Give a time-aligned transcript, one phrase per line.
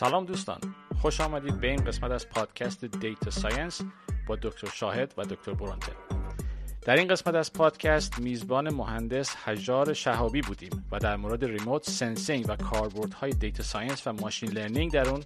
[0.00, 0.60] سلام دوستان.
[1.02, 3.80] خوش آمدید به این قسمت از پادکست data science
[4.26, 5.92] با دکتر شاهد و دکتر برانتل
[6.82, 12.44] در این قسمت از پادکست میزبان مهندس حجار شهابی بودیم و در مورد remote sensing
[12.48, 15.22] و کاربردهای data science و machine learning در اون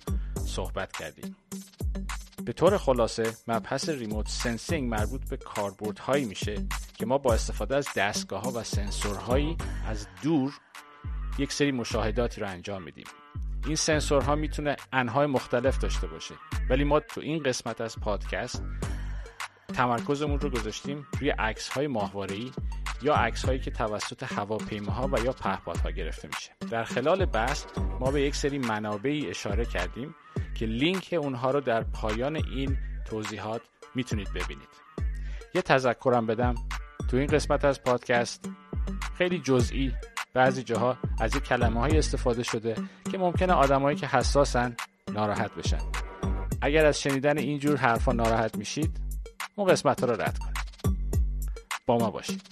[0.46, 1.36] صحبت کردیم.
[2.44, 6.66] به طور خلاصه مبحث remote sensing مربوط به کاربردهایی میشه
[6.99, 10.52] که ما با استفاده از دستگاه ها و سنسورهایی از دور
[11.38, 13.07] یک سری مشاهداتی رو انجام میدیم.
[13.67, 16.35] این سنسورها می‌تونه انهای مختلف داشته باشه.
[16.71, 18.63] ولی ما تو این قسمت از پادکست
[19.75, 22.36] تمرکزمون رو گذاشتیم روی عکس های ماهواره
[23.03, 26.50] یا عکس هایی که توسط هواپیماها و یا پهپادها گرفته میشه.
[26.71, 27.64] در خلال بحث
[28.00, 30.14] ما به یک سری منابعی اشاره کردیم
[30.55, 33.62] که لینک اونها رو در پایان این توضیحات
[33.94, 34.69] می‌تونید ببینید.
[35.55, 36.55] یه تذکرم بدم.
[37.10, 38.50] تو این قسمت از پادکست
[39.19, 39.92] خیلی جزئی
[40.34, 42.77] بعضی جاها از یک کلمه های استفاده شده
[43.10, 44.76] که ممکنه آدمایی که حساسن
[45.12, 45.78] ناراحت بشن.
[46.62, 49.00] اگر از شنیدن اینجور حرفا ناراحت میشید
[49.56, 50.54] اون قسمت رو رد کنید.
[51.86, 52.42] با ما باشید.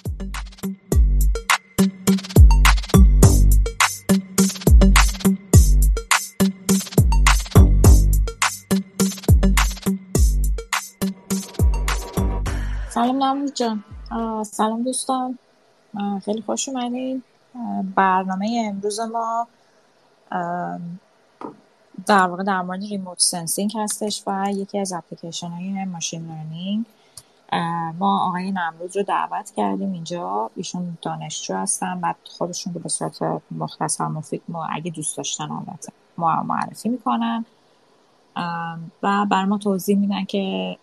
[12.88, 13.84] سلام نمرود جان.
[14.44, 15.38] سلام دوستان.
[16.24, 17.22] خیلی خوش اومدین.
[17.94, 19.46] برنامه امروز ما
[22.06, 26.86] در واقع در مورد remote sensing هستش و یکی از اپلیکیشن های machine learning.
[27.98, 30.50] ما آقای نمرود رو دعوت کردیم اینجا.
[30.56, 32.00] ایشون دانشجو هستن.
[32.00, 33.18] بعد خودشون رو به صورت
[33.50, 37.44] مختصر مفید ما اگه دوست داشتن البته ما معرفی می‌کنن.
[39.02, 40.76] و بر ما توضیح میدن که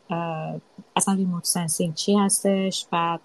[0.96, 2.88] اصلا remote sensing چی هستش.
[2.92, 3.20] بعد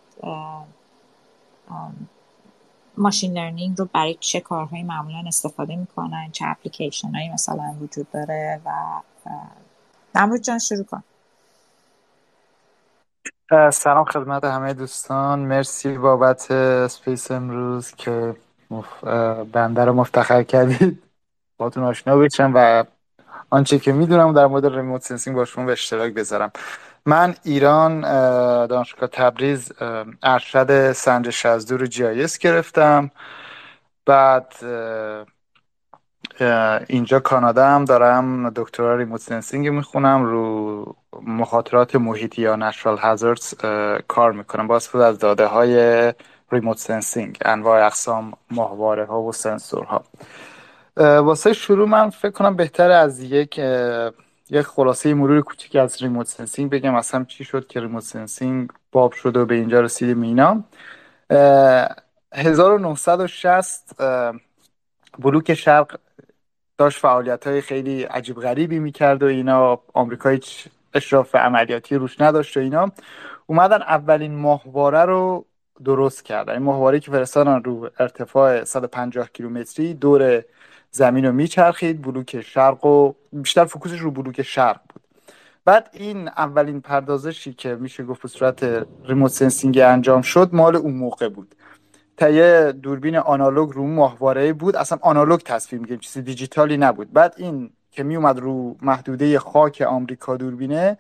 [2.99, 8.60] machine learning رو برای چه کارهایی معمولا استفاده می‌کنن چه اپلیکیشن هایی مثلا وجود داره
[8.65, 8.71] و
[10.15, 11.03] نمرود جان شروع کن.
[13.72, 15.38] سلام خدمت همه دوستان.
[15.38, 18.37] مرسی بابت space امروز که
[19.53, 21.03] بنده رو مفتخر کردید.
[21.56, 22.84] باتون آشنا بشم و
[23.50, 26.53] آنچه که می‌دونم در مورد remote sensing با شما به اشتراک بذارم.
[27.06, 28.00] من ایران
[28.66, 29.72] دانشگاه تبریز
[30.22, 33.10] ارشد سنجش از دور GIS گرفتم.
[34.06, 34.54] بعد
[36.88, 43.55] اینجا کانادا هم دارم دکترا remote sensing می‌خونم رو مخاطرات محیطی یا natural hazards
[44.09, 44.66] کار می‌کنم.
[44.66, 46.12] با استفاده از داده های
[46.53, 50.04] remote sensing انواع اقسام ماهواره ها و سنسور ها
[50.97, 53.60] واسه شروع من فکر کنم بهتر از یک
[54.50, 56.94] یک خلاصه مرور کوچیک از remote sensing بگم.
[56.94, 60.65] اصلا چی شد که remote sensing باب شده و به اینجا رسیدیم اینا.
[62.32, 63.97] 1960
[65.19, 65.99] بلوک شرق
[66.78, 69.81] داشت فعالیت های خیلی عجیب غریبی می‌کرد و اینا.
[69.94, 72.93] آمریکا هیچ اشراف عملیاتی روش نداشت و اینا.
[73.47, 75.47] اومدن اولین ماهواره رو
[75.84, 76.53] درست کردن.
[76.53, 80.43] این ماهواره که فرستادن رو ارتفاع 150 کیلومتری دور
[80.94, 85.03] زمین رو میچرخید بلوک شرق و بیشتر focus ش رو بلوک شرق بود.
[85.65, 90.94] بعد این اولین پردازشی که میشه گفت به صورت remote sensing انجام شد مال اون
[90.94, 91.55] موقع بود.
[92.16, 94.77] تا یه دوربین آنالوگ رو ماهواره بود.
[94.77, 97.12] اصلا آنالوگ تصویر میگیم چیزی دیجیتالی نبود.
[97.12, 100.99] بعد این که میومد رو محدوده خاک آمریکا دوربینه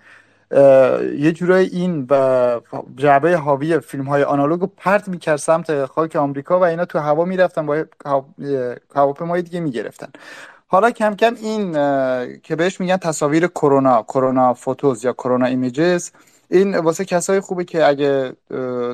[1.18, 2.60] یه جورای این و
[2.96, 7.24] جعبه حاوی فیلم های آنالوگ رو پرت می‌کرد سمت خاک آمریکا و اینا تو هوا
[7.24, 7.84] می‌رفتن با
[8.94, 10.08] هواپیمای دیگه می‌گرفتن.
[10.66, 11.72] حالا کم کم این
[12.42, 16.10] که بهش میگن تصاویر کرونا کرونا فوتوز یا کرونا ایمیجز
[16.50, 18.32] این واسه کسای خوبه که اگه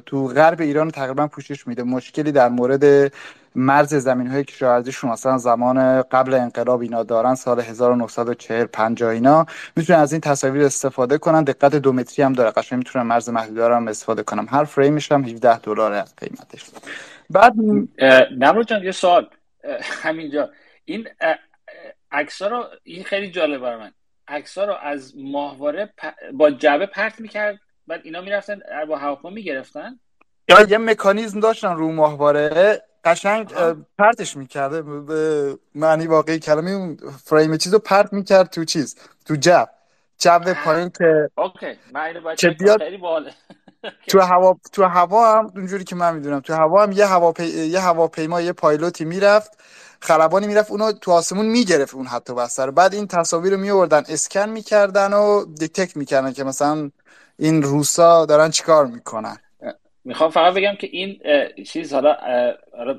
[0.07, 1.83] تو غرب ایران تقریبا پوشش میده.
[1.83, 3.13] مشکلی در مورد
[3.55, 9.99] مرز زمین های کشاورزیشون مثلا زمان قبل انقلاب اینا دارن سال 1940 50 اینا می‌تونن
[9.99, 11.45] از این تصاویر استفاده کنن.
[11.45, 12.51] دقت دو متری هم داره.
[12.51, 14.47] قشنگ می‌تونن مرز محدود هم استفاده کنم.
[14.51, 16.71] هر فریمش هم 17 دلار قیمتش.
[17.31, 17.55] بعد
[18.39, 19.29] نمرو جان یه سوال.
[19.83, 20.51] همینجا.
[20.85, 21.09] این
[22.13, 23.93] عکس رو این خیلی جالب برای من.
[24.29, 25.93] عکس رو از ماهواره
[26.33, 30.01] با جعبه پرت می‌کرد بعد اینا می‌رفتن با هواپیما می‌گرفتن؟
[30.49, 32.83] یا یه مکانیزم داشتن رو ماهواره.
[33.05, 33.55] قشنگ
[33.99, 39.37] پرتش می‌کرده به معنی واقعی کلمه اون فریم چیز رو پرت می‌کرد تو چیز تو
[39.37, 39.69] جب
[40.19, 41.79] جب پایین که اوکی.
[41.93, 42.81] من که بیاد
[44.09, 46.41] تو هوا تو هوا هم اونجوری که من می‌دونم.
[46.41, 47.45] تو هوا هم یه هواپی...
[47.45, 49.59] یه هواپیما یه پایلوتی می‌رفت.
[50.01, 50.71] خلبانی می‌رفت.
[50.71, 52.71] اونو تو آسمون می‌گرفت اون حتی بستر.
[52.71, 56.91] بعد این تصاویر رو میوردن اسکن می‌کردن و detect می‌کردن که مثلا
[57.39, 59.37] این روسا دارن چیکار می‌کنن.
[60.05, 61.21] می‌خوام فقط بگم که این
[61.65, 62.17] چیز حالا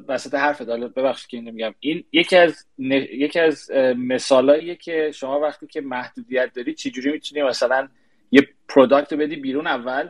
[0.07, 1.75] وسط حرف حالا ببخشید که اینو میگم.
[1.79, 2.65] این یکی از
[3.13, 7.87] یکی از مثالاییه که شما وقتی که محدودیت داری چجوری می‌تونی مثلا
[8.31, 10.09] یه product بدی بیرون اول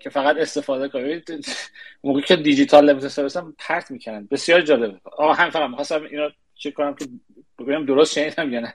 [0.00, 1.22] که فقط استفاده کنی؟
[2.04, 4.28] موقعی که دیجیتال لباس سرویس پرت می‌کنن.
[4.30, 5.00] بسیار جالبه.
[5.04, 7.04] آقا هم فقط می‌خواستم اینو چک کنم که
[7.58, 8.74] ببینم درست شنیدم یا نه.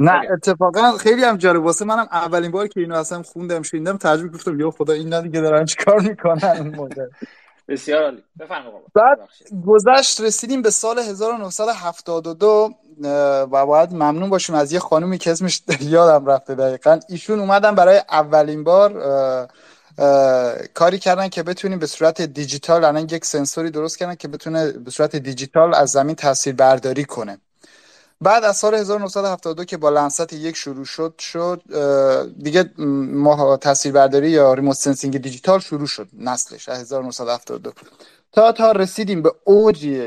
[0.00, 1.64] نه اتفاقا خیلی هم جالب.
[1.64, 5.42] واسه منم اولین بار که اینو اصلا خوندم شنیدم ترجمه گفتم یا خدا این دیگه
[5.42, 6.72] دارن چیکار می‌کنن؟
[7.68, 8.24] بسیار عالی.
[8.40, 9.18] بفرمایید بعد
[9.66, 12.70] گذشت رسیدیم به سال 1972
[13.52, 17.00] و باید ممنون باشیم از یه خانومی که اسمش یادم رفته دقیقا.
[17.08, 18.90] ایشون اومدن برای اولین بار
[20.74, 24.90] کاری کردن که بتونیم به صورت دیجیتال الان یک سنسوری درست کردن که بتونه به
[24.90, 27.38] صورت دیجیتال از زمین تصویر برداری کنه.
[28.22, 31.62] بعد از سال 1972 که با Landsat یک شروع شد شد
[32.42, 32.70] دیگه
[33.12, 33.58] ما
[33.94, 37.72] برداری یا remote sensing دیجیتال شروع شد نسلش از 1972
[38.32, 40.02] تا تا رسیدیم به اوج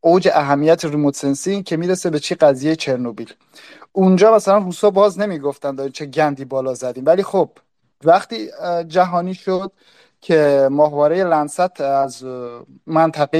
[0.00, 3.32] اوج اهمیت remote sensing که می‌رسه به چی قضیه چرنوبیل.
[3.92, 7.50] اونجا مثلا روسا باز نمی‌گفتن چه گندی بالا زدیم ولی خب
[8.04, 8.50] وقتی
[8.88, 9.72] جهانی شد
[10.20, 12.24] که ماهواره Landsat از
[12.86, 13.38] منطقه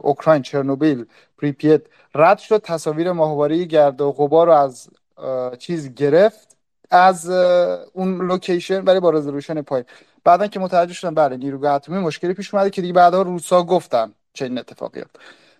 [0.00, 1.06] اوکراین چرنوبیل
[1.38, 1.82] پریپیت
[2.14, 4.88] رد شد تصاویر ماهواره گرد و غبار رو از
[5.58, 6.56] چیز گرفت
[6.90, 7.30] از
[7.92, 9.86] اون location ولی با resolution پایین.
[10.24, 14.12] بعدا که متوجه شدن بله نیروگاه اتمی مشکلی پیش اومده که دیگه بعدا روسا گفتن
[14.32, 15.02] چه اتفاقی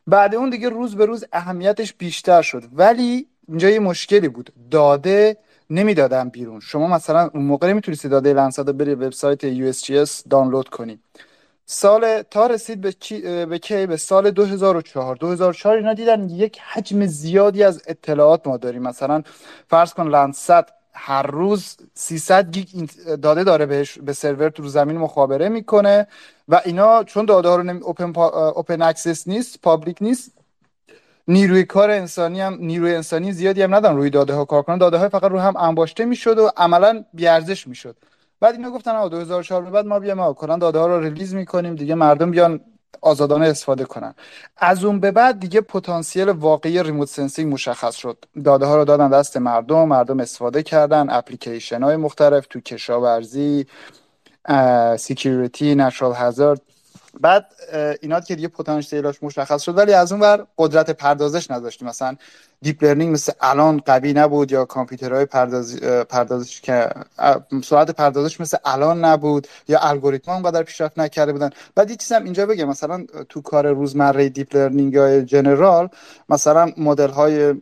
[0.06, 2.62] بعد اون دیگه روز به روز اهمیتش بیشتر شد.
[2.72, 4.52] ولی اینجا یه مشکلی بود.
[4.70, 5.36] داده
[5.70, 6.60] نمی‌دادن بیرون.
[6.60, 10.98] شما مثلا اون موقع نمی‌تونستی داده لنسات رو بری وبسایت USGS دانلود کنی.
[11.72, 12.94] سال تا رسید به,
[13.46, 18.82] به کی؟ به سال 2004 2004 اینا دیدن یک حجم زیادی از اطلاعات ما داریم.
[18.82, 19.22] مثلا
[19.68, 22.90] فرض کن لنست هر روز 300 گیگ
[23.22, 26.06] داده داره بهش به سرور تو زمین مخابره می‌کنه
[26.48, 27.80] و اینا چون داده ها رو نمی...
[27.80, 28.48] open, پا...
[28.48, 30.32] open access نیست public نیست
[31.28, 33.96] نیروی کار انسانی هم نیروی انسانی زیادی هم ندارن.
[33.96, 34.78] روی داده ها کار کنن.
[34.78, 37.96] داده های فقط رو هم انباشته می‌شد و عملا بیارزش می‌شد.
[38.40, 41.34] بعد اینا گفتن آ 2004 به بعد ما بیام ما کنن داده ها رو release
[41.34, 42.60] می‌کنیم دیگه مردم بیان
[43.02, 44.14] آزادانه استفاده کنن.
[44.56, 48.24] از اون به بعد دیگه پتانسیل واقعی remote sensing مشخص شد.
[48.44, 53.66] داده ها رو دادن دست مردم مردم استفاده کردن اپلیکیشن های مختلف تو کشاورزی
[54.98, 56.62] security natural hazard
[57.20, 57.46] بعد
[58.00, 61.88] اینا که دیگه پتانسیلش مشخص شد ولی از اون ور قدرت پردازش نداشتیم.
[61.88, 62.16] مثلا
[62.62, 65.80] deep learning مثل الان قوی نبود یا کامپیوترهای پرداز...
[66.08, 66.88] پردازش که
[67.64, 71.50] سرعت پردازش مثل الان نبود یا الگوریتم اونقدر پیشرفت نکرده بودن.
[71.74, 75.88] بعد یه چیزم اینجا بگم مثلا تو کار روزمره deep learning های general
[76.28, 77.54] مثلا مدل های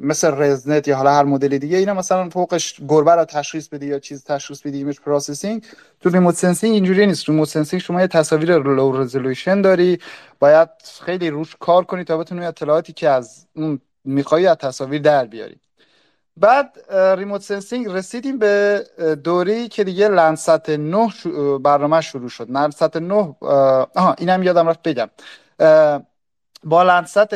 [0.00, 3.98] مثل ResNet یا حالا هر مدل دیگه اینا مثلا فوقش گربه رو تشخیص بدی یا
[3.98, 5.64] چیز تشخیص بدی image processing
[6.00, 7.28] تو remote sensing اینجوری نیست.
[7.28, 9.98] remote sensing شما یه تصاویر low resolution داری
[10.38, 10.68] باید
[11.04, 15.56] خیلی روش کار کنی تا بتونی اطلاعاتی که از اون می‌خوای از تصاویر در بیاری.
[16.36, 18.84] بعد remote sensing رسیدیم به
[19.24, 21.08] دوره‌ای که دیگه Landsat 9
[21.58, 22.50] برنامه شروع شد.
[22.50, 23.14] Landsat 9
[23.94, 25.10] آها اینم یادم رفت بگم.
[26.64, 27.34] با Landsat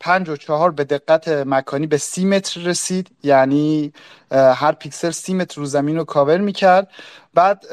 [0.00, 3.08] پنج و چهار به دقت مکانی به سی متر رسید.
[3.22, 3.92] یعنی
[4.32, 6.88] هر پیکسل سی متر رو زمین رو کاور می‌کرد.
[7.34, 7.66] بعد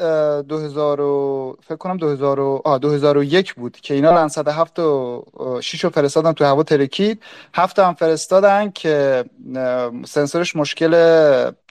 [0.48, 5.24] 2000 و فکر کنم 2000 و آه 2001 بود که اینا Landsat هفت و
[5.62, 7.22] شیش رو فرستادن تو هوا ترکید.
[7.54, 9.24] هفت هم فرستادن که
[10.06, 10.94] سنسورش مشکل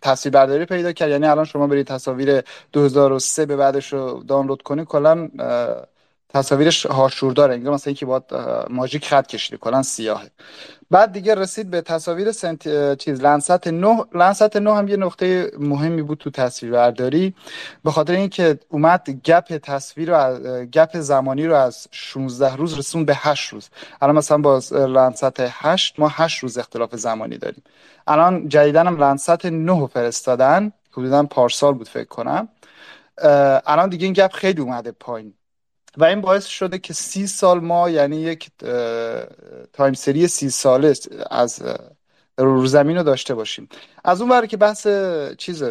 [0.01, 1.09] تصویر برداری پیدا کرد.
[1.09, 5.29] یعنی الان شما برید تصاویر 2003 به بعدش رو دانلود کنید کلا
[6.33, 8.23] تصاویرش هاشور داره انگار مثلا اینکه باید
[8.69, 10.29] ماژیک خط کشیده کلا سیاهه.
[10.91, 12.97] بعد دیگه رسید به تصاویر سنت...
[12.97, 17.35] چیز لنست 9 لنست 9 هم یه نقطه مهمی بود تو تصویر برداری
[17.83, 23.15] به خاطر اینکه اومد گپ تصویر رو گپ زمانی رو از 16 روز رسون به
[23.15, 23.69] 8 روز.
[24.01, 27.63] الان مثلا با لنست 8 ما 8 روز اختلاف زمانی داریم.
[28.07, 32.47] الان جدیدن هم لنست 9 فرستادن حدودا پارسال بود فکر کنم.
[33.65, 35.33] الان دیگه این گپ خیلی اومده پایین.
[35.99, 38.49] و این باعث شده که سی سال ما یعنی یک
[39.73, 40.93] time سری سی ساله
[41.31, 41.63] از
[42.37, 43.69] رو زمین رو داشته باشیم.
[44.03, 44.87] از اون ور هم که بحث
[45.37, 45.63] چیز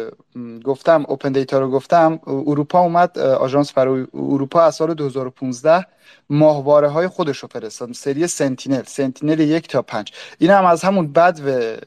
[0.63, 5.85] گفتم open data رو گفتم اروپا اومد آژانس فضایی اروپا از سال 2015
[6.29, 7.91] ماهواره های خودش رو فرستاد.
[7.91, 10.11] سری Sentinel Sentinel یک تا پنج.
[10.39, 11.77] این هم از همون بدو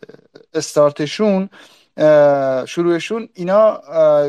[0.54, 1.48] استارتشون
[2.66, 3.80] شروعشون اینا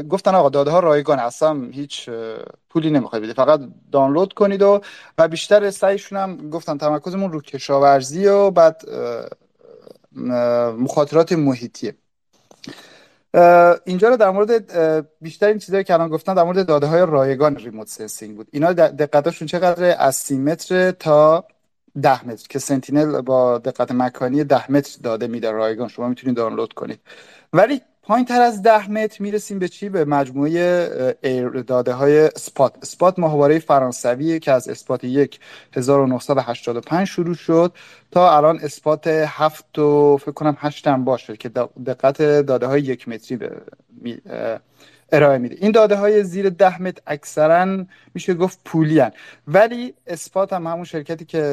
[0.09, 2.09] گفتن آقا داده ها رایگان اصلا هیچ
[2.69, 3.59] پولی نمی‌خوای بده فقط
[3.91, 4.81] دانلود کنید و
[5.17, 8.81] و بیشتر سعیشون هم گفتن تمرکزمون رو کشاورزی و بعد
[10.77, 11.95] مخاطرات محیطیه
[13.85, 14.69] اینجا رو در مورد
[15.21, 18.47] بیشتر این چیزایی که الان گفتن در مورد داده های رایگان remote sensing بود.
[18.51, 21.45] اینا دقتشون چقدر از سی متر تا
[22.01, 25.87] ده متر که Sentinel با دقت مکانی ده متر داده میده رایگان.
[25.87, 26.99] شما می‌تونید دانلود کنید.
[27.53, 31.13] ولی پایین تر از ده متر می‌رسیم به چی؟ به مجموعه
[31.67, 32.85] داده های سپات.
[32.85, 35.39] سپات ماهواره فرانسوی که از اسپات یک
[35.73, 37.73] 1985 شروع شد
[38.11, 41.49] تا الان اسپات هفت و فکر کنم هشت هم باشه که
[41.85, 43.51] دقت داده های یک متری به
[45.13, 45.55] ارائه میده.
[45.59, 49.11] این داده های زیر ده متر اکثرا میشه گفت پولی هن.
[49.47, 51.43] ولی اسپات هم همون شرکتی که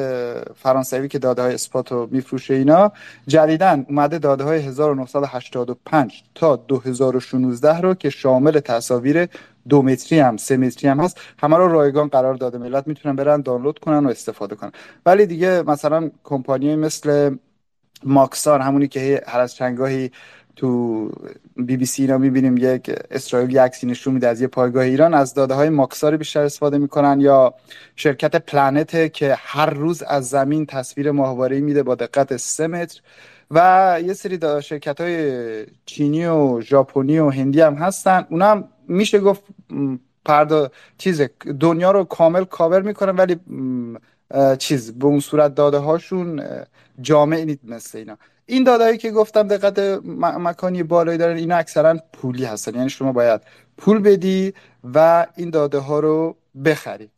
[0.55, 2.91] فرانسوی که داده های اسپات رو میفروشه اینا
[3.27, 9.27] جدیدن اومده داده های 1985 تا 2016 رو که شامل تصاویر
[9.69, 12.57] دو متری هم سه متری هم هست همه رو رایگان قرار داده.
[12.57, 14.71] ملت می‌تونن برن دانلود کنن و استفاده کنن.
[15.05, 17.35] ولی دیگه مثلا کمپانی مثل
[18.03, 20.11] ماکسار همونی که هر از چنگاهی
[20.55, 21.11] تو
[21.55, 25.13] بی بی سی اینا می‌بینیم یک اسرائیل عکسی نشون میده از یه پایگاه ایران.
[25.13, 27.53] از داده های ماکسار بیشتر استفاده می‌کنن یا
[27.95, 33.01] شرکت پلنت که هر روز از زمین تصویر ماهواره میده با دقت سه متر.
[33.51, 38.25] و یه سری شرکت های چینی و ژاپنی و هندی هم هستن.
[38.29, 39.43] اونا میشه گفت
[40.25, 41.21] پردا چیز
[41.59, 43.39] دنیا رو کامل کاور می‌کنن ولی
[44.57, 46.43] چیز به اون صورت داده هاشون
[47.01, 48.17] جامع نیست مثل اینا.
[48.45, 49.79] این دادایی که گفتم دقت
[50.19, 52.75] مکانی بالایی دارن اینا اکثرا پولی هستن.
[52.75, 53.41] یعنی شما باید
[53.77, 54.53] پول بدی
[54.93, 57.09] و این داده ها رو بخری.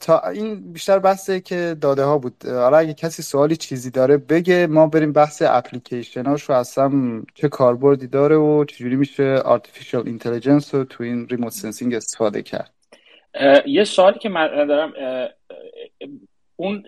[0.00, 2.34] تا این بیشتر بحثه که داده ها بود.
[2.46, 6.90] حالا اگه کسی سوالی چیزی داره بگه ما بریم بحث اپلیکیشن هاش رو اصلا
[7.34, 12.70] چه کاربردی داره و چجوری میشه artificial intelligence رو تو این remote sensing استفاده کرد.
[13.66, 14.92] یه سوالی که من دارم
[16.56, 16.84] اون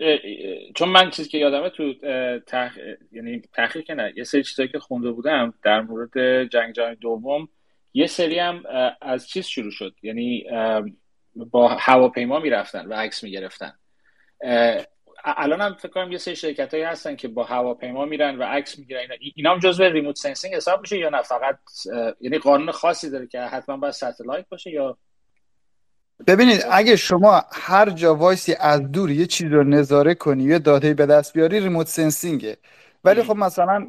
[0.75, 1.93] چون من چیزی که یادمه تو
[2.39, 2.77] تح...
[3.11, 7.49] یعنی تحقیق که نه یه سری چیزایی که خونده بودم در مورد جنگ جهانی دوم
[7.93, 8.63] یه سری هم
[9.01, 9.95] از چیز شروع شد.
[10.03, 10.45] یعنی
[11.35, 13.73] با هواپیما می‌رفتن و عکس می‌گرفتن.
[15.23, 18.79] الان هم فکر کنم یه سری شرکت هایی هستن که با هواپیما میرن و عکس
[18.79, 18.99] می‌گیرن.
[18.99, 21.59] اینا, اینا هم جزو remote sensing حساب میشه یا نه؟ فقط
[22.21, 24.97] یعنی قانون خاصی داره که حتما باید satellite باشه یا
[26.27, 30.93] ببینید اگه شما هر جا وایسی از دور یه چیز رو نظاره کنی یه داده
[30.93, 32.57] به دست بیاری remote sensing ه.
[33.03, 33.87] ولی خب مثلا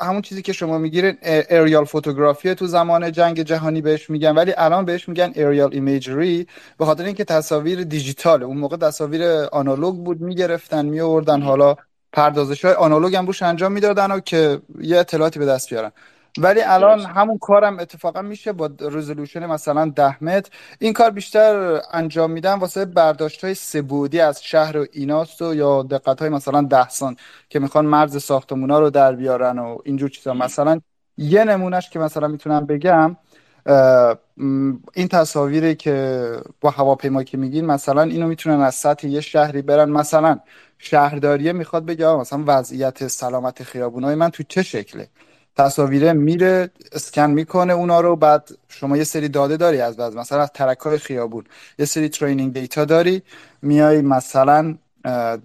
[0.00, 4.34] همون چیزی که شما می‌گیرین اریال فوتوگرافی تو زمان جنگ جهانی بهش میگن.
[4.34, 6.46] ولی الان بهش میگن اریال ایمیجری
[6.78, 8.44] به خاطر اینکه تصاویر دیجیتاله.
[8.44, 11.42] اون موقع تصاویر آنالوگ بود می‌گرفتن میآوردن.
[11.42, 11.76] حالا
[12.12, 15.92] پردازش های آنالوگ هم روش انجام می‌دادن و که یه اطلاعاتی به دست بیارن.
[16.38, 20.50] ولی الان همون کارم اتفاقا میشه با رزولوشن مثلا ده متر.
[20.78, 25.82] این کار بیشتر انجام میدن واسه برداشت های سبودی از شهر و ایناست و یا
[25.82, 27.16] دقت های مثلا ده سان
[27.48, 30.34] که می‌خوان مرز ساختمونا رو در بیارن و اینجور چیزا.
[30.34, 30.80] مثلا
[31.16, 33.16] یه نمونهش که مثلا می‌تونم بگم
[34.94, 39.90] این تصاویری که با هواپیما که میگین مثلا اینو می‌تونن از سطح یه شهری برن.
[39.90, 40.40] مثلا
[40.78, 45.08] شهرداریه می‌خواد بگه مثلا وضعیت سلامت خیابونای من تو چه شکله؟
[45.58, 50.42] تصاویره میره اسکن می‌کنه اونا رو بعد شما یه سری داده داری از بعد مثلا
[50.42, 51.44] از ترک های خیابون.
[51.78, 53.22] یه سری ترینینگ دیتا داری
[53.62, 54.78] میای مثلا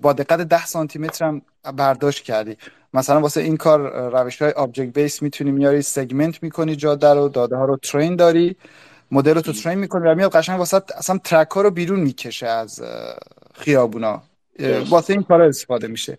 [0.02, 1.42] با دقت 10 سانتی متر هم
[1.78, 2.58] برداشت کردی.
[2.94, 7.56] مثلا واسه این کار روش های object based می‌تونی میاری segment می‌کنی جاده رو داده
[7.56, 8.56] ها رو train داری
[9.12, 12.48] مدل رو تو train می‌کنی و میاد قشنگ واسه اصلا ترک ها رو بیرون می‌کشه
[12.48, 12.84] از
[13.54, 14.24] خیابونا.
[14.90, 16.18] واسه این کار استفاده میشه.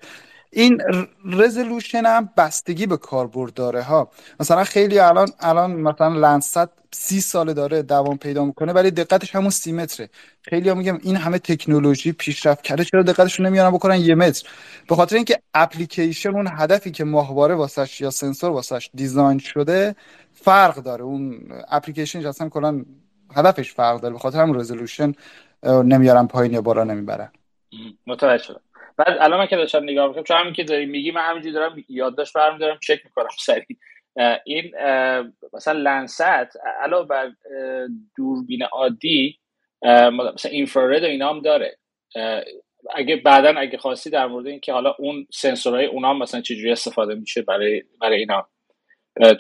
[0.55, 0.81] این
[1.25, 4.11] resolution هم بستگی به کاربرد داره ها.
[4.41, 9.51] مثلا خیلی الان الان مثلا Landsat سی ساله داره دوام پیدا می‌کنه ولی دقتش همون
[9.51, 10.11] سی متره.
[10.43, 14.49] خیلی هم میگم این همه تکنولوژی پیشرفت کرده چرا دقتشون نمیارن بکنن یه متر؟
[14.89, 19.97] به خاطر اینکه اپلیکیشن اون هدفی که ماهواره واسش یا سنسور واسش دیزاین شده
[20.33, 21.05] فرق داره.
[21.05, 22.85] اون اپلیکیشن اصلا کلا
[23.37, 25.13] هدفش فرق داره به خاطر هم رزولوشن
[25.65, 27.33] نمیارن پایین یا بالا نمی‌برن.
[28.07, 28.61] متوجه شدم.
[28.97, 31.85] بعد الان من که داشتم نگاه می‌کنم چون همین که داری میگی من همینجوری دارم
[31.89, 33.77] یادداشت برمی دارم چک می‌کنم سریع.
[34.45, 34.73] این
[35.53, 37.33] مثلا لنست علاوه بر
[38.17, 39.39] دوربین عادی
[39.83, 41.79] مثلا اینفرارد و اینا هم داره
[42.95, 47.15] اگه بعدا اگه خواستی در مورد اینکه حالا اون سنسورهای اونا هم مثلا چجوری استفاده
[47.15, 48.49] میشه برای برای اینا.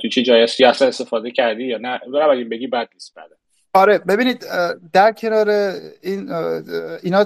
[0.02, 3.36] تو چه جایی اصلا استفاده کردی یا نه برای اگه بگی بعد نیست بعدا.
[3.74, 4.46] آره ببینید
[4.92, 5.48] در کنار
[6.02, 6.32] این
[7.02, 7.24] اینا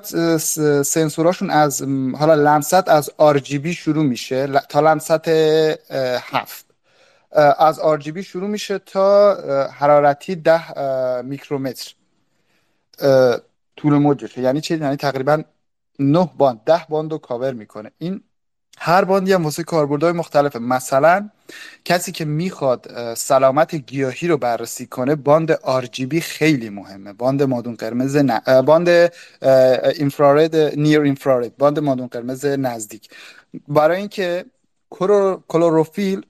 [0.82, 1.82] سنسوراشون از
[2.18, 6.66] حالا لمست از RGB شروع میشه تا لمست هفت.
[7.58, 9.34] از RGB شروع میشه تا
[9.70, 10.72] حرارتی ده
[11.22, 11.94] میکرومتر.
[13.76, 15.42] طول موجشه یعنی چی؟ یعنی تقریبا
[15.98, 17.90] نه باند ده باند رو کاور می‌کنه.
[17.98, 18.20] این
[18.80, 21.30] هر باندی هم واسه کاربردهای مختلفه مثلا
[21.84, 27.12] کسی که می‌خواد سلامت گیاهی رو بررسی کنه باند RGB خیلی مهمه.
[27.12, 28.62] باند مادون قرمز ن...
[28.62, 28.88] باند
[29.98, 33.10] infrared near infrared باند مادون قرمز نزدیک.
[33.68, 34.44] برای اینکه
[35.48, 36.26] کلروفیل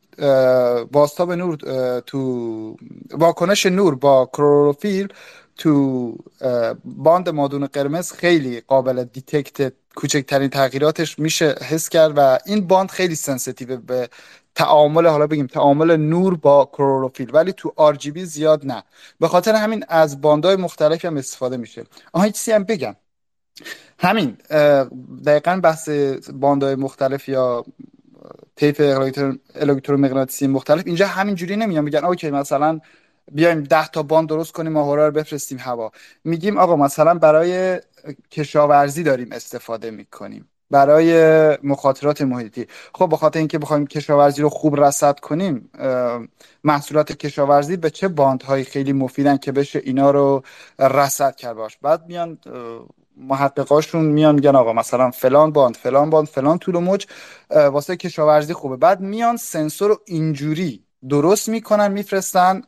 [0.92, 1.56] بازتاب نور
[2.00, 2.76] تو
[3.10, 5.08] واکنش نور با کلروفیل
[5.58, 6.14] تو
[6.84, 13.14] باند مادون قرمز خیلی قابل detect کوچکترین تغییراتش میشه حس کرد و این باند خیلی
[13.14, 14.08] sensitive به
[14.54, 18.82] تعامل حالا بگیم تعامل نور با کلروفیل ولی تو R زیاد نه.
[19.20, 21.84] به خاطر همین از باندهای مختلفی هم استفاده میشه.
[22.12, 22.96] آها چیزی هم بگم.
[23.98, 24.36] همین
[25.26, 25.88] دقیقا بحث
[26.32, 27.64] باندهای مختلف یا
[28.56, 28.80] طیف
[29.54, 32.80] الکترومغناطیسی مختلف اینجا همین جوری نمیان میگن اوکی مثلا
[33.32, 35.92] بیایم ده تا باند درست کنیم ماهواره رو بفرستیم هوا.
[36.24, 37.80] میگیم آقا مثلا برای
[38.30, 40.48] کشاورزی داریم استفاده می‌کنیم.
[40.70, 42.66] برای مخاطرات محیطی.
[42.94, 45.70] خب بخاطر اینکه بخوایم کشاورزی رو خوب رصد کنیم
[46.64, 50.42] محصولات کشاورزی به چه باندهایی خیلی مفیدن که بشه اینا رو
[50.78, 51.78] رصد کرد باش.
[51.82, 52.38] بعد میان
[53.16, 57.06] محققاشون میان میگن آقا مثلا فلان باند فلان باند فلان طول و موج
[57.50, 58.76] واسه کشاورزی خوبه.
[58.76, 62.62] بعد میان سنسور رو اینجوری درست می‌کنن میفرستن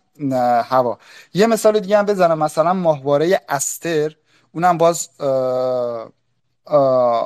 [0.69, 0.99] هوا.
[1.35, 4.17] یه مثال دیگه هم بزنم مثلا ماهواره استر
[4.53, 5.09] اونم باز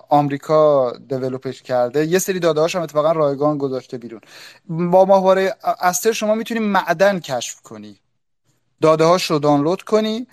[0.08, 2.06] آمریکا دیولوپش کرده.
[2.06, 4.20] یه سری داده هاش هم اتفاقا رایگان گذاشته بیرون.
[4.68, 8.00] با ماهواره استر شما می‌تونی معدن کشف کنی.
[8.83, 10.26] داده هاش رو دانلود کنی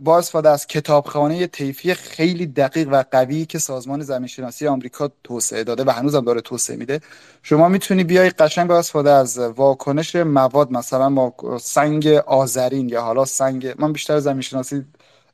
[0.00, 5.64] با استفاده از کتابخانه طیفی خیلی دقیق و قوی که سازمان زمین شناسی آمریکا توسعه
[5.64, 7.00] داده و هنوز هم داره توسعه میده.
[7.42, 13.74] شما می‌تونی بیای قشنگ با استفاده از واکنش مواد مثلا سنگ آذرین یا حالا سنگ
[13.78, 14.84] من بیشتر زمین شناسی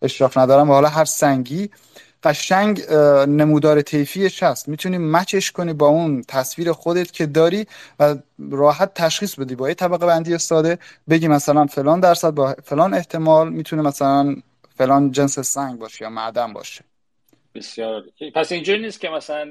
[0.03, 1.71] اشراف ندارم و حالا هر سنگی
[2.23, 2.83] قشنگ
[3.29, 7.67] نمودار طیفیش هست می‌تونی مچش کنی با اون تصویر خودت که داری
[8.01, 8.17] و
[8.51, 9.55] راحت تشخیص بدی.
[9.55, 10.79] با یه طبقه بندی ساده
[11.09, 14.37] بگی مثلا فلان درصد با فلان احتمال می‌تونه مثلا
[14.77, 16.85] فلان جنس سنگ باشه یا معدن باشه.
[17.55, 18.05] بسیار
[18.35, 19.47] پس اینجوری نیست که مثلا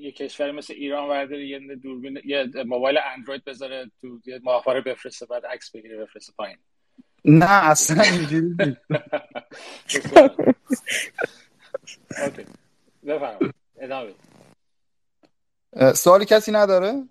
[0.00, 5.26] یه کشوری مثل ایران ورداره یه دوربین یه موبایل اندروید بذاره تو یه ماهواره بفرسته
[5.26, 6.56] بعد عکس بگیره بفرسته پایین.
[7.24, 8.80] نه اصلا اینجوری نیست.
[12.22, 12.46] اوکی.
[13.06, 13.54] بفرمایید.
[13.76, 14.14] ادامه
[15.94, 17.08] سوالی کسی نداره؟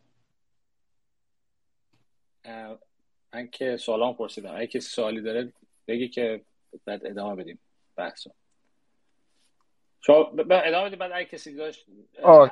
[3.34, 4.56] من که سوالام پرسیدم.
[4.56, 5.54] اگه کسی سوالی داره
[5.88, 6.46] بگی که
[6.86, 7.60] بعد ادامه بدیم
[7.96, 8.32] بحثو.
[10.02, 11.86] شما ادامه بدیم بعد اگه کسی داشت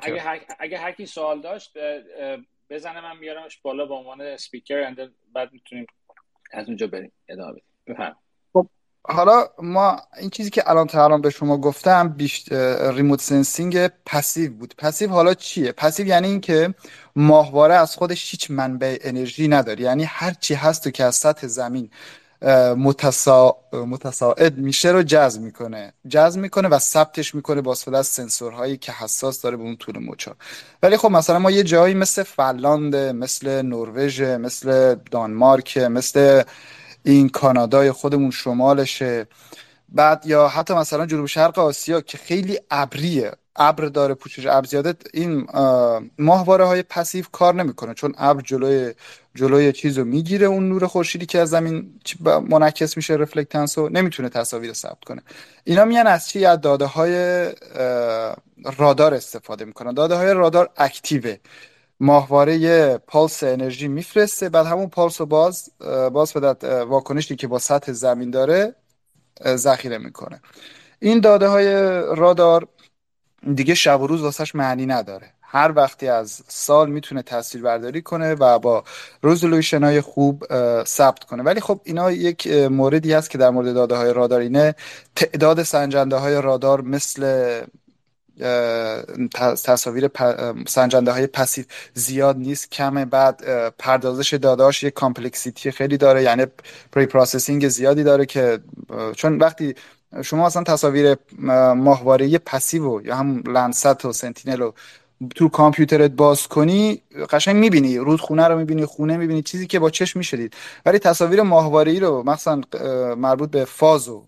[0.02, 1.78] اگه هر, اگه هر کی سوال داشت
[2.70, 4.94] بزنه من میارمش بالا به عنوان اسپیکر
[5.32, 5.86] بعد می‌تونیم
[6.52, 7.12] از اونجا بریم.
[7.28, 7.64] ادامه بدیم.
[7.86, 8.29] بفرمایید.
[9.02, 14.52] حالا ما این چیزی که الان تا الان به شما گفتم بیشتر remote sensing passive
[14.52, 14.74] بود.
[14.78, 16.74] passive حالا چیه؟ passive یعنی اینکه
[17.16, 19.80] ماهواره از خودش هیچ منبع انرژی نداره.
[19.80, 21.90] یعنی هر چی هست و که از سطح زمین
[22.76, 23.56] متسا...
[23.72, 25.92] متساعد میشه رو جذب می‌کنه.
[26.08, 29.98] جذب می‌کنه و ثبتش می‌کنه با استفاده از سنسورهایی که حساس داره به اون طول
[29.98, 30.36] موجا
[30.82, 36.42] ولی خب مثلا ما یه جایی مثل فنلاند مثل نروژ مثل دانمارک مثل
[37.02, 39.26] این کانادای خودمون شمالشه.
[39.88, 44.94] بعد یا حتی مثلا جنوب شرق آسیا که خیلی ابریه ابر داره پوشش ابر زیاده
[45.14, 45.46] این
[46.18, 48.94] ماهواره های پسیو کار نمی‌کنه چون ابر جلوی
[49.34, 52.00] جلوی چیز رو می‌گیره اون نور خورشیدی که از زمین
[52.48, 55.22] منعکس میشه رفلکتنس رو نمی‌تونه تصاویر ثبت کنه.
[55.64, 57.44] اینا میان از چی؟ از داده های
[58.78, 59.94] رادار استفاده می‌کنن.
[59.94, 61.36] داده های رادار اکتیوه.
[62.00, 64.48] ماهواره پالس انرژی میفرسته.
[64.48, 65.70] بعد همون پالس رو باز
[66.12, 68.74] باز به واکنشی که با سطح زمین داره
[69.46, 70.40] ذخیره می‌کنه.
[70.98, 71.74] این داده های
[72.16, 72.66] رادار
[73.54, 75.32] دیگه شب و روز واسش معنی نداره.
[75.42, 78.84] هر وقتی از سال می‌تونه تصویر برداری کنه و با
[79.22, 80.44] رزولوشن های خوب
[80.84, 81.42] ثبت کنه.
[81.42, 84.74] ولی خب اینا یک موردی هست که در مورد داده های رادار اینه.
[85.16, 87.22] تعداد سنجنده های رادار مثل
[89.64, 90.10] تصاویر
[90.68, 91.64] سنجنده های پسیو.
[91.94, 93.04] زیاد نیست کمه.
[93.04, 93.42] بعد
[93.78, 96.46] پردازش داداش یک complexity خیلی داره یعنی
[96.92, 98.58] pre-processing زیادی داره که
[99.16, 99.74] چون وقتی
[100.22, 101.16] شما اصلا تصاویر
[101.76, 104.74] ماهواره passive یا هم Landsat و Sentinel رو
[105.36, 107.98] تو کامپیوترت باز کنی قشنگ می‌بینی.
[107.98, 110.54] رودخونه رو می‌بینی خونه می‌بینی چیزی که با چشم می‌شدید.
[110.86, 112.60] ولی تصاویر ماهواره ای رو مثلا
[113.16, 114.24] مربوط به فاز و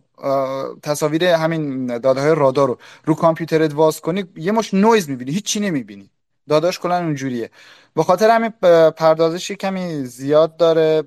[0.82, 2.78] تصاویر همین داده های رادار رو.
[3.04, 6.10] رو کامپیوترت واز کنی یه مش نویز می‌بینی هیچی نمی‌بینی.
[6.48, 7.50] داداش کلا اونجوریه.
[7.94, 8.50] به خاطر همین
[8.90, 11.02] پردازش کمی زیاد داره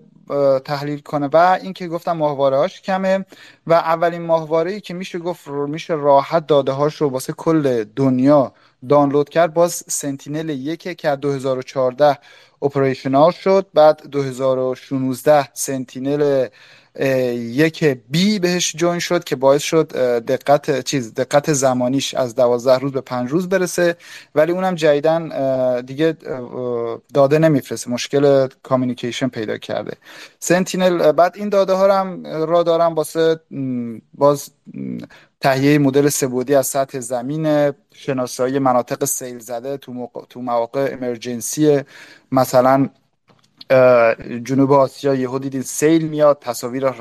[0.66, 1.30] تحلیل کنه.
[1.34, 3.26] و اینکه گفتم ماهواره هاش کمه.
[3.68, 8.54] و اولین ماهواره ای که میشه گفت میشه راحت داده هاش رو واسه کل دنیا
[8.90, 9.54] دانلود کرد.
[9.54, 12.18] باز Sentinel یکه که 2014
[12.62, 13.68] operational شد.
[13.74, 16.48] بعد 2016 Sentinel
[17.00, 19.88] یک B بهش join شد که باعث شد
[20.26, 23.96] دقت چیز دقت زمانیش از دوازده روز به پنج روز برسه.
[24.36, 26.18] ولی اونم جدیدن دیگه
[27.14, 27.92] داده نمیفرسته.
[27.92, 29.98] مشکل communication پیدا کرده.
[30.40, 33.40] Sentinel بعد این داده ها هم را دارم واسه
[34.14, 34.50] باز
[35.42, 41.82] تهیه مدل صعودی از سطح زمین شناسایی مناطق سیل زده تو, تو مواقع emergency
[42.32, 42.90] مثلا
[44.44, 46.92] جنوب آسیا یهو دیدین سیل میاد تصاویر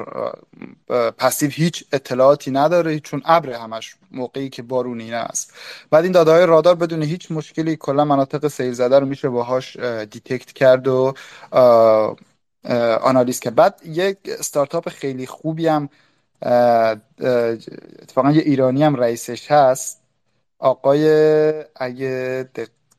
[1.18, 5.52] passive هیچ اطلاعاتی نداره چون ابر همش موقعی که بارون اینه است.
[5.90, 9.76] بعد این داده های رادار بدون هیچ مشکلی کلا مناطق سیل زده رو میشه باهاش
[10.10, 11.14] detect کرد و
[13.00, 13.54] آنالیز کرد.
[13.54, 15.88] بعد یک استارتاپ خیلی خوبی هم
[18.02, 20.00] اتفاقا یه ایرانی هم رئیسش هست.
[20.58, 21.08] آقای
[21.76, 22.48] اگه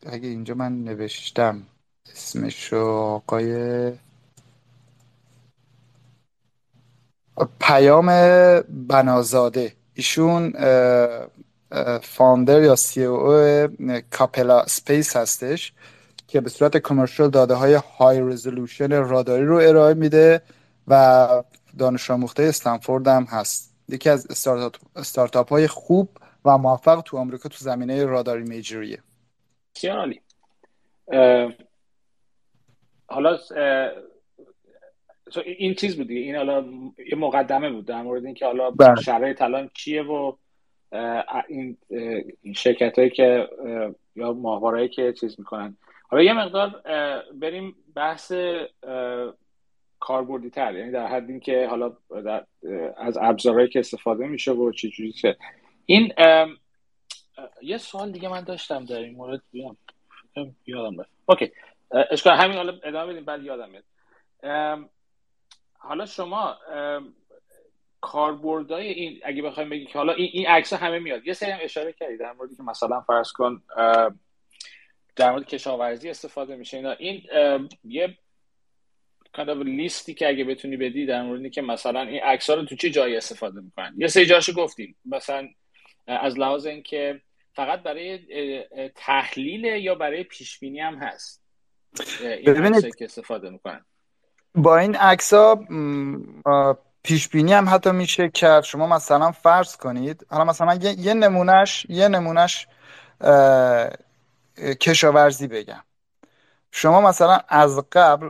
[0.05, 1.63] اگه اینجا من نوشتم.
[2.11, 3.91] اسمش آقای
[7.59, 8.07] پیام
[8.69, 9.73] بنازاده.
[9.93, 10.53] ایشون
[12.01, 15.73] founder یا CEO Capella Space هستش
[16.27, 20.41] که به صورت commercial داده های high resolution راداری رو ارائه میده
[20.87, 21.27] و
[21.77, 23.73] دانش آموخته استنفورد هم هست.
[23.89, 24.47] یکی از
[24.95, 26.09] استارتاپ های خوب
[26.45, 28.99] و موفق تو آمریکا تو زمینه راداری میجریه
[33.07, 33.37] حالا
[35.45, 36.65] این چیز بود این حالا
[37.11, 39.01] یه مقدمه بود در مورد اینکه حالا بله.
[39.01, 40.35] شرایط الان چیه و
[41.47, 41.77] این
[42.55, 43.49] شرکت هایی که
[44.15, 45.77] یا ماهوارهایی که چیز می‌کنن.
[46.07, 46.81] حالا یه مقدار
[47.33, 48.33] بریم بحث
[49.99, 51.97] کاربردی تر یعنی در حد اینکه حالا
[52.97, 55.37] از ابزارهایی که استفاده میشه و چه جوری چه.
[55.85, 56.13] این
[57.61, 59.41] یه سوال دیگه من داشتم در این مورد.
[59.51, 59.77] بیام.
[60.65, 61.51] یادم اوکی.
[61.91, 63.83] اشکال همین حالا ادامه بدیم بعد یادم میاد.
[65.73, 66.57] حالا شما
[68.01, 71.27] کاربردهای این اگه بخوایم بگیم که حالا این این عکس همه میاد.
[71.27, 73.63] یه سری هم اشاره کردی در موردی که مثلا فرض کن
[75.15, 76.77] در مورد کشاورزی استفاده میشه.
[76.77, 77.23] اینا این
[77.83, 78.17] یه
[79.37, 82.75] kind of لیستی که اگه بتونی بدی در موردی که مثلا این عکس رو تو
[82.75, 83.93] چه جایی استفاده می‌کنن.
[83.97, 84.95] یه سری جاشو گفتیم.
[85.05, 85.49] مثلا
[86.07, 87.21] از لحاظ اینکه
[87.53, 88.63] فقط برای
[88.95, 91.44] تحلیل یا برای پیش بینی هم هست.
[92.45, 92.95] ببینید.
[92.95, 93.85] که استفاده می‌کنن.
[94.55, 95.65] با این عکس ها
[97.03, 98.63] پیش بینی هم حتی میشه کرد.
[98.63, 102.67] شما مثلا فرض کنید حالا مثلا یه, یه نمونهش یه نمونهش
[104.79, 105.83] کشاورزی بگم.
[106.71, 108.29] شما مثلا از قبل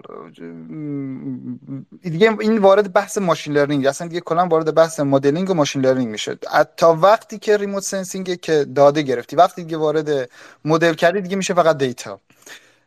[2.02, 6.08] دیگه این وارد بحث machine learning اصلا دیگه کلا وارد بحث مدلینگ و machine learning
[6.08, 6.38] میشه.
[6.78, 10.30] تا وقتی که remote sensing که داده گرفتی وقتی دیگه وارد
[10.66, 12.20] مدل کردی دیگه میشه فقط data.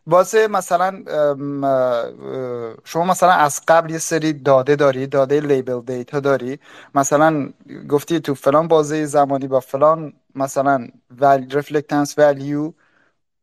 [0.09, 0.91] واسه مثلا
[2.85, 6.59] شما مثلا از قبل یه سری داده داری داده label data داری.
[6.95, 7.53] مثلا
[7.89, 10.89] گفتی تو فلان بازه زمانی با فلان مثلا
[11.21, 12.73] reflectance value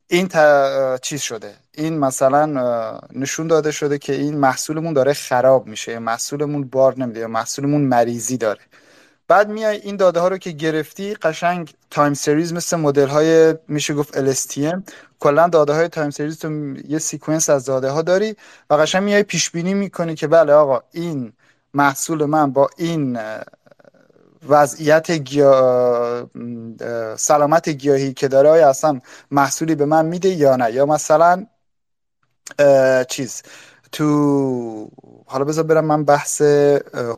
[0.09, 0.29] این
[1.01, 1.55] چیز شده.
[1.73, 2.45] این مثلا
[3.13, 8.61] نشون داده شده که این محصولمون داره خراب میشه محصولمون بار نمیده محصولمون مریضی داره.
[9.27, 13.93] بعد میای این داده ها رو که گرفتی قشنگ time series مثل مدل های میشه
[13.93, 14.81] گفت LSTM
[15.19, 18.35] کلا داده های time series تو یه sequence از داده ها داری
[18.69, 21.33] و قشنگ میای پیش بینی می‌کنی که بله آقا این
[21.73, 23.19] محصول من با این
[24.47, 26.29] وضعیت گیا...
[27.17, 28.99] سلامت گیاهی که داره آیا اصلا
[29.31, 31.45] محصولی به من میده یا نه؟ یا مثلا
[33.09, 33.43] چیز
[33.91, 34.89] تو
[35.25, 36.41] حالا بذار برم من بحث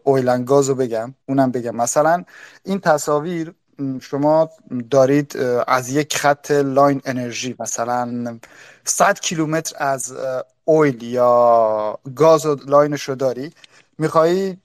[0.04, 1.14] oil and gas رو بگم.
[1.26, 1.76] اونم بگم.
[1.76, 2.24] مثلا
[2.64, 3.54] این تصاویر
[4.02, 4.50] شما
[4.92, 8.40] دارید از یک خط line انرژی مثلا
[8.86, 10.14] 100 کیلومتر از
[10.66, 13.54] oil یا گاز و line ش رو داری
[13.98, 14.58] میخوایی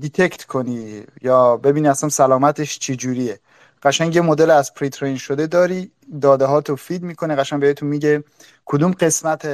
[0.00, 3.40] detect کنی یا ببینی اصلا سلامتش چی جوریه
[3.82, 5.90] قشنگ یه مدل از pre-train شده داری
[6.22, 8.24] داده ها تو feed می‌کنه قشنگ بهتون میگه
[8.64, 9.44] کدوم قسمت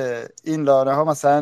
[0.44, 1.40] این لاین ها مثلا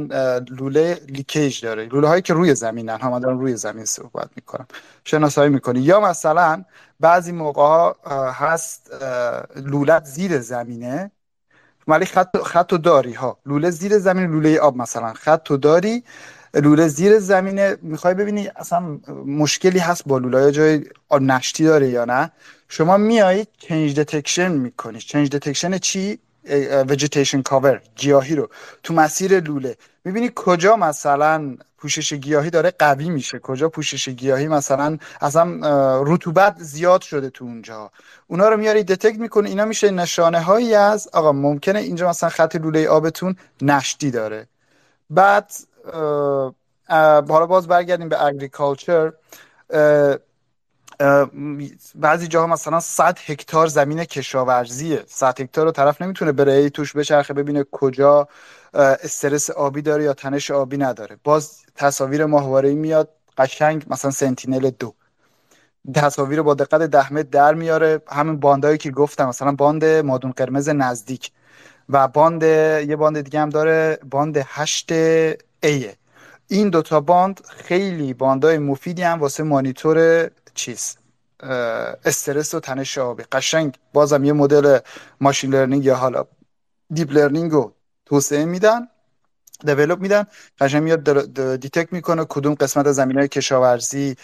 [0.51, 1.87] لوله leakage داره.
[1.87, 4.67] لوله هایی که روی زمینن ها من روی زمین صحبت می‌کنم
[5.05, 5.81] شناسایی می‌کنی.
[5.81, 6.65] یا مثلا
[7.01, 7.97] بعضی موقع ها
[8.33, 8.91] هست
[9.57, 11.11] لولت زیر زمینه
[11.89, 13.39] ولی خط خط داری ها.
[13.47, 15.13] لوله زیر زمین لوله آب مثلا.
[15.13, 16.05] خط داری
[16.55, 18.81] لوله زیر زمینه می‌خوای ببینی اصلا
[19.27, 20.85] مشکلی هست با لوله جای
[21.21, 22.31] نشتی داره یا نه.
[22.75, 24.99] شما میای change detection می‌کنی.
[24.99, 26.19] change detection چی؟
[26.89, 28.49] vegetation cover گیاهی رو.
[28.83, 29.77] تو مسیر لوله.
[30.05, 35.61] می‌بینی کجا مثلا پوشش گیاهی داره قوی میشه؟ کجا پوشش گیاهی مثلا اصلا
[36.03, 37.91] رطوبت زیاد شده تو اونجا؟
[38.27, 42.57] اونا رو میاری detect می‌کنه اینا میشه نشانه هایی از آقا ممکنه اینجا مثلا خط
[42.57, 44.47] لوله آبتون نشتی داره.
[45.11, 45.53] بعد
[47.29, 49.13] حالا باز برگردیم به اگریکالچر
[51.95, 57.35] بعضی جاها مثلا 100 هکتار زمین کشاورزیه 100 هکتار رو طرف نمی‌تونه بره توش بچرخه
[57.35, 58.29] ببینه کجا
[58.75, 61.17] استرس آبی داره یا تنش آبی نداره.
[61.25, 64.95] باز تصاویر ماهواره میاد قشنگ مثلا سنتینل دو.
[65.95, 68.01] تصاویر با دقت ده متر در میاره.
[68.09, 71.31] همین باندایی که گفتم مثلا باند مادون قرمز نزدیک
[71.89, 74.93] و باند یه باند دیگه هم داره باند هشت
[75.63, 75.97] ایه
[76.49, 80.97] این دوتا باند خیلی باندای مفیدی هم واسه مانیتور چیز
[82.05, 83.23] استرس و تنش آبی.
[83.33, 84.79] قشنگ بازم یه مدل
[85.21, 86.25] machine learning یا حالا
[86.95, 87.73] deep learning رو
[88.07, 88.89] توسعه میدن
[89.65, 90.27] develop میدن.
[90.61, 94.17] قشنگ میاد detect می‌کنه کدوم قسمت از زمین های کشاورزی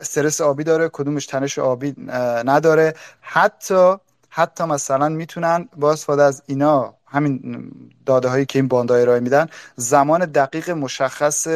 [0.00, 1.94] استرس آبی داره کدومش تنش آبی
[2.44, 2.94] نداره.
[3.20, 3.94] حتی
[4.28, 7.70] حتی مثلا می‌تونن با استفاده از اینا همین
[8.06, 11.48] داده هایی که این باندهای ارائه میدن زمان دقیق مشخص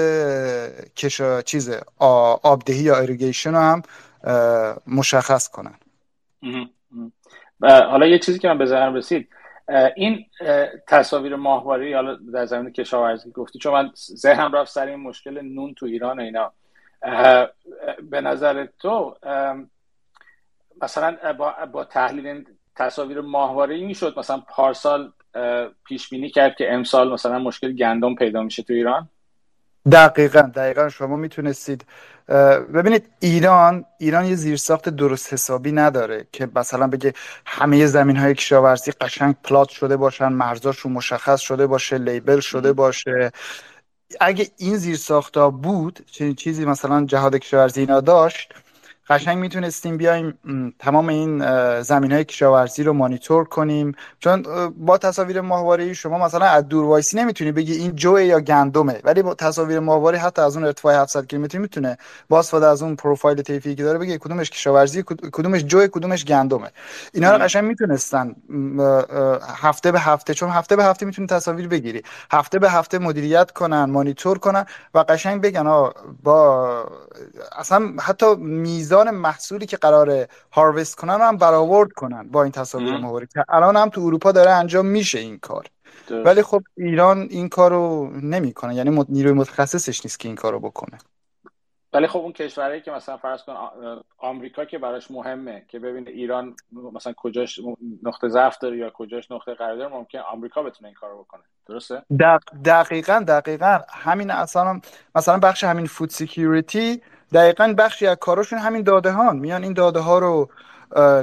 [0.97, 1.71] کشا چیز
[2.42, 3.83] آبدهی یا ایریگیشن رو هم
[4.87, 5.75] مشخص کنن.
[7.62, 9.29] حالا یه چیزی که من به ذهنم رسید
[9.97, 10.27] این
[10.87, 15.75] تصاویر ماهواره حالا در زمین کشاورزی گفتی چون من ذهنم رفت سر این مشکل نون
[15.75, 16.53] تو ایران و اینا.
[18.11, 19.16] به نظر تو
[20.83, 22.44] مثلا با, با تحلیل
[22.77, 25.12] تصاویر ماهواره ای می‌شد مثلا پارسال
[25.85, 29.09] پیش بینی کرد که امسال مثلا مشکل گندم پیدا میشه تو ایران؟
[29.92, 30.88] دقیقا دقیقا.
[30.88, 31.85] شما می‌تونستید
[32.74, 37.14] ببینید ایران ایران یه زیرساخت درست حسابی نداره که مثلا بگه
[37.46, 43.33] همه زمین های کشاورزی قشنگ پلات شده باشن مرزاشون مشخص شده باشه لیبل شده باشه.
[44.20, 48.55] اگه این زیرساخت ها بود چنین چیزی مثلا جهاد کشاورزی اینا داشت
[49.11, 50.38] قشنگ می‌تونستیم بیایم
[50.79, 51.42] تمام این
[51.83, 53.94] زمین های کشاورزی رو مانیتور کنیم.
[54.21, 54.42] چون
[54.79, 59.01] با تصاویر ماهواره شما مثلا از دور وایسی نمی‌تونی بگی این جوه یا گندمه.
[59.05, 62.97] ولی با تصاویر ماهواره حتی از اون ارتفاع 700 کیلومتری می‌تونه با استفاده از اون
[62.97, 66.71] پروفایل طیفی که داره بگه کدومش کشاورزی کدومش جوه کدومش گندمه.
[67.12, 68.35] اینا رو قشنگ می‌تونستن
[69.57, 72.03] هفته به هفته چون هفته به هفته می‌تونی تصاویر بگیری.
[72.33, 75.90] هفته به هفته مدیریت کنن مانیتور کنن و قشنگ بگن
[76.23, 76.85] با
[77.59, 82.97] اصلا حتی میزان میزان محصولی که قرار هاروست کنن هم برآورد کنن با این تصاویر
[82.97, 85.67] ماهواره که الان هم تو اروپا داره انجام میشه این کار.
[86.11, 88.75] ولی خب ایران این کارو نمی‌کنه.
[88.75, 90.99] یعنی نیروی متخصصش نیست که این کارو بکنه.
[91.93, 93.55] ولی خب اون کشورهایی که مثلا فرض کن
[94.19, 96.57] آمریکا که براش مهمه که ببینه ایران
[96.93, 97.61] مثلا کجاش
[98.03, 101.43] نقطه ضعف داره یا کجاش نقطه قوت داره ممکن آمریکا بتونه این کارو بکنه.
[101.69, 102.43] درسته؟ دق...
[102.65, 103.79] دقیقا دقیقا.
[103.89, 104.81] همین اصلا
[105.15, 110.01] مثلا بخش همین food security دقیقا بخشی از کاراشون همین داده ها میان این داده
[110.01, 110.51] ها رو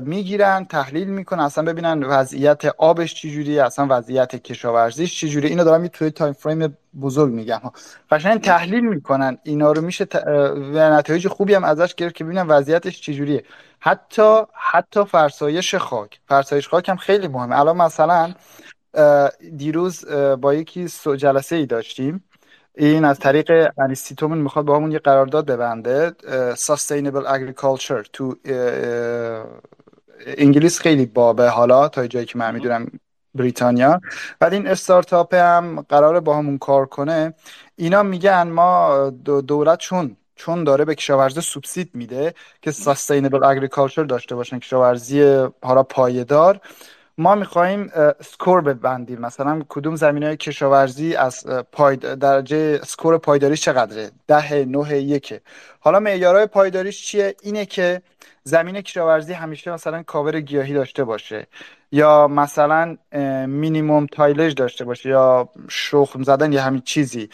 [0.02, 6.12] می‌گیرن تحلیل می‌کنن اصلا ببینن وضعیت آبش چجوری اصلا وضعیت کشاورزیش چجوری اینو دارم توی
[6.12, 7.74] time frame بزرگ میگم ها.
[8.12, 9.38] قشنگ تحلیل می‌کنن.
[9.44, 10.16] اینا رو میشه ت...
[10.74, 13.44] و نتایج خوبی هم ازش گرفت که ببینن وضعیتش چجوریه.
[13.80, 16.20] حتی حتی فرسایش خاک.
[16.28, 17.60] فرسایش خاک هم خیلی مهمه.
[17.60, 18.34] الان مثلا
[19.58, 20.06] دیروز
[20.42, 20.88] با یکی
[21.18, 22.24] جلسه ای داشتیم.
[22.78, 26.12] این از طریق انیستیتومون می‌خواد با همون یه قرارداد ببنده
[26.56, 28.36] Sustainable Agriculture تو
[30.38, 32.88] انگلیس خیلی بابه حالا تا جایی که من می‌دونم
[33.36, 34.02] بریتانیا.
[34.40, 37.34] بعد این استارتاپ هم قراره با همون کار کنه.
[37.76, 39.10] اینا میگن ما
[39.48, 45.84] دولت چون چون داره به کشاورزی سوبسید میده که Sustainable Agriculture داشته باشن کشاورزی حالا
[45.84, 46.60] پایدار.
[47.18, 49.22] ما می‌خواهیم سکور ببندیم.
[49.22, 52.14] مثلا کدوم زمین های کشاورزی از پاید...
[52.14, 55.42] درجه سکور پایداریش چقدره؟ ده نه یکه
[55.80, 58.02] حالا معیارهای پایداریش چیه؟ اینه که
[58.44, 61.48] زمین کشاورزی همیشه مثلا کاور گیاهی داشته باشه.
[61.92, 62.98] یا مثلا
[63.48, 67.30] minimum tillage داشته باشه یا شخم زدن یا همین چیزی.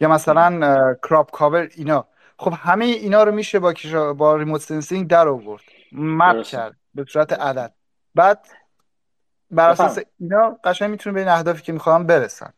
[0.00, 2.06] یا مثلا crop cover اینا.
[2.38, 3.74] خب همه اینا رو میشه با.
[4.16, 5.62] با remote sensing در آورد.
[5.92, 7.72] map کرد به صورت عدد.
[8.14, 8.46] بعد
[9.50, 12.52] بر اساس اینا قشنگ می‌تونه به این اهدافی که می‌خوام برسن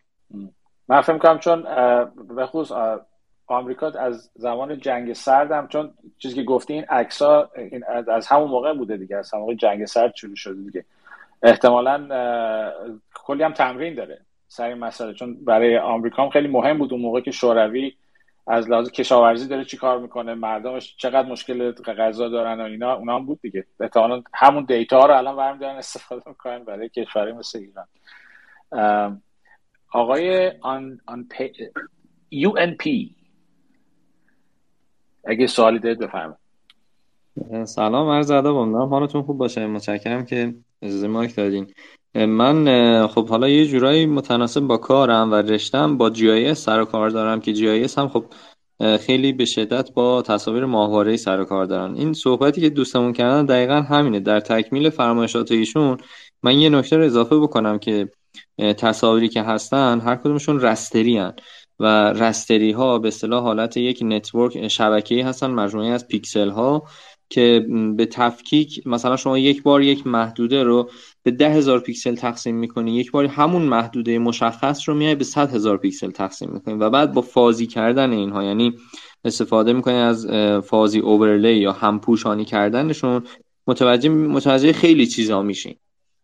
[0.88, 1.62] من فکر کنم چون
[2.36, 3.00] به خصوص
[3.46, 7.50] آمریکا از زمان جنگ سرد هم چون چیزی که گفتی این عکسا
[8.08, 10.84] از همون موقع بوده دیگه از همون موقع جنگ سرد شروع شده دیگه.
[11.42, 12.08] احتمالا
[13.14, 17.02] کلی هم تمرین داره سر این مسئله چون برای آمریکا هم خیلی مهم بود اون
[17.02, 17.94] موقع که شوروی
[18.48, 23.16] از لحاظ کشاورزی داره چی کار می‌کنه مردمش چقدر مشکل غذا دارن و اینا اونا
[23.16, 23.66] هم بود دیگه.
[23.80, 29.22] احتمالاً همون دیتا رو الان برمی دارن استفاده می‌کنن برای کشوری مثل ایران.
[29.92, 31.52] آقای آن, آن پی...
[32.34, 33.10] UNP
[35.24, 36.38] اگه سوالی دارید بفرمایید.
[37.64, 39.66] سلام عرض ادب امیدوارم حالتون خوب باشه.
[39.66, 41.74] متشکرم که اجازه mic دادین.
[42.14, 47.10] من خب حالا یه جورایی متناسب با کارم و رشتم با GIS سر و کار
[47.10, 48.24] دارم که GIS هم خب
[49.00, 51.94] خیلی به شدت با تصاویر ماهواره سر و کار دارن.
[51.94, 54.20] این صحبتی که دوستمون کردن دقیقا همینه.
[54.20, 55.98] در تکمیل فرمایشات ایشون
[56.42, 58.08] من یه نکته رو اضافه بکنم که
[58.58, 61.32] تصاویری که هستن هر کدومشون raster ی هن
[61.78, 66.82] و raster ی ها به اصطلاح حالت یک network شبکه‌ای هستن مجموعه از پیکسل ها
[67.30, 67.66] که
[67.96, 70.90] به تفکیک مثلا شما یک بار یک محدوده رو
[71.28, 72.96] به ده هزار پیکسل تقسیم می‌کنی.
[72.96, 76.74] یک بار همون محدوده مشخص رو میای به صد هزار پیکسل تقسیم می‌کنی.
[76.74, 78.74] و بعد با فازی کردن اینها یعنی
[79.24, 80.26] استفاده می‌کنی از
[80.64, 83.22] فازی اوورلی یا همپوشانی کردنشون
[83.66, 85.74] متوجه متوجه خیلی چیزا میشین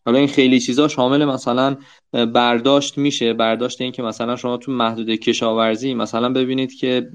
[0.06, 1.76] حالا این خیلی چیزا شامل مثلا
[2.12, 3.32] برداشت میشه.
[3.32, 7.10] برداشت این که مثلا شما تو محدوده کشاورزی مثلا ببینید که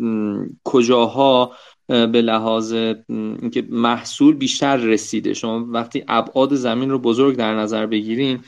[0.63, 1.55] کجاها
[1.89, 2.73] به لحاظ
[3.09, 5.33] اینکه محصول بیشتر رسیده.
[5.33, 8.39] شما وقتی ابعاد زمین رو بزرگ در نظر بگیرین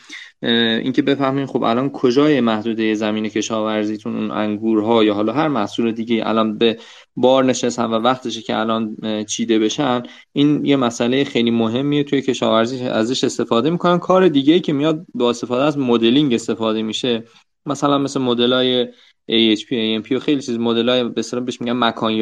[0.43, 6.23] اینکه بفهمین خب الان کجای محدوده زمین کشاورزیتون اون انگورها یا حالا هر محصول دیگه
[6.25, 6.77] الان به
[7.15, 12.79] بار نشستن و وقتشه که الان چیده بشن این یه مسئله خیلی مهمیه توی کشاورزی
[12.79, 13.99] ازش استفاده می‌کنن.
[13.99, 17.23] کار دیگه که میاد با استفاده از مدلینگ استفاده میشه.
[17.65, 18.87] مثلا مثل مدلای
[19.31, 22.13] AHP, ANP و خیلی چیز مدلای به بهش میگن مکان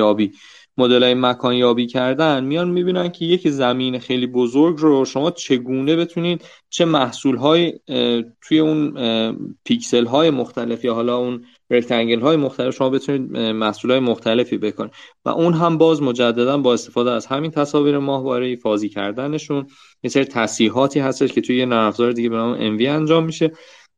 [0.79, 5.31] یابی مدل های مکان یابی کردن میان می‌بینن که یک زمین خیلی بزرگ رو شما
[5.31, 7.79] چگونه بتونید چه محصول های
[8.41, 8.93] توی اون
[9.65, 14.91] پیکسل های مختلف یا حالا اون rectangle های مختلف شما بتونید محصول های مختلفی بکنید.
[15.25, 19.67] و اون هم باز مجددا با استفاده از همین تصاویر ماهواره فازی کردنشون
[20.03, 23.51] یه سری تصحیحاتی هستش که توی یه نرم دیگه به نام MV انجام میشه.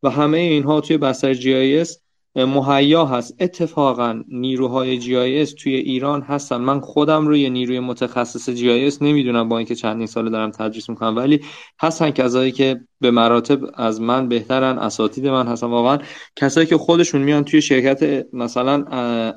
[0.04, 3.36] و همه اینها توی بستر GIS مهیا هست.
[3.40, 6.58] اتفاقا نیروهای GIS توی ایران هستن.
[6.58, 11.40] من خودم روی نیروی متخصص GIS نمی‌دونم با اینکه چندین سال دارم تدریس می‌کنم ولی
[11.82, 15.68] هستن کسایی که به مراتب از من بهترن اساتید من هستن.
[15.68, 15.98] واقعا
[16.36, 18.86] کسایی که خودشون میان توی شرکت مثلا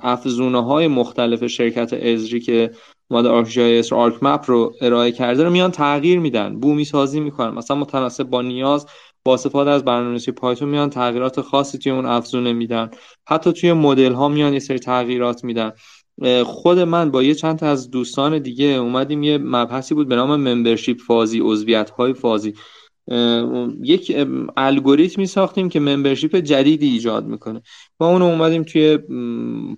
[0.02, 2.70] افزونه های مختلف شرکت Esri که
[3.11, 7.54] اومده ArcGIS رو ArcMap رو ارائه کرده رو میان تغییر میدن بومی سازی می‌کنن.
[7.54, 8.87] مثلا متناسب با نیاز
[9.26, 12.90] با استفاده از برنامه‌نویسی پایتون میان تغییرات خاصی توی اون افزونه میدن.
[13.28, 15.72] حتی توی مدل ها میان یه سری تغییرات میدن.
[16.44, 20.37] خود من با یه چند تا از دوستان دیگه اومدیم یه مبحثی بود به نام
[20.37, 22.54] ممبرشیپ فازی عضویت های فازی
[23.82, 24.16] یک
[24.56, 27.62] الگوریتمی ساختیم که ممبرشیپ جدیدی ایجاد می‌کنه.
[28.00, 28.98] ما اون اومدیم توی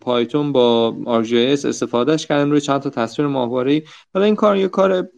[0.00, 3.82] پایتون با ArcGIS استفادهش کردیم روی چند تا تصویر ماهواره
[4.14, 5.09] حالا این کار یه کار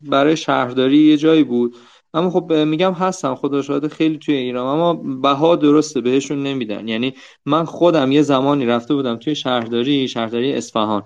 [0.00, 1.76] برای شهرداری یه جایی بود.
[2.14, 6.88] اما خب میگم هستم خدا شاهد خیلی توی ایران اما بها درسته بهشون نمیدن.
[6.88, 7.14] یعنی
[7.46, 11.02] من خودم یه زمانی رفته بودم توی شهرداری شهرداری اصفهان.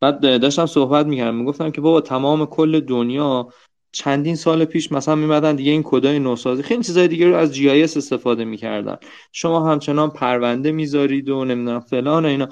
[0.00, 3.48] بعد داشتم صحبت می‌کردم می‌گفتم که بابا تمام کل دنیا
[3.92, 6.62] چندین سال پیش مثلا میمدن دیگه این کدای نوسازی.
[6.62, 8.96] خیلی چیزای دیگه رو از جی استفاده می‌کردن.
[9.32, 12.48] شما همچنان پرونده می‌ذارید و نمی‌دونم فلان و اینا.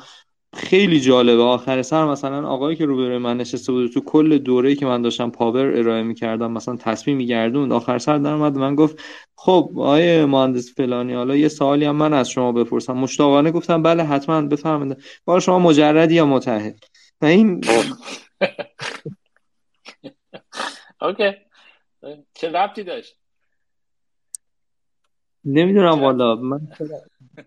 [0.55, 1.43] خیلی جالبه.
[1.43, 5.31] آخر سر مثلا آقایی که روبروی من نشسته بود تو کل دوره‌ای که من داشتم
[5.31, 7.73] پاور ارائه می‌کردم مثلا تصمیم میگردوند.
[7.73, 9.03] آخر سر در اومد من گفت
[9.37, 12.93] خب آقای مهندس فلانی حالا یه سوالی هم من از شما بپرسم.
[12.93, 15.03] مشتاقانه گفتم بله حتما بفرمایید.
[15.25, 16.79] بار شما مجردی یا متاهل؟
[17.21, 17.61] و این
[21.01, 21.33] اوکی.
[22.35, 23.17] چه ربطی داشت؟
[25.45, 26.69] نمی‌دونم والا من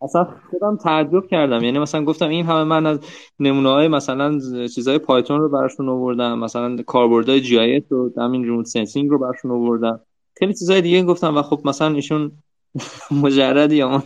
[0.02, 1.64] اصلا خودم تعجب کردم.
[1.64, 3.00] یعنی مثلا گفتم این همه من از
[3.40, 6.40] نمونه های مثلا چیزهای Python رو براشون آوردم.
[6.40, 10.00] مثلا کاربردهای GIS و همین remote sensing رو براشون آوردم.
[10.40, 12.32] خیلی چیزهای دیگه گفتم و خب مثلا ایشون
[13.24, 14.04] مجردی یا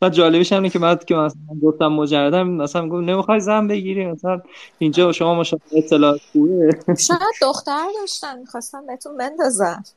[0.00, 4.40] بعد جالبش اینه که بعد که مثلا گفتم مجردم مثلا گفت نمی‌خوای زن بگیری؟ مثلا
[4.78, 6.70] اینجا شما مشاهده اطلاعات خوبه.
[6.98, 9.84] شاید دختر داشتن می‌خواستم بهتون بندازم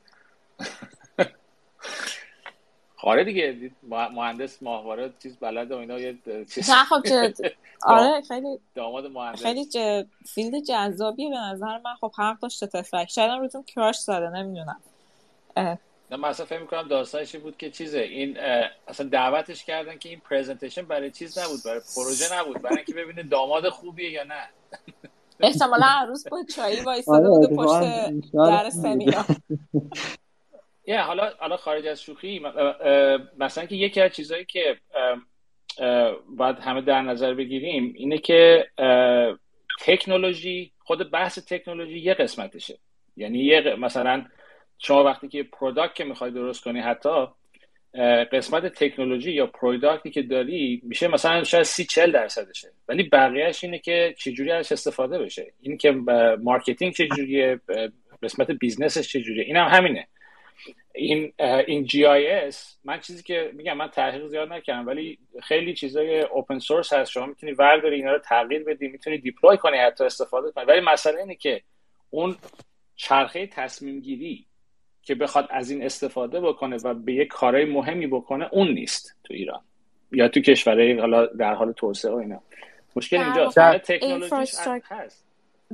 [3.00, 6.18] خاره دیگه مهندس ماهواره چیز بلد و اینا یه
[6.54, 6.70] چیز.
[6.70, 7.02] نه خب
[7.82, 9.42] آره خیلی داماد مهندس.
[9.42, 10.04] خیلی ج...
[10.26, 11.94] فیلد جذابیه به نظر من.
[12.00, 14.80] خب حق داشته تفلک شاید هم روتون کراش زده نمی‌دونم.
[16.10, 18.38] نه من اصلا فکر می‌کنم داستانش بود که چیزه این
[18.88, 23.22] اصلا دعوتش کردن که این پرزنتیشن برای چیز نبود برای پروژه نبود برای اینکه ببینه
[23.22, 24.48] داماد خوبیه یا نه.
[25.40, 29.24] احتمالا روز بود چایی وایستاده آره، بوده پشت در سمینار.
[30.86, 32.42] یه حالا حالا خارج از شوخی
[33.38, 34.76] مثلا که یکی از چیزهایی که
[36.28, 38.66] باید همه در نظر بگیریم اینه که
[39.80, 42.78] تکنولوژی خود بحث تکنولوژی یه قسمتشه.
[43.16, 44.26] یعنی یه مثلا
[44.78, 47.26] شما وقتی که product که می‌خوای درست کنی حتی
[48.32, 52.68] قسمت تکنولوژی یا product ی که داری میشه مثلا شاید سی چل درصدشه.
[52.88, 55.52] ولی بقیهش اینه که چجوری ازش استفاده بشه.
[55.60, 55.90] این که
[56.42, 57.60] marketing چجوریه
[58.22, 59.44] قسمت business ش چجوریه.
[59.44, 60.08] این هم همینه.
[60.94, 66.58] این این GIS من چیزی که میگم من تحقیق زیاد نکردم ولی خیلی چیزای open
[66.58, 67.10] source هست.
[67.10, 70.64] شما می‌تونی ورداری اینا رو تغییر بدی می‌تونی deploy کنی حتی استفاده کنی.
[70.64, 71.62] ولی مسئله اینه که
[72.10, 72.36] اون
[72.96, 74.46] چرخه تصمیم گیری
[75.02, 79.34] که بخواد از این استفاده بکنه و به یک کارهای مهمی بکنه اون نیست تو
[79.34, 79.60] ایران
[80.12, 82.42] یا تو کشورهای حالا در حال توسعه و اینا.
[82.96, 83.58] مشکل اینجاست.
[83.58, 84.34] تکنولوژی
[84.84, 85.24] هست.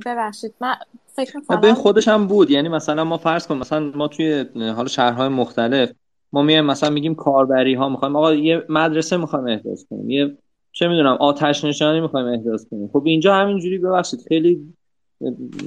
[0.05, 0.75] ببخشید من
[1.17, 2.51] فکر به خودش هم بود.
[2.51, 4.45] یعنی مثلا ما فرض کن مثلا ما توی
[4.75, 5.91] حالا شهرهای مختلف
[6.33, 10.37] ما میایم مثلا میگیم کاربری ها می‌خوایم آقا یه مدرسه می‌خوایم احداث کنیم یه
[10.71, 12.89] چه می‌دونم آتش نشانی می‌خوایم احداث کنیم.
[12.93, 14.73] خب اینجا همینجوری ببخشید خیلی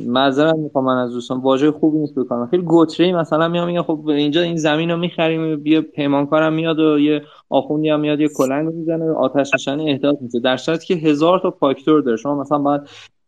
[0.06, 2.46] معذرت می‌خوام من از دوستان واژه خوبی نیست بکنم.
[2.46, 6.98] خیلی گتره‌ای مثلا میام میگم خب اینجا این زمین رو می‌خریم بیا پیمانکارم میاد و
[6.98, 10.40] یه آخوندی هم میاد یه کلنگ می‌زنه آتش نشانی احداث میشه.
[10.40, 12.16] در صورتی که هزار تا فاکتور داره.
[12.16, 12.80] شما مثلا باید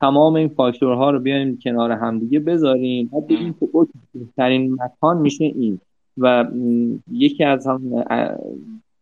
[0.03, 3.11] تمام این فاکتورها رو بیایم کنار همدیگه بذاریم.
[3.13, 3.89] بعد بگیم خب
[4.37, 5.81] بهترین مکان میشه این.
[6.19, 6.47] و
[7.13, 8.05] یکی از هم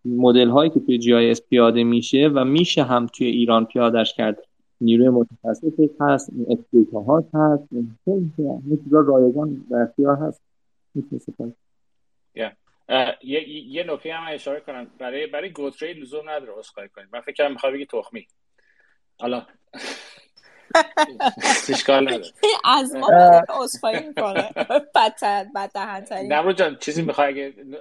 [0.05, 4.39] مدل هایی که توی GIS پیاده میشه و میشه هم توی ایران پیادش کرد.
[4.81, 7.69] نیروی متخصص هست expert ها هست
[8.05, 8.33] خیلی
[8.85, 10.43] چیزا رایگان در اختیار هست.
[13.23, 14.87] یه یه نکته هم اشاره کنم.
[14.99, 18.27] برای برای گتره‌ای لزوم نداره عذرخواهی کنید من فکر کنم می‌خوای بگی تخمی.
[19.21, 19.43] حالا
[21.69, 22.25] اشکال نداره.
[22.65, 23.09] از ما
[23.49, 24.51] عذرخواهی می‌کنه.
[24.95, 27.29] بدتر جان چیزی می‌خوای؟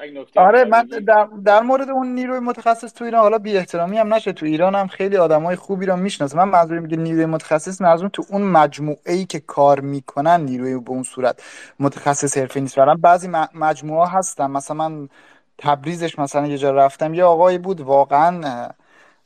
[0.02, 3.98] اگه نکته آره من در, در مورد اون نیروی متخصص تو ایران حالا بی احترامی
[3.98, 4.34] هم نشه.
[4.34, 8.26] تو ایران هم خیلی آدمای خوبی رو می‌شناسه من منظورم میگه نیروی متخصص منظورم تو
[8.30, 11.44] اون مجموعه ای که کار می‌کنن نیروی به اون صورت
[11.80, 12.80] متخصص حرفه نیست.
[12.80, 14.52] بعضی مجموعه هستن.
[14.52, 15.10] مثلا من
[15.58, 17.14] تبریزش مثلا یه جا رفتم.
[17.14, 18.70] یه آقایی بود واقعا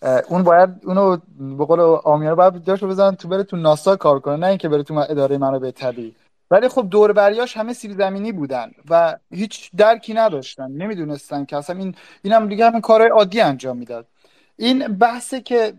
[0.04, 4.36] اون باید اونو به قول آمیار باید جاشو بزنن تو بره تو ناسا کار کنه
[4.36, 6.16] نه اینکه بره تو اداره منابع طبیعی
[6.52, 11.78] ولی خب دور بریاش همه سیب زمینی بودن و هیچ درکی نداشتن نمی‌دونستن که اصلا
[11.80, 14.08] این اینم دیگه همین کارهای عادی انجام می‌داد.
[14.58, 15.74] این بحثه که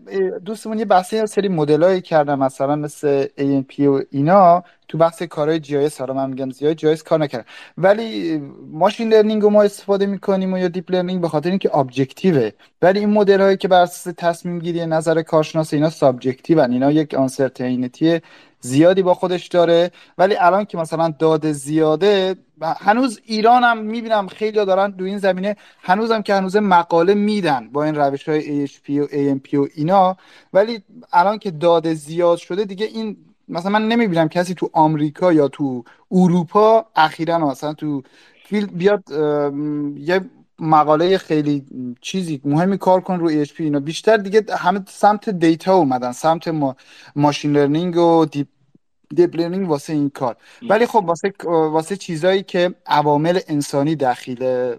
[0.45, 5.77] دوستمون یه بحثه سری مدلایی کردن مثلا مثل ANP و اینا تو بحث کارهای جی
[5.77, 7.45] آی حالا من میگم زیاد جی کار نکردن.
[7.77, 8.37] ولی
[8.71, 12.51] machine learning رو ما استفاده می‌کنیم و یا deep learning به خاطر اینکه objective ه
[12.81, 17.13] ولی این مدل هایی که بر اساس تصمیم گیری نظر کارشناس اینا subjective اینا یک
[17.13, 18.21] uncertainty
[18.65, 19.91] زیادی با خودش داره.
[20.17, 25.55] ولی الان که مثلا داده زیاده هنوز ایران هم می‌بینم خیلی دارن تو این زمینه
[25.81, 30.17] هنوزم که هنوز مقاله میدن با این روش های AHP و ANP و اینا.
[30.53, 35.47] ولی الان که داده زیاد شده دیگه این مثلا من نمی‌بینم کسی تو آمریکا یا
[35.47, 38.03] تو اروپا اخیرا مثلا تو
[38.45, 39.03] field بیاد
[39.97, 40.21] یه
[40.59, 41.65] مقاله خیلی
[42.01, 43.79] چیزی مهمی کار کنه رو AHP اینا.
[43.79, 46.75] بیشتر دیگه همه سمت data اومدن سمت ما
[47.15, 48.47] machine learning و deep
[49.15, 50.35] deep learning واسه این کار.
[50.69, 54.73] ولی خب واسه واسه چیزایی که عوامل انسانی دخیل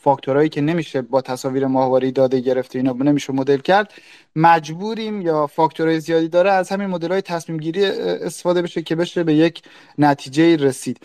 [0.00, 3.92] فاکتورهایی که نمیشه با تصاویر ماهواره داده گرفته اینا نمیشه مدل کرد
[4.36, 9.24] مجبوریم یا فاکتورهای زیادی داره از همین مدل های تصمیم گیری استفاده بشه که بشه
[9.24, 9.62] به یک
[9.98, 11.00] نتیجه رسید.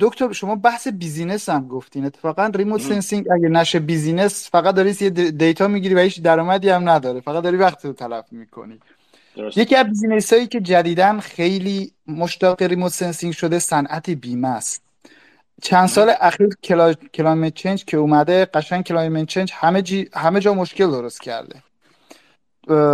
[0.00, 2.04] دکتر شما بحث business هم گفتین.
[2.04, 6.88] اتفاقا remote sensing اگه نشه business فقط داری یه data می‌گیری و هیچ درآمدی هم
[6.88, 7.20] نداره.
[7.20, 8.80] فقط داری وقت رو تلف می‌کنی.
[9.56, 14.82] یکی از business هایی که جدیدا خیلی مشتاق remote sensing شده صنعت بیمه است.
[15.62, 16.92] چند سال اخیر کلا...
[16.92, 20.08] climate change که اومده قشنگ climate change همه, جی...
[20.14, 21.62] همه جا مشکل درست کرده.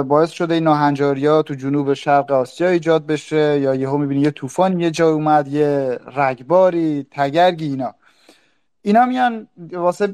[0.03, 4.81] باعث شده این ناهنجاریا تو جنوب شرق آسیا ایجاد بشه یا یهو می‌بینی یه طوفان
[4.81, 7.95] یه جا اومد یه رگباری تگرگی اینا.
[8.83, 10.07] اینا میان واسه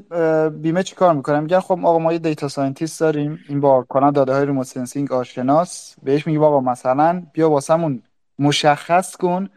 [0.49, 4.11] بیمه چی کار می‌کنن؟ میگن خب آقا ما یه data scientist داریم این با کانال
[4.11, 5.95] داده های remote sensing آشناس.
[6.03, 8.03] بهش میگه آقا مثلا بیا واسمون
[8.39, 9.49] مشخص کن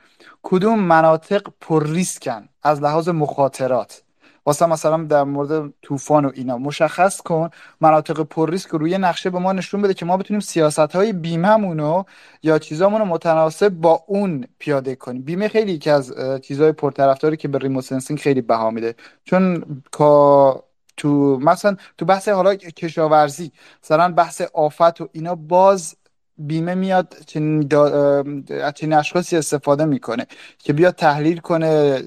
[0.42, 4.02] کدوم مناطق پر ریسکن از لحاظ مخاطرات.
[4.46, 7.50] واسه مثلا در مورد طوفان و اینا مشخص کن.
[7.80, 11.12] مناطق پر ریسک رو روی نقشه به ما نشون بده که ما بتونیم سیاست های
[11.12, 12.04] بیمهمون رو
[12.42, 15.22] یا چیزامون رو متناسب با اون پیاده کنیم.
[15.22, 18.94] بیمه خیلی یکی از چیزهای پرطرفداری که به remote sensing خیلی بها میده.
[19.24, 19.64] چون
[20.96, 25.96] تو مثلا تو بحث حالا کشاورزی مثلا بحث آفت و اینا باز
[26.38, 27.68] بیمه میاد چنین.
[28.74, 30.26] چنین اشخاصی استفاده می‌کنه
[30.58, 32.02] که بیاد تحلیل کنه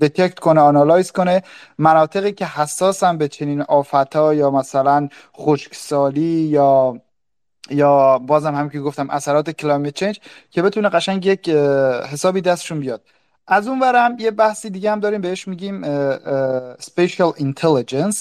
[0.00, 1.42] detect کنه analyze کنه
[1.78, 7.00] مناطقی که حساسن به چنین آفتا یا مثلا خشکسالی یا
[7.70, 10.20] یا بازم هم که گفتم اثرات climate change
[10.50, 11.48] که بتونه قشنگ یک
[12.12, 13.02] حسابی دستشون بیاد
[13.46, 15.82] از اون ورم یه بحثی دیگه هم داریم بهش میگیم
[16.74, 18.18] spatial intelligence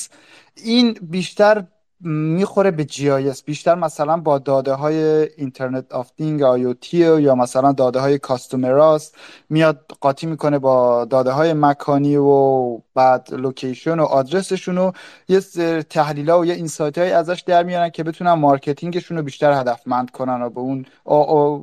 [0.55, 1.63] این بیشتر
[1.99, 4.97] می‌خوره به GIS بیشتر مثلا با داده های
[5.37, 9.15] Internet of Things IoT یا مثلا داده های کاستومراست
[9.49, 14.91] میاد قاطی می‌کنه با داده های مکانی و بعد location و آدرسشون و
[15.27, 15.39] یه
[15.81, 19.51] تحلیل ها و یه insight های ازش در میارن که بتونن marketing شون رو بیشتر
[19.51, 20.85] هدفمند کنن و به اون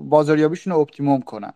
[0.09, 1.53] بازاریابیشون رو optimum کنن.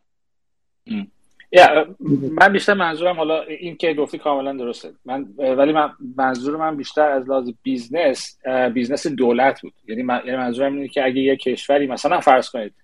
[2.30, 4.92] من بیشتر منظورم حالا این که گفتی کاملا درسته.
[5.04, 8.38] من ولی من منظور من بیشتر از لحاظ business
[8.74, 9.72] business دولت بود.
[9.88, 12.74] یعنی, من، یعنی منظورم اینه که اگه یه کشوری مثلا فرض کنید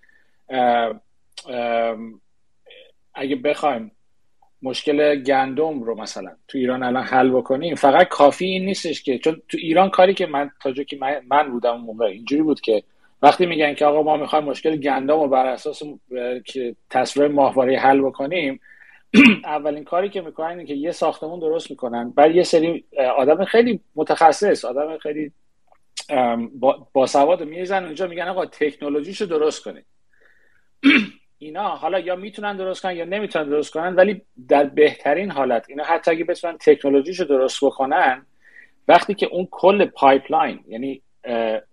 [3.13, 3.91] اگه بخوایم
[4.61, 9.41] مشکل گندم رو مثلا تو ایران الان حل بکنیم فقط کافی این نیستش که چون
[9.49, 12.83] تو ایران کاری که من تا که من, من بودم اون موقع اینجوری بود که
[13.21, 15.81] وقتی میگن که آقا ما می‌خوایم مشکل گندم رو بر اساس
[16.89, 18.59] تصویر ماهواره حل بکنیم
[19.45, 22.11] اولین کاری که می‌کنن که یه ساختمون درست می‌کنن.
[22.11, 22.85] بعد یه سری
[23.17, 25.31] آدم خیلی متخصص آدم خیلی
[26.93, 29.85] با سواد میزن اونجا میگن آقا تکنولوژیشو درست کنید.
[31.37, 35.83] اینا حالا یا می‌تونن درست کنن یا نمی‌تونن درست کنن ولی در بهترین حالت اینا
[35.83, 38.25] حتی اگه بتونن تکنولوژیشو درست بکنن
[38.87, 41.01] وقتی که اون کل pipeline یعنی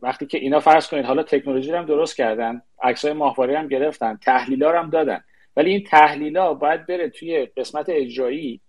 [0.02, 4.16] وقتی که اینا فرض کنید حالا تکنولوژی رو هم درست کردن عکسای ماهواره هم گرفتن
[4.16, 5.24] تحلیلا هم دادن.
[5.56, 8.60] ولی این تحلیلا باید بره توی قسمت اجرایی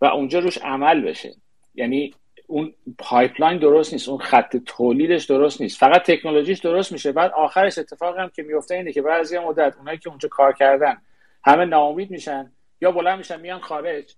[0.00, 1.30] و اونجا روش عمل بشه.
[1.74, 2.14] یعنی
[2.46, 5.78] اون pipeline درست نیست اون خط تولیدش درست نیست.
[5.78, 7.12] فقط تکنولوژیش درست میشه.
[7.12, 10.96] بعد آخرش اتفاقی هم که میفته اینه که بعضی مدت اونایی که اونجا کار کردن
[11.44, 14.14] همه ناامید میشن یا بلند میشن میان خارج.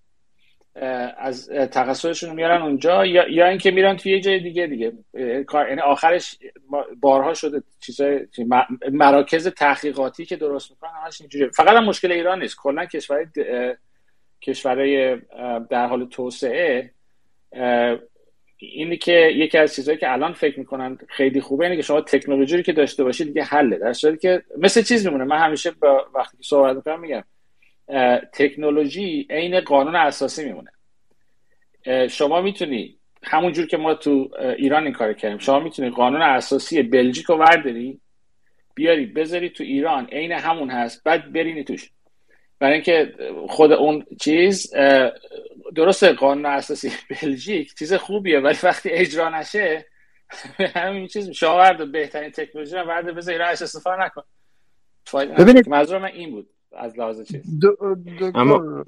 [1.18, 4.92] از تخصصشون میارن اونجا یا, یا اینکه میرن توی یه جای دیگه دیگه.
[5.14, 6.38] یعنی آخرش
[7.00, 8.26] بارها شده چیزای
[8.92, 12.56] مراکز تحقیقاتی که درست می‌کنن همش اینجوری فقط هم مشکل ایران نیست.
[12.56, 13.26] کلا کشورهای
[14.42, 15.16] کشورهای
[15.70, 16.90] در حال توسعه
[18.58, 22.56] اینی که یکی از چیزهایی که الان فکر می‌کنن خیلی خوبه اینه که شما تکنولوژی
[22.56, 23.78] رو که داشته باشید دیگه حله.
[23.78, 25.24] در که مثل چیز میمونه.
[25.24, 27.24] من همیشه با وقتی که صحبت می‌کنم میگم
[28.32, 30.70] تکنولوژی عین قانون اساسی میمونه.
[32.08, 37.26] شما می‌تونی همونجور که ما تو ایران این کار کردیم شما می‌تونی قانون اساسی بلژیک
[37.26, 38.00] رو ورداری
[38.74, 41.90] بیاری بذاری تو ایران عین همون هست بعد برینی توش.
[42.58, 43.14] برای اینکه
[43.48, 44.74] خود اون چیز
[45.74, 49.86] درسته قانون اساسی بلژیک چیز خوبیه ولی وقتی اجرا نشه
[50.74, 54.22] همین چیز شما ورد بهترین تکنولوژی رو ورد بذاری راش استفاده نکن.
[55.38, 56.53] ببینید منظور من این بود.
[56.76, 57.42] از لحاظ چیز.
[58.34, 58.84] اما...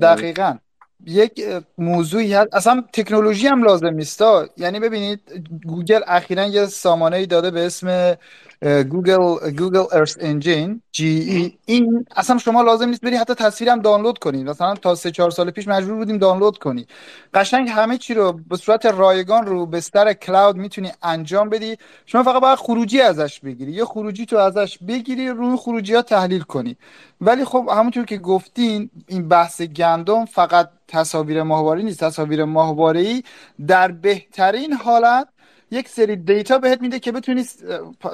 [0.00, 0.58] دقیقا.
[1.06, 1.44] یک
[1.78, 2.54] موضوعی هست.
[2.54, 4.22] اصلا تکنولوژی هم لازم نیست
[4.56, 5.20] یعنی ببینید
[5.66, 8.16] گوگل اخیرا یه سامانه ای داده به اسم
[8.62, 14.48] گوگل Google Earth Engine GEE این اصلا شما لازم نیست بری حتی تصویرم دانلود کنید
[14.48, 16.86] مثلا تا سه چهار سال پیش مجبور بودیم دانلود کنی.
[17.34, 21.76] قشنگ همه چی رو به صورت رایگان رو بستر cloud می‌تونی انجام بدی.
[22.06, 23.72] شما فقط باید خروجی ازش بگیری.
[23.72, 26.76] یه خروجی تو ازش بگیری روی خروجی ها تحلیل کنی.
[27.20, 32.00] ولی خب همونطور که گفتین این بحث گندم فقط تصاویر ماهواره نیست.
[32.00, 33.22] تصاویر ماهواره ای
[33.66, 35.28] در بهترین حالت
[35.70, 37.44] یک سری دیتا بهت میده که بتونی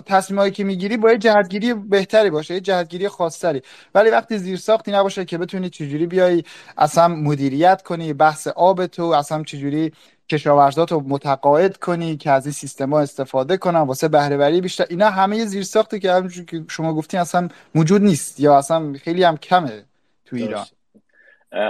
[0.07, 3.63] تصمیمایی که می‌گیری با یه جهتگیری بهتری باشه یه جهتگیری خاصتری.
[3.95, 6.45] ولی وقتی زیر ساختی نباشه که بتونی چجوری بیای
[6.79, 9.93] اصلا مدیریت کنی بحث آب تو اصلا چجوری
[10.29, 14.87] کشاورزات رو متقاعد کنی که از این سیستما استفاده کنن واسه بهره بیشتر.
[14.91, 19.37] اینا همه زیر ساخته که که شما گفتین اصلا موجود نیست یا اصلا خیلی هم
[19.37, 19.85] کمه
[20.25, 20.67] تو ایران.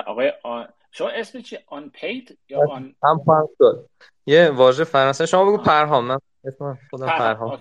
[0.07, 0.33] آقای
[0.91, 3.21] شما اسم چی؟ آن پید یا آن هم
[4.27, 5.27] یه واژه فرانسه.
[5.27, 6.05] شما بگو پرهام.
[6.05, 7.59] من اسم خودم پرهام.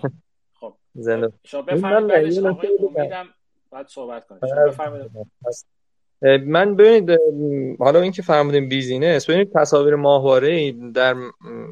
[0.60, 0.74] خب.
[0.94, 1.32] زنده.
[1.44, 3.26] شما بفرمایید امیدم
[3.72, 5.10] بعد صحبت کنید شما بفرمایید.
[6.46, 7.18] من ببینید
[7.78, 11.16] حالا اینکه فرمودیم business ببینید تصاویر ماهواره در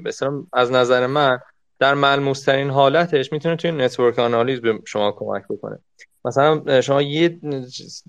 [0.05, 1.39] مثلا از نظر من
[1.79, 5.79] در ملموس ترین حالتش می‌تونه توی network آنالیز به شما کمک بکنه.
[6.25, 7.41] مثلا شما یه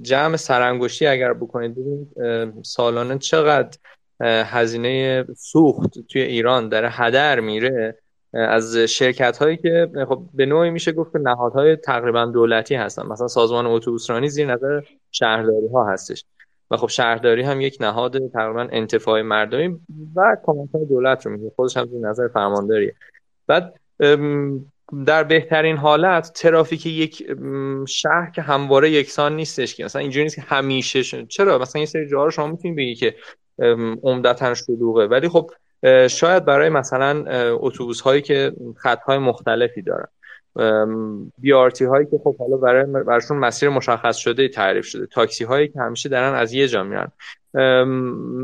[0.02, 3.78] جمع سرانگشتی اگر بکنید ببینید سالانه چقدر
[4.22, 7.98] هزینه سوخت توی ایران داره هدر میره
[8.34, 13.06] از شرکت هایی که خب به نوعی میشه گفت که نهادهای تقریبا دولتی هستن.
[13.06, 16.26] مثلا سازمان اتوبوسرانی زیر نظر شهرداری ها هستش.
[16.72, 19.80] و خب شهرداری هم یک نهاد تقریبا انتفاع مردمی
[20.16, 22.96] و کمک دولت رو میگه خودش هم زیر نظر فرمانداریه
[23.48, 23.74] بعد
[25.06, 27.28] در بهترین حالت ترافیک یک
[27.88, 29.86] شهر که همواره یکسان نیستش که.
[29.86, 31.26] مثلا اینجوری نیست که همیشه شن.
[31.26, 33.16] چرا؟ مثلا یه سری جاها رو شما می‌تونید بگی که
[34.04, 35.08] عمدتا شلوغه.
[35.08, 35.52] ولی خب
[36.10, 40.08] شاید برای مثلا اتوبوس هایی که خط های مختلفی دارن.
[41.38, 45.06] BRT هایی که خب حالا برای براشون مسیر مشخص شده تعریف شده.
[45.06, 47.12] تاکسی هایی که همیشه دارن از یه جا میرن.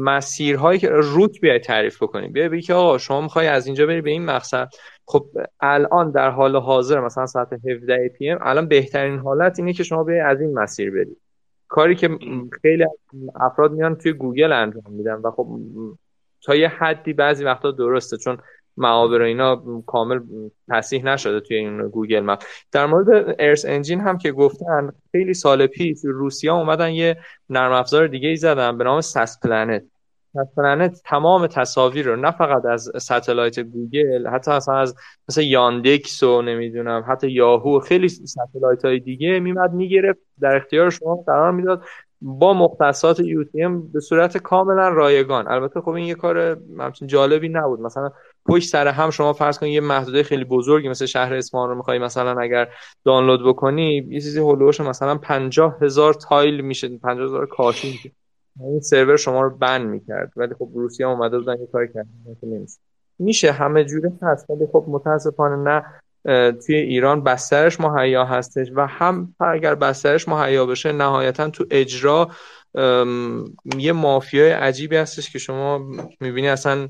[0.04, 4.02] مسیرهایی که route بیای تعریف بکنیم بیا بگی که آقا شما می‌خوای از اینجا بری
[4.02, 4.70] به این مقصد.
[5.12, 5.28] خب
[5.60, 10.20] الان در حال حاضر مثلا ساعت 17 PM الان بهترین حالت اینه که شما بیای
[10.20, 11.18] از این مسیر برید.
[11.68, 12.10] کاری که
[12.62, 12.86] خیلی
[13.36, 15.60] افراد میان توی گوگل انجام میدن و خب
[16.42, 18.38] تا یه حدی بعضی وقتا درسته چون
[18.78, 20.20] معابر اینا کامل
[20.70, 22.44] تصحیح نشده توی این Google Map.
[22.72, 27.18] در مورد Earth Engine هم که گفتن خیلی سال پیش روسیا اومدن یه
[27.50, 29.84] نرم افزار دیگه ای زدن به نام SAS Planet.
[30.58, 34.96] Planet تمام تصاویر رو نه فقط از satellite گوگل حتی اصلا از
[35.30, 41.16] مثل یاندکس و نمی‌دونم حتی یاهو خیلی satellite های دیگه میومد می‌گرفت در اختیار شما
[41.16, 41.84] قرار می‌داد
[42.22, 43.44] با مختصات یو
[43.94, 45.48] به صورت کاملا رایگان.
[45.48, 47.80] البته خب این یه کار همچین جالبی نبود.
[47.80, 48.12] مثلا
[48.46, 52.00] پشت سر هم شما فرض کنید یه محدوده خیلی بزرگی مثل شهر اصفهان رو می‌خوای
[52.00, 52.68] مثلا اگر
[53.06, 58.21] دانلود بکنی یه چیزی هولوش مثلا 50 هزار تایل میشه 50 هزار کاشی میشه.
[58.60, 60.34] این سرور شما رو بند می‌کرد.
[60.36, 62.10] ولی خب روسیه اومده بودن یه کاری کردن.
[62.44, 62.78] نمیشه
[63.20, 63.52] میشه.
[63.52, 64.50] همه جوره هست.
[64.50, 65.86] ولی خب متاسفانه نه
[66.52, 72.32] توی ایران بسترش مهیا هستش و هم اگر بسترش مهیا بشه نهایتا تو اجرا
[73.78, 75.78] یه مافیای عجیبی هستش که شما
[76.20, 76.88] می‌بینی اصلا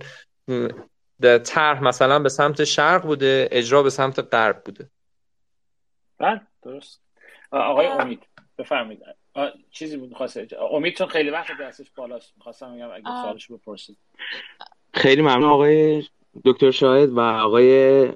[1.43, 4.89] طرح مثلا به سمت شرق بوده اجرا به سمت غرب بوده.
[6.17, 7.01] بله درست.
[7.51, 8.19] آقای امید
[8.57, 9.01] بفرمایید.
[9.71, 13.97] چیزی بود خواسته امید چون خیلی وقت دستش بالاست می‌خواستم بگم اگه سوالش بپرسید.
[14.93, 16.03] خیلی ممنون آقای
[16.45, 18.07] دکتر شاهد و آقای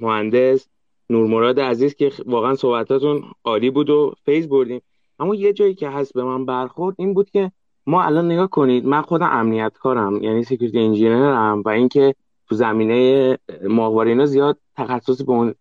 [0.00, 0.68] مهندس
[1.10, 4.82] نورمراد عزیز که واقعا صحبتاتون عالی بود و فیض بردیم.
[5.18, 7.52] اما یه جایی که هست به من برخورد این بود که
[7.86, 12.14] ما الان نگاه کنید من خودم امنیت کارم یعنی security engineer م و اینکه
[12.48, 15.54] تو زمینه ماهواره اینا زیاد تخصصی به اون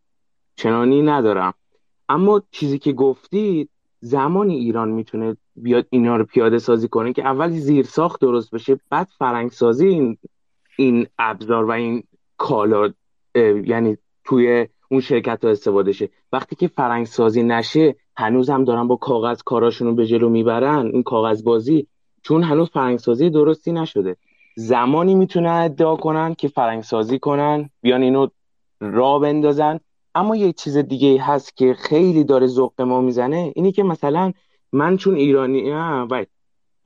[0.55, 1.53] چنانی ندارم.
[2.09, 3.69] اما چیزی که گفتید
[3.99, 8.79] زمانی ایران می‌تونه بیاد اینا رو پیاده سازی کنه که اول زیر ساخت درست بشه
[8.89, 10.17] بعد فرهنگ سازی این
[10.77, 12.03] این ابزار و این
[12.37, 12.93] کالا
[13.65, 16.09] یعنی توی اون شرکت ها استفاده شه.
[16.31, 20.85] وقتی که فرهنگ سازی نشه هنوز هم دارن با کاغذ کاراشون رو به جلو می‌برن
[20.93, 21.87] این کاغذ بازی
[22.23, 24.17] چون هنوز فرنگ سازی درستی نشده.
[24.55, 28.27] زمانی می‌تونن ادعا کنن که فرنگ سازی کنن بیان اینو
[28.79, 29.79] را بندازن.
[30.15, 34.33] اما یه چیز دیگه هست که خیلی داره ذوق ما می‌زنه اینی که مثلا
[34.71, 36.25] من چون ایرانی و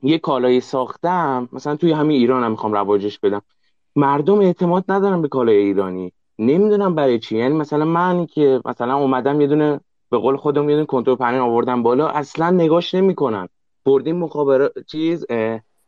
[0.02, 3.42] یه کالایی ساختم مثلا توی همین ایران هم می‌خوام رواجش بدم.
[3.96, 6.12] مردم اعتماد ندارن به کالای ایرانی.
[6.38, 7.38] نمی‌دونم برای چی.
[7.38, 11.38] یعنی مثلا من که مثلا اومدم یه دونه به قول خودم یه دونه کنترل پنل
[11.38, 13.48] آوردم بالا اصلا نگاش نمی‌کنن.
[13.84, 15.26] بردیم مخابره چیز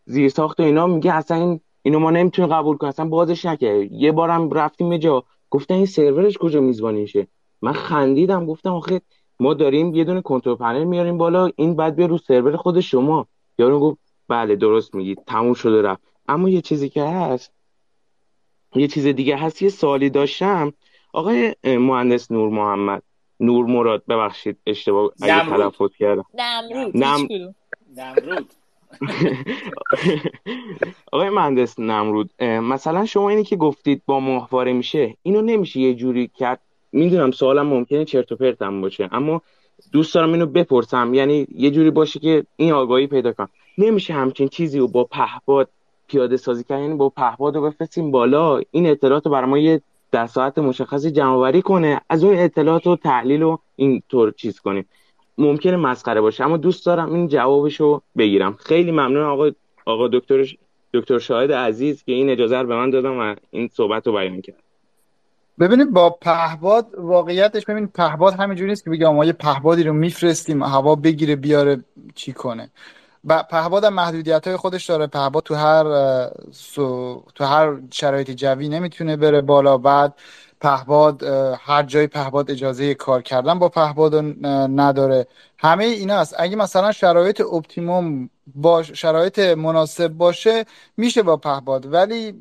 [0.04, 2.88] زیر ساخت و اینا میگه اصلا این اینو ما نمی‌تونیم قبول کنیم.
[2.88, 3.92] اصلا بازش نکرد.
[3.92, 7.26] یه بارم رفتیم یه جا گفتن این سرورش کجا میزبانیشه
[7.62, 9.00] من خندیدم گفتم آخه
[9.40, 13.26] ما داریم یه دونه کنترل پنل میاریم بالا این بعد بیا رو سرور خود شما.
[13.58, 16.02] یارو گفت بله درست میگید تموم شده رفت.
[16.28, 17.52] اما یه چیزی که هست
[18.74, 20.72] یه چیز دیگه هست یه سوالی داشتم.
[21.12, 23.02] آقای مهندس نور محمد
[23.40, 26.24] نور مراد ببخشید اشتباه اگه تلفظ کردم.
[26.34, 27.54] نمرود
[27.96, 28.52] نمرود.
[31.12, 36.30] آقای مهندس نمرود مثلا شما اینی که گفتید با ماهواره میشه اینو نمیشه یه جوری
[36.38, 36.60] کرد؟
[36.92, 39.42] می‌دونم سوالم ممکنه چرت و پرتم باشه اما
[39.92, 41.14] دوست دارم اینو بپرسم.
[41.14, 43.48] یعنی یه جوری باشه که این آگاهی پیدا کنم.
[43.78, 45.68] نمیشه همچین چیزی رو با پهباد
[46.08, 49.80] پیاده سازی کردن یعنی با پهباد رو بفرستیم بالا این اطلاعات رو برای ما یه
[50.10, 54.86] در ساعت مشخصی جمع کنه از اون اطلاعات و تحلیل رو اینطور چیز کنیم.
[55.38, 56.44] ممکنه مسخره باشه.
[56.44, 58.58] اما دوست دارم این جوابش رو بگیرم.
[58.64, 59.50] خیلی ممنون آقا
[59.84, 60.56] آقا دکتر
[60.94, 64.40] دکتر شاهد عزیز که این اجازه رو به من دادم و این صحبت رو بیان
[64.40, 64.62] کرد.
[65.60, 70.62] ببینید با پهباد واقعیتش ببینید پهباد همینجوری نیست که بگم ما یه پهبادی رو میفرستیم
[70.62, 71.84] هوا بگیره بیاره
[72.14, 72.70] چی کنه.
[73.24, 75.06] و پهباد هم محدودیت های خودش داره.
[75.06, 75.84] پهباد تو هر
[76.50, 77.22] سو...
[77.34, 79.78] تو هر شرایط جوی نمی‌تونه بره بالا.
[79.78, 80.14] بعد
[80.66, 81.22] پهباد
[81.60, 84.14] هر جای پهباد اجازه کار کردن با پهباد
[84.80, 85.26] نداره.
[85.58, 86.34] همه اینا است.
[86.38, 90.64] اگه مثلا شرایط اپتیموم با شرایط مناسب باشه
[90.96, 92.34] میشه با پهباد ولی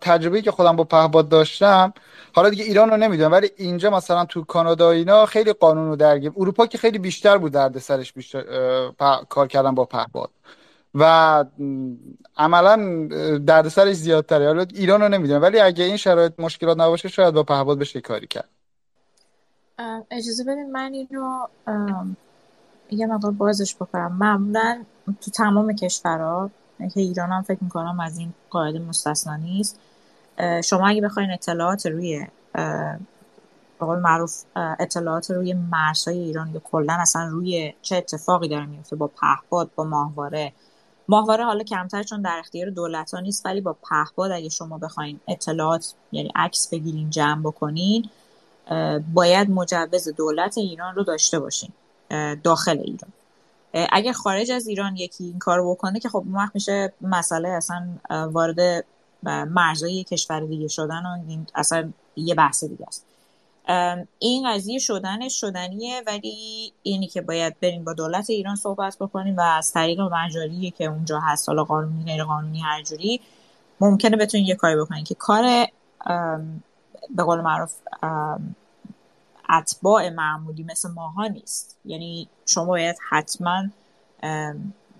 [0.00, 1.92] تجربه که خودم با پهباد داشتم
[2.34, 6.32] حالا دیگه ایران رو نمی‌دونم ولی اینجا مثلا تو کانادا اینا خیلی قانون رو درگیر
[6.36, 8.42] اروپا که خیلی بیشتر بود درد سرش بیشتر
[9.28, 10.30] کار کردن با پهباد
[10.98, 11.44] و
[12.36, 13.06] عملا
[13.38, 14.46] دردسرش زیادتره.
[14.46, 18.26] حالا ایران رو نمی‌دونم ولی اگه این شرایط مشکلات نباشه شاید با پهباد بشه کاری
[18.26, 18.48] کرد.
[20.10, 21.46] اجازه بدید من اینو
[22.90, 24.16] یه مقدار بازش بکنم.
[24.20, 24.84] معمولا
[25.20, 26.50] تو تمام کشورها
[26.94, 29.80] که ایران هم فکر می‌کنم از این قاعده مستثنا نیست.
[30.64, 32.26] شما اگه بخواین اطلاعات روی
[33.78, 38.96] به قول معروف اطلاعات روی مرزهای ایران یا کلا اصلا روی چه اتفاقی داره میفته
[38.96, 40.52] با پهپاد با ماهواره
[41.08, 45.20] ماهواره حالا کمتر چون در اختیار دولت ها نیست ولی با پهپاد اگه شما بخواین
[45.28, 48.08] اطلاعات یعنی عکس بگیرین جمع بکنین
[49.14, 51.70] باید مجوز دولت ایران رو داشته باشین
[52.42, 53.12] داخل ایران.
[53.92, 58.84] اگر خارج از ایران یکی این کار بکنه که خب وقت میشه مسئله اصلا وارد
[59.48, 63.04] مرزهای کشور دیگه شدن و اصلا یه بحث دیگه است.
[64.18, 69.40] این قضیه شدنش شدنیه ولی اینی که باید بریم با دولت ایران صحبت بکنیم و
[69.40, 73.20] از طریق مجاریه که اونجا هست حالا قانونی غیر قانونی هر جوری
[73.80, 75.66] ممکنه بتونین یه کاری بکنین که کار
[77.10, 77.72] به قول معروف
[79.48, 81.78] اتباع معمولی مثل ماها نیست.
[81.84, 83.64] یعنی شما باید حتما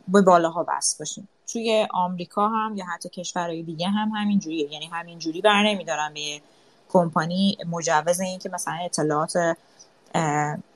[0.09, 1.29] به بالاها بست باشین.
[1.53, 6.15] توی آمریکا هم یا حتی کشورهای دیگه هم همین جوریه یعنی همین جوری بر نمیدارن
[6.15, 6.41] به
[6.89, 9.57] کمپانی مجوز این که مثلا اطلاعات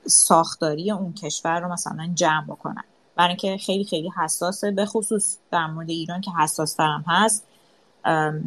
[0.07, 2.83] ساختاری اون کشور رو مثلا جمع بکنن.
[3.15, 7.43] برای اینکه خیلی خیلی حساسه به خصوص در مورد ایران که حساس ترم هست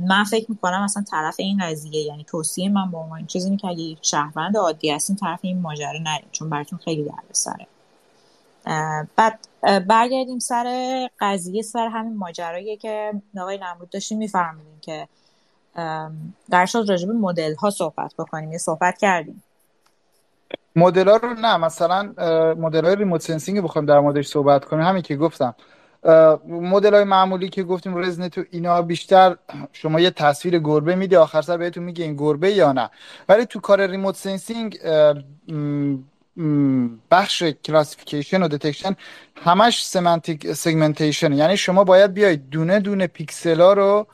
[0.08, 3.80] من فکر می‌کنم مثلا طرف این قضیه یعنی توصیه من با عنوان چیزی که اگه
[3.80, 7.66] یک شهروند عادی هستین طرف این ماجرا نریم چون براتون خیلی سره
[9.16, 15.08] بعد برگردیم سر قضیه سر همین ماجرایی که آقای نمرود داشتیم میفرمودیم که
[16.50, 18.52] در شد راجب مدل ها صحبت بکنیم.
[18.52, 19.42] یه صحبت کردیم.
[20.76, 22.14] مدل ها رو نه مثلا
[22.58, 24.84] مدل های remote sensing بخوایم در موردش صحبت کنیم.
[24.86, 25.54] همین که گفتم.
[26.48, 29.36] مدل های معمولی که گفتیم ResNet و اینا بیشتر
[29.72, 32.90] شما یه تصویر گربه میده آخر سر بهتون میگه این گربه یا نه.
[33.28, 34.78] ولی تو کار remote sensing
[37.10, 38.96] بخش classification و detection
[39.36, 44.06] همش semantic segmentation یعنی شما باید بیاید دونه دونه پیکسل ها رو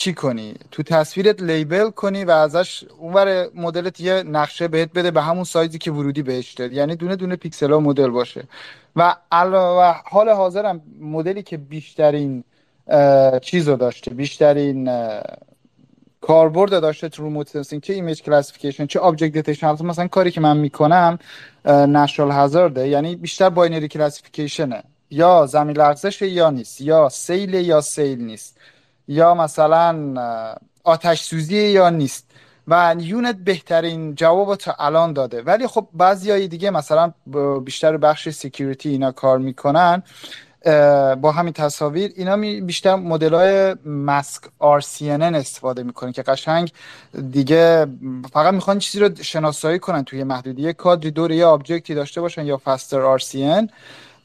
[0.00, 5.22] چی کنی؟ تو تصویرت label کنی و ازش اونور مدلت یه نقشه بهت بده به
[5.22, 8.44] همون سایزی که ورودی بهش داد یعنی دونه دونه پیکسل ها مدل باشه.
[8.96, 12.44] و علاوه حال حاضرم مدلی که بیشترین
[13.42, 14.90] چیز رو داشته بیشترین
[16.20, 20.56] کاربرد داشته تو remote sensing چه image classification چه object detection مثلا کاری که من
[20.56, 21.18] می‌کنم
[21.66, 27.54] natural hazard ـه یعنی بیشتر binary classification ـه یا زمین لرزه‌ست یا نیست یا سیل
[27.54, 28.56] یا سیل نیست.
[29.10, 30.14] یا مثلا
[30.84, 32.26] آتش سوزی یا نیست.
[32.68, 35.42] و U-Net بهترین جواب تا الان داده.
[35.42, 37.12] ولی خب بعضی های دیگه مثلا
[37.64, 40.02] بیشتر بخش security اینا کار می‌کنن
[41.20, 42.36] با همین تصاویر اینا
[42.66, 46.72] بیشتر مدل های Mask RCNN استفاده می‌کنن که قشنگ
[47.30, 47.86] دیگه
[48.32, 52.46] فقط می‌خوان چیزی رو شناسایی کنن توی محدوده‌ی کادری دور یه object ی داشته باشن
[52.46, 53.68] یا Faster RCNN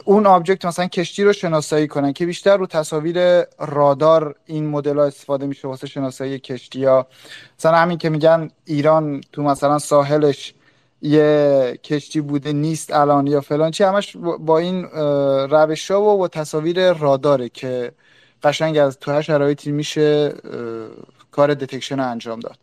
[0.05, 5.05] اون object مثلا کشتی رو شناسایی کنن که بیشتر رو تصاویر رادار این مدل ها
[5.05, 7.07] استفاده میشه واسه شناسایی کشتی ها
[7.59, 10.53] مثلا همین که میگن ایران تو مثلا ساحلش
[11.01, 14.83] یه کشتی بوده نیست الان یا فلان چی همش با این
[15.49, 17.91] روش ها و, و تصاویر راداره که
[18.43, 20.33] قشنگ از تو هر شرایطی میشه
[21.31, 22.57] کار دتکشن انجام داد.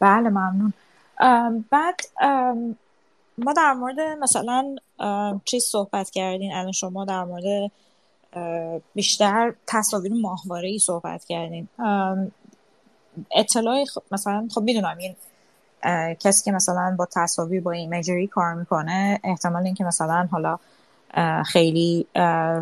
[0.00, 0.72] بله ممنون.
[1.70, 2.00] بعد
[3.38, 4.76] ما در مورد مثلا
[5.44, 7.70] چیز صحبت کردین الان شما در مورد
[8.94, 11.68] بیشتر تصاویر ماهواره ای صحبت کردین.
[13.36, 15.16] اطلاع مثلا خب می‌دونم این
[16.14, 20.58] کسی که مثلا با تصاویر با imagery کار می‌کنه احتمال اینکه مثلا حالا
[21.46, 22.06] خیلی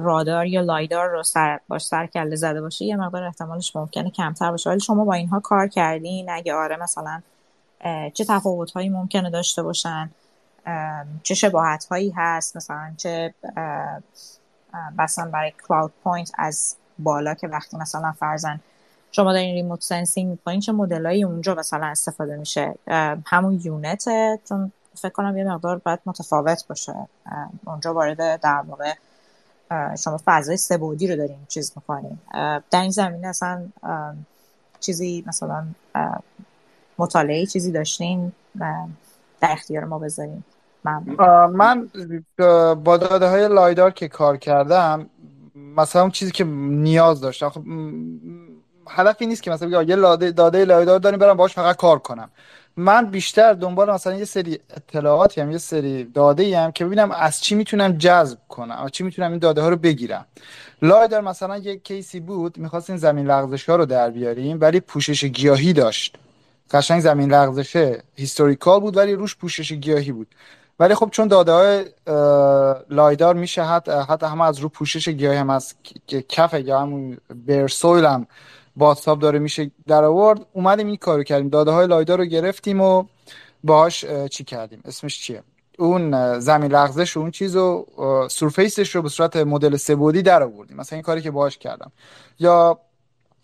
[0.02, 4.50] رادار یا LiDAR رو سر باهاش سر کله زده باشه یه مقدار احتمالش ممکنه کمتر
[4.50, 4.70] باشه.
[4.70, 7.22] ولی شما با اینها کار کردین اگه آره مثلا
[8.14, 10.10] چه تفاوت هایی ممکنه داشته باشن؟
[11.22, 13.34] چه شباهت هایی هست مثلا چه
[14.98, 18.60] مثلا برای cloud point از بالا که وقتی مثلا فرزن
[19.12, 22.74] شما دارین ریموت سنسینگ می‌کنین چه مدلایی اونجا مثلا استفاده میشه؟
[23.26, 24.04] همون یونت
[24.48, 26.94] چون فکر کنم یه مقدار باید متفاوت باشه.
[27.64, 28.94] اونجا وارد در واقع
[29.96, 32.18] شما فضای سبودی رو دارین چیز می‌کنین.
[32.70, 33.68] در این زمینه اصلا
[34.80, 35.64] چیزی مثلا
[36.98, 38.32] مطالعه چیزی داشتین؟
[39.42, 40.44] در اختیار ما بذارین
[40.84, 41.88] من
[42.84, 45.06] با داده های لایدار که کار کردم
[45.76, 47.48] مثلا اون چیزی که نیاز داشتم.
[47.48, 47.62] خب
[48.88, 49.96] هدفی نیست که مثلا یه
[50.30, 52.30] داده لایدار داریم برم باش فقط کار کنم.
[52.76, 57.40] من بیشتر دنبال مثلا یه سری اطلاعاتی هم یه سری داده هم که ببینم از
[57.40, 60.26] چی می‌تونم جذب کنم از چی می‌تونم این داده ها رو بگیرم.
[60.82, 65.72] لایدار مثلا یه کیسی بود می‌خواستیم زمین لغزش ها رو در بیاریم ولی پوشش گیاهی
[65.72, 66.18] داشت.
[66.72, 70.34] قشنگ زمین لغزشه هیستوریکال بود ولی روش پوشش گیاهی بود.
[70.80, 71.84] ولی خب چون داده های
[72.90, 75.74] لایدار میشه حتی, حتی هم از رو پوشش گیاهی هم از
[76.28, 78.26] کف یا همون برسویل هم
[78.76, 81.48] باتساب داره میشه در آورد اومدیم این کارو کردیم.
[81.48, 83.04] داده های لایدار رو گرفتیم و
[83.64, 85.42] باهاش چی کردیم؟ اسمش چیه؟
[85.78, 87.86] اون زمین لغزش اون چیز و
[88.30, 90.76] سورفیسش رو به صورت مدل سبودی در آوردیم.
[90.76, 91.92] مثلا این کاری که باهاش کردم.
[92.38, 92.78] یا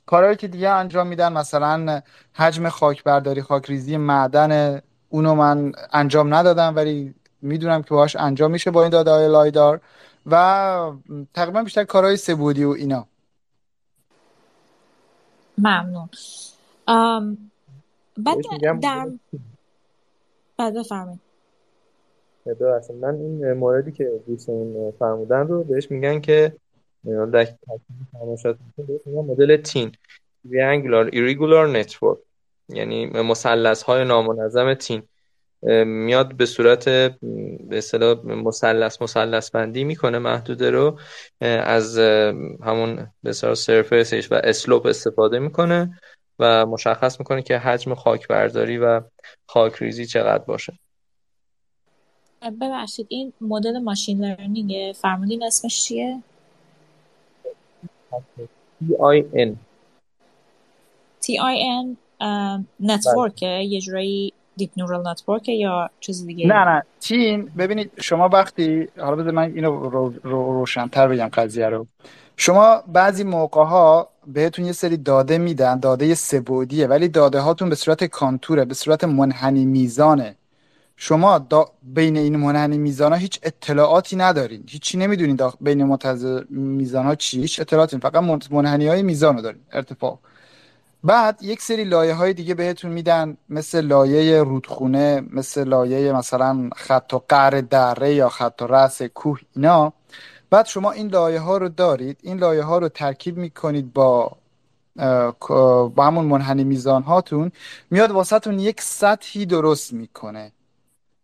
[0.09, 2.03] کارهایی که دیگه انجام میدن مثلا
[2.35, 8.51] حجم خاک برداری خاک ریزی معدن اونو من انجام ندادم ولی می‌دونم که باهاش انجام
[8.51, 9.81] میشه با این داده های لایدار
[10.27, 10.93] و
[11.35, 13.07] تقریبا بیشتر کارهای سبودی و اینا.
[15.59, 16.09] ممنون.
[18.17, 18.37] بعد
[18.83, 19.09] در
[20.59, 21.21] بعد بفرمایید.
[22.77, 26.57] اصلا من این موردی که دوستان فرمودن رو بهش میگن که
[29.07, 29.93] مدل تین
[30.49, 32.19] triangular irregular network
[32.69, 35.03] یعنی مثلث های نامنظم TIN
[35.85, 40.99] میاد به صورت به اصطلاح مثلث مثلث بندی می‌کنه محدوده رو
[41.41, 41.99] از
[42.63, 46.01] همون به surface ش و slope استفاده می‌کنه
[46.39, 49.01] و مشخص می‌کنه که حجم خاک برداری و
[49.47, 50.79] خاک ریزی چقدر باشه
[52.61, 56.23] ببخشید این مدل machine learning فرمودین اسمش چیه؟
[58.83, 59.57] TIN
[61.23, 61.97] TIN
[62.81, 66.83] network یه جورایی deep neural network یا چیز دیگه نه نه.
[67.01, 71.87] TIN ببینید شما وقتی حالا بذار من اینو رو, رو روشنتر بگم قضیه رو.
[72.37, 77.75] شما بعضی موقع ها بهتون یه سری داده میدن داده سه‌بعدیه ولی داده هاتون به
[77.75, 80.35] صورت contour ـه به صورت منحنی میزانه.
[81.01, 81.47] شما
[81.83, 84.65] بین این منحنی میزان ها هیچ اطلاعاتی ندارین.
[84.69, 89.61] هیچی نمی‌دونین بین منحنی میزان ها چی هیچ اطلاعاتی فقط منحنی های میزان رو دارین.
[89.73, 90.19] ارتفاع.
[91.05, 97.15] بعد یک سری لایه های دیگه بهتون میدن مثل لایه رودخونه مثل لایه مثلا خط
[97.15, 99.93] و قعر دره یا خط و رأس کوه اینا.
[100.51, 102.19] بعد شما این لایه ها رو دارید.
[102.23, 104.37] این لایه ها رو ترکیب می‌کنید با
[105.95, 107.53] با همون منحنی میزان هاتون
[107.91, 110.53] میاد واسهتون یک سطحی درست می‌کنه.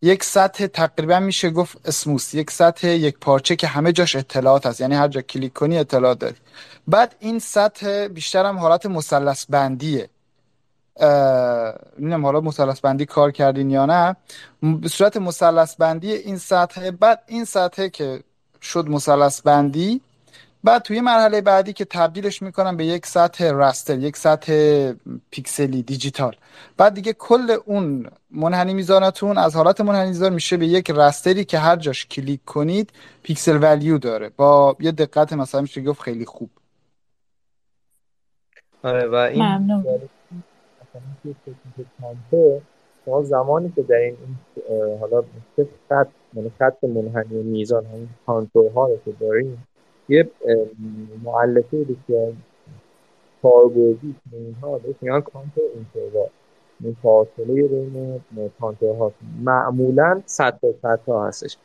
[0.05, 4.81] یک سطح تقریبا میشه گفت اسموس یک سطح یک پارچه که همه جاش اطلاعات هست
[4.81, 6.37] یعنی هر جا کلیک کنی اطلاعات داری.
[6.89, 10.09] بعد این سطح بیشتر هم حالت مثلث بندیه
[11.99, 14.17] نمی‌دونم حالا مثلث بندی کار کردین یا نه.
[14.81, 18.23] به صورت مثلث بندی این سطح بعد این سطح که
[18.63, 20.01] شد مثلث بندی
[20.65, 24.53] بعد توی مرحله بعدی که تبدیلش می‌کنم به یک سطح رستر یک سطح
[25.31, 26.37] پیکسلی دیجیتال.
[26.77, 31.59] بعد دیگه کل اون منحنی میزانتون از حالت منحنی میزان میشه به یک رستری که
[31.59, 32.93] هر جاش کلیک کنید
[33.23, 34.31] pixel value داره.
[34.37, 36.51] با یه دقت مثلا میشه گفت خیلی خوب.
[38.83, 39.85] آره و این ممنون.
[43.05, 44.17] شما زمانی که در این
[45.01, 45.23] حالا
[45.89, 49.67] خط یعنی خط منحنی میزان همین contour ها رو که داریم
[50.09, 50.31] یه
[51.25, 52.33] مؤلفه بسیار
[53.43, 56.27] کاربردی اینها بهش میگن contour interval.
[56.81, 58.21] این فاصله بین
[58.61, 61.57] contour ها معمولا صد تا صد ها هستش.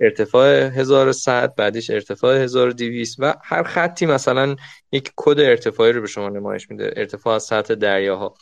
[0.00, 4.56] ارتفاع 1100 بعدش ارتفاع 1200 و هر خطی مثلا
[4.92, 8.34] یک کد ارتفاعی رو به شما نمایش میده ارتفاع از سطح دریاها.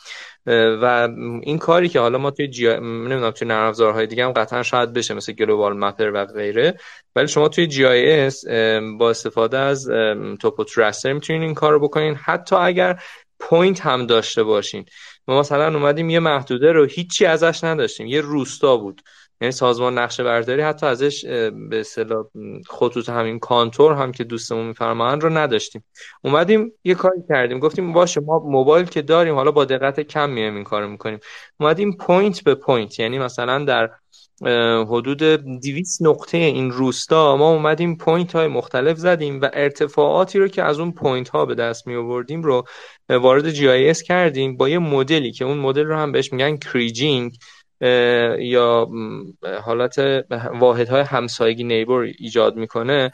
[0.82, 1.08] و
[1.42, 4.92] این کاری که حالا ما توی GIS نمی‌دونم توی نرم افزارهای دیگه هم قطعا شاید
[4.92, 6.74] بشه مثل Global Mapper و غیره
[7.16, 8.44] ولی شما توی GIS
[8.98, 9.88] با استفاده از
[10.40, 12.14] Topo to Raster می‌تونین این کار رو بکنین.
[12.14, 13.02] حتی اگر
[13.40, 14.84] point هم داشته باشین.
[15.28, 19.02] ما مثلا اومدیم یه محدوده رو هیچی ازش نداشتیم یه روستا بود.
[19.40, 21.24] یعنی سازمان نقشه برداری حتی ازش
[21.70, 22.24] به اصطلاح
[22.68, 25.84] خطوط همین contour هم که دوستمون میفرمایند رو نداشتیم.
[26.24, 27.58] اومدیم یه کاری کردیم.
[27.58, 31.18] گفتیم باشه ما موبایل که داریم حالا با دقت کم میایم این کارو می‌کنیم.
[31.60, 33.90] اومدیم point به point یعنی مثلا در
[34.84, 40.62] حدود 200 نقطه این روستا ما اومدیم point های مختلف زدیم و ارتفاعاتی رو که
[40.62, 42.64] از اون point ها به دست می آوردیم رو
[43.08, 47.38] وارد GIS کردیم با یه مدلی که اون مدل رو هم بهش میگن kriging.
[48.38, 48.88] یا
[49.62, 49.98] حالت
[50.60, 53.12] واحدهای همسایگی neighbor ایجاد می‌کنه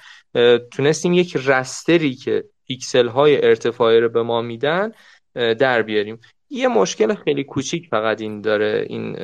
[0.73, 4.93] تونستیم یک raster ی که پیکسل های ارتفاعی رو به ما میدن
[5.35, 6.21] در بیاریم.
[6.51, 8.87] یه مشکل خیلی کوچیک فقط این داره.
[8.89, 9.17] این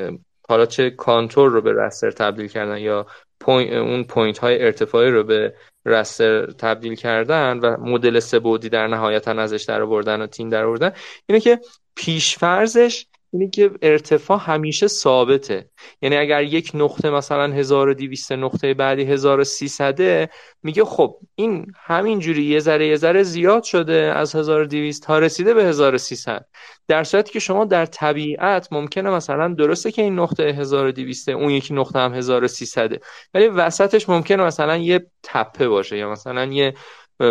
[0.49, 3.07] حالا چه contour رو به raster تبدیل کردن یا
[3.47, 5.55] اون point های ارتفاعی رو به
[5.86, 10.93] رستر تبدیل کردن و مدل سه در نهایتا ازش در آوردن و تین در آوردن
[11.26, 11.61] اینه که
[11.95, 15.70] پیشفرزش اینه که ارتفاع همیشه ثابته.
[16.03, 20.31] یعنی اگر یک نقطه مثلا 1200 نقطه بعدی 1300
[20.62, 25.64] میگه خب این همینجوری یه ذره یه ذره زیاد شده از 1200 تا رسیده به
[25.64, 26.47] 1300
[26.89, 31.74] در صورتی که شما در طبیعت ممکنه مثلا درسته که این نقطه 1200 اون یکی
[31.74, 33.03] نقطه هم 1300
[33.35, 36.74] ولی وسطش ممکنه مثلا یه تپه باشه یا مثلا یه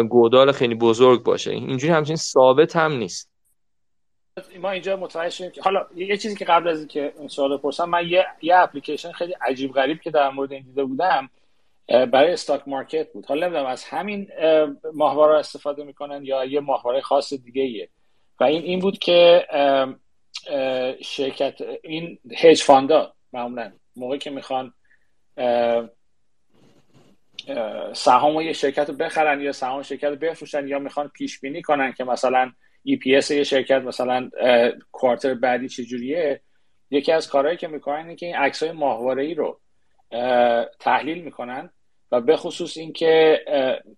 [0.10, 1.52] گودال خیلی بزرگ باشه.
[1.52, 3.30] اینجوری همچین ثابت هم نیست.
[4.62, 7.90] ما اینجا متوجه شدیم که حالا یه چیزی که قبل از اینکه این سوال پرسم
[7.90, 11.30] من یه یه اپلیکیشن خیلی عجیب غریب که در مورد این دیده بودم
[11.88, 13.26] برای استاک مارکت بود.
[13.26, 14.28] حالا نمی‌دونم از همین
[14.94, 17.90] ماهواره استفاده می‌کنن یا یه ماهواره خاص دیگه ایه.
[18.40, 19.46] و این این بود که
[21.02, 24.74] شرکت این هج فاندا معمولا موقعی که می‌خوان
[27.94, 31.94] سهام یه شرکت رو بخرن یا سهام شرکت رو بفروشن یا می‌خوان پیش بینی کنن
[31.94, 32.52] که مثلا
[32.88, 34.30] EPS یه شرکت مثلا
[34.92, 36.42] کوارتر بعدی چجوریه؟
[36.92, 39.60] یکی از کارهایی که می‌کنن اینه که این عکس های ماهواره ای رو
[40.80, 41.70] تحلیل می‌کنن
[42.12, 43.42] و به خصوص اینکه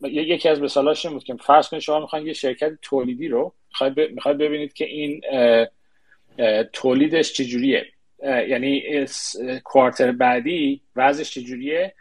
[0.03, 3.53] یکی از مثالاش بود که فرض کنید شما می‌خواین یه شرکت تولیدی رو
[4.11, 5.21] می‌خواید ببینید که این
[6.73, 7.85] تولیدش چجوریه.
[8.23, 9.05] یعنی
[9.63, 11.93] کوارتر بعدی وضعش چجوریه؟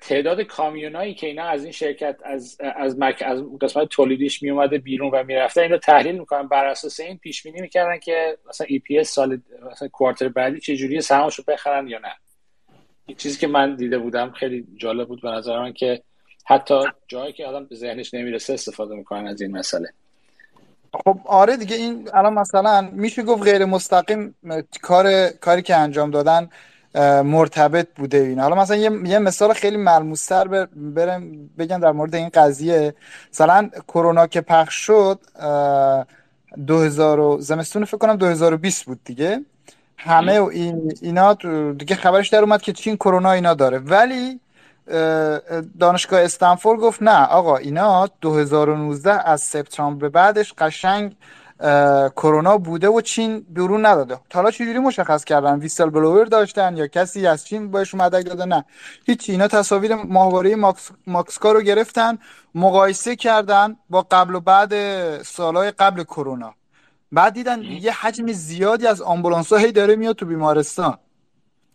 [0.00, 3.22] تعداد کامیونایی که اینا از این شرکت از از مک...
[3.26, 6.48] از قسمت تولیدیش می اومده بیرون و می‌رفته اینو تحلیل می‌کنن.
[6.48, 9.40] بر اساس این پیش بینی می‌کردن که مثلا ای پی سال
[9.72, 12.12] مثلا کوارتر بعدی چه جوری سهامش رو بخرن یا نه.
[13.06, 16.02] این چیزی که من دیده بودم خیلی جالب بود به نظر من که
[16.46, 19.92] حتی جایی که آدم به ذهنش نمی‌رسه استفاده می‌کنن از این مسئله.
[21.04, 24.34] خب آره دیگه این الان مثلا میشه گفت غیر مستقیم
[24.82, 26.48] کار کاری که انجام دادن
[27.24, 32.94] مرتبط بوده این حالا مثلا یه, مثال خیلی ملموستر برم بگم در مورد این قضیه.
[33.32, 35.20] مثلا کرونا که پخش شد
[36.66, 39.44] 2000 زمستون فکر کنم 2020 بود دیگه.
[39.96, 41.34] همه و این اینا
[41.78, 43.78] دیگه خبرش در اومد که چین کرونا اینا داره.
[43.78, 44.40] ولی
[45.78, 51.16] دانشگاه استنفورد گفت نه آقا اینا 2019 از سپتامبر بعدش قشنگ
[52.16, 54.18] کرونا بوده و چین بیرون نداده.
[54.34, 58.64] حالا چجوری مشخص کردن؟ ویسل بلوور داشتن یا کسی از چین بهش مدک داده؟ نه.
[59.06, 62.18] هیچ اینا تصاویر ماهواره ماکس، ماکسکا رو گرفتن
[62.54, 64.72] مقایسه کردن با قبل و بعد
[65.22, 66.54] سالهای قبل کرونا.
[67.12, 70.98] بعد دیدن یه حجم زیادی از آمبولانس ها هی داره میاد تو بیمارستان.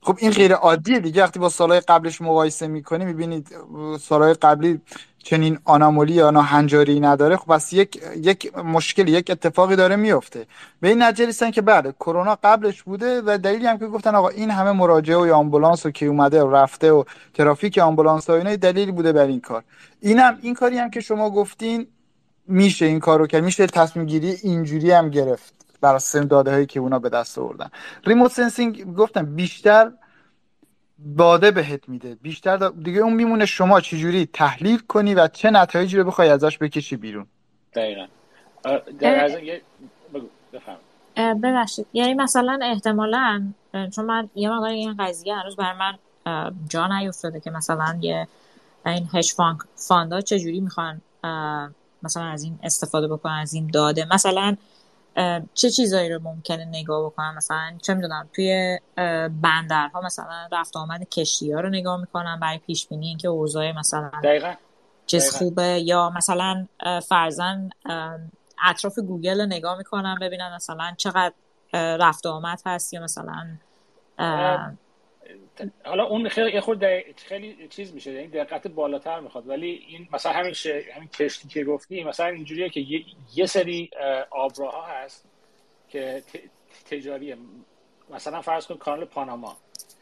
[0.01, 1.23] خب این غیر عادیه دیگه.
[1.23, 3.55] وقتی با سالهای قبلش مقایسه می‌کنی می‌بینید
[3.99, 4.81] سالهای قبلی
[5.30, 10.45] چنین آنامولی یا ناهنجاری نداره خب بس یک یک مشکلی یک اتفاقی داره میفته.
[10.82, 14.30] به این نتیجه رسیدن که بله کرونا قبلش بوده و دلیلی هم که گفتن آقا
[14.30, 17.03] این همه مراجعه و آمبولانس و که اومده و رفته و
[17.34, 19.63] ترافیک آمبولانس و اینا دلیلی بوده بر این کار.
[20.01, 21.88] اینم این کاری هم که شما گفتین
[22.47, 26.80] میشه این کارو کرد میشه تصمیم گیری اینجوری هم گرفت بر اساس داده هایی که
[26.80, 27.69] اونا به دست آوردن.
[28.05, 29.91] remote sensing گفتم بیشتر
[30.99, 32.16] داده بهت میده.
[32.16, 36.95] بیشتر دیگه اون میمونه شما چجوری تحلیل کنی و چه نتایجی رو بخوای ازش بکشی
[36.95, 37.28] بیرون.
[37.76, 38.06] دقیقا.
[41.16, 41.86] ببخشید.
[41.93, 43.54] یعنی مثلا احتمالا
[43.95, 45.98] چون من یه مقدار این قضیه هنوز بر من
[46.70, 48.28] جا نیفتاده که مثلا یه
[48.86, 49.36] این هش
[49.76, 51.02] فاندا چجوری می‌خوان
[52.04, 54.08] مثلا از این استفاده بکنن از این داده.
[54.14, 54.56] مثلا
[55.53, 58.80] چه چیزایی رو ممکنه نگاه بکنم مثلا چه می‌دونم توی
[59.41, 64.11] بندرها مثلا رفت آمد کشتی ها رو نگاه می‌کنم برای پیش بینی اینکه اوضاع مثلا
[64.24, 64.53] دقیقا.
[65.05, 66.68] چیز خوبه یا مثلا
[67.07, 67.70] فرزن
[68.65, 71.34] اطراف گوگل رو نگاه می‌کنم ببینم مثلا چقدر
[71.74, 73.47] رفت آمد هست یا مثلا
[75.86, 76.86] حالا اون خیلی خود
[77.16, 79.49] خیلی چیز میشه یعنی دقت بالاتر می‌خواد.
[79.49, 80.68] ولی این مثلا همین ش...
[80.68, 83.05] همین کشتی که گفتی مثلا اینجوریه که یه,
[83.36, 83.89] یه سری
[84.30, 85.26] آبراها هست
[85.89, 86.38] که ت...
[86.89, 87.38] تجاریه.
[88.10, 89.58] مثلا فرض کن کانال پاناما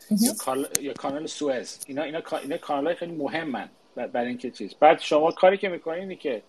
[0.10, 0.68] یا, کال...
[0.82, 1.86] یا کانال سوئز.
[1.88, 4.74] اینا اینا اینا کانال های خیلی مهمن برای اینکه چیز.
[4.74, 6.44] بعد شما کاری که می‌کنین که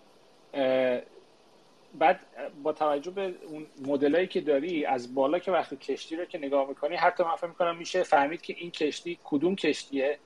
[1.93, 2.19] بعد
[2.63, 6.69] با توجه به اون مدلایی که داری از بالا که وقتی کشتی رو که نگاه
[6.69, 10.19] می‌کنی حتی من فکر می‌کنم میشه فهمید که این کشتی کدوم کشتیه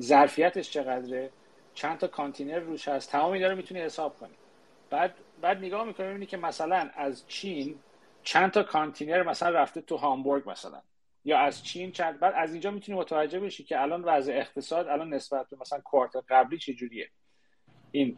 [0.00, 1.30] ظرفیتش چقدره
[1.74, 3.10] چند تا کانتینر روش هست.
[3.10, 4.34] تمام اینا رو می‌تونی حساب کنی.
[4.90, 7.74] بعد بعد نگاه می‌کنی می‌بینی که مثلا از چین
[8.22, 10.82] چند تا کانتینر مثلا رفته تو هامبورگ مثلا.
[11.24, 15.14] یا از چین چند بعد از اینجا می‌تونی متوجه بشی که الان وضع اقتصاد الان
[15.14, 17.10] نسبت به مثلا quarter قبلی چجوریه.
[17.92, 18.16] این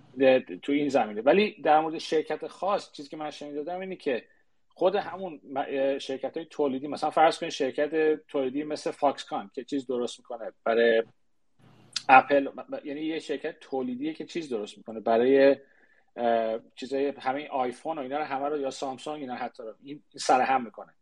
[0.62, 1.20] تو این زمینه.
[1.20, 4.25] ولی در مورد شرکت خاص چیزی که من شنیدم اینه که
[4.68, 5.41] خود همون
[5.99, 11.03] شرکت های تولیدی مثلا فرض کنید شرکت تولیدی مثل Foxconn که چیز درست می‌کنه برای
[12.09, 12.49] اپل
[12.85, 15.57] یعنی یه شرکت تولیدیه که چیز درست می‌کنه برای
[16.77, 20.41] چیزای همه آیفون و اینا رو همه رو یا Samsung اینا حتی رو اینا سر
[20.41, 20.95] هم می‌کنه.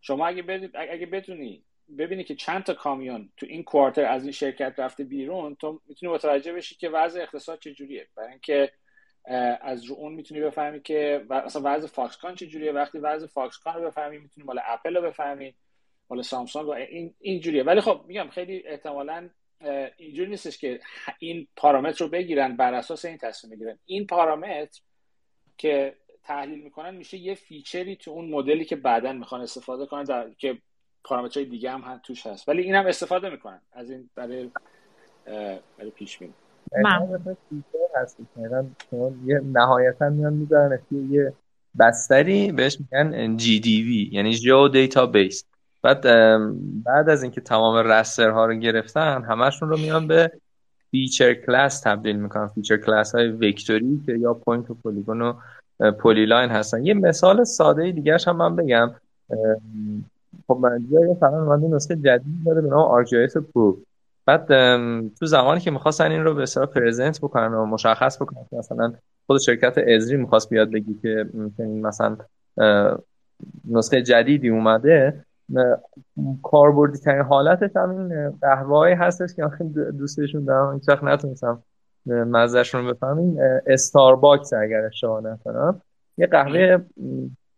[0.00, 1.64] شما اگه بدید اگه بتونی
[1.98, 6.12] ببینی که چند تا کامیون تو این quarter از این شرکت رفته بیرون تو می‌تونی
[6.12, 8.08] متوجه بشی که وضع اقتصاد چجوریه.
[8.16, 8.72] برای اینکه
[9.60, 12.72] از رو اون می‌تونی بفهمی که اصلا وضع Foxconn چجوریه.
[12.72, 15.54] وقتی وضع Foxconn رو بفهمی می‌تونی مال اپل رو بفهمی
[16.10, 19.30] مال Samsung رو این اینجوریه ولی خب میگم خیلی احتمالا
[19.96, 20.80] اینجوری نیستش که
[21.18, 23.78] این پارامتر رو بگیرن بر اساس این تصمیم بگیرن.
[23.84, 24.80] این پارامتر
[25.58, 30.04] که تحلیل می‌کنن میشه یه feature ی تو اون مدلی که بعدا می‌خوان استفاده کنن
[30.04, 30.30] در...
[30.30, 30.58] که
[31.04, 32.48] پارامترهای دیگه هم, هم توش هست.
[32.48, 33.60] ولی این هم استفاده می‌کنن.
[33.72, 34.50] از این برای
[35.78, 36.32] برای پیش بینی.
[39.26, 41.32] یه نهایتا میان می‌ذارن یه
[41.78, 45.44] بستری بهش میگن وی یعنی geodatabase
[45.82, 46.02] بعد
[46.84, 50.32] بعد از اینکه تمام raster ها رو گرفتن همشون رو میان به
[50.90, 52.48] feature class تبدیل می‌کنن.
[52.48, 55.32] feature class های vector ی که یا point و polygon و
[55.92, 56.86] polyline هستن.
[56.86, 58.94] یه مثال ساده دیگرش هم من بگم.
[60.46, 63.76] خب من یه مثلا من نسخه جدید داره به نام ArcGIS Pro
[64.26, 64.46] بعد
[65.18, 68.92] تو زمانی که می‌خواستن این رو به اصطلاح present بکنن و مشخص بکنن مثلا
[69.26, 71.26] خود شرکت Esri می‌خواست بیاد بگی که
[71.58, 72.16] مثلا
[73.70, 75.24] نسخه جدیدی اومده
[76.42, 79.64] کاربردی ترین حالتش هم این قهوه هستش که
[79.98, 81.62] دوستشون دارم هیچ وقت نتونستم
[82.06, 83.40] مزهشون رو بفهمین.
[83.66, 85.80] استارباکس اگر اشتباه نکنم.
[86.18, 86.78] یه قهوه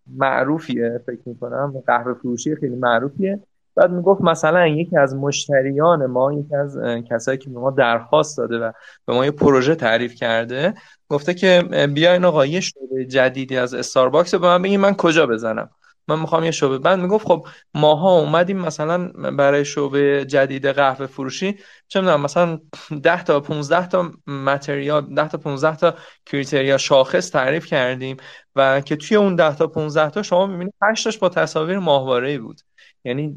[0.06, 3.40] معروفیه فکر می‌کنم قهوه فروشی خیلی معروفیه.
[3.76, 6.78] بعد می‌گفت مثلا یکی از مشتریان ما یکی از
[7.10, 8.72] کسایی که به ما درخواست داده و
[9.06, 10.74] به ما یه پروژه تعریف کرده
[11.08, 11.62] گفته که
[11.94, 12.60] بیاین آقا یه
[13.08, 15.70] جدیدی از استارباکس به من بگین من کجا بزنم؟
[16.08, 21.58] من می‌خوام یه شعبه بعد می‌گفت خب ماها اومدیم مثلا برای شعبه جدید قهوه فروشی.
[21.88, 22.60] چه می‌دونم مثلا
[23.02, 25.94] 10 تا 15 تا متریال 10 تا 15 تا
[26.26, 28.16] کریتریا شاخص تعریف کردیم
[28.56, 32.38] و که توی اون 10 تا 15 تا شما می‌بینید 8 تاش با تصاویر ماهواره
[32.38, 32.60] بود.
[33.04, 33.28] یعنی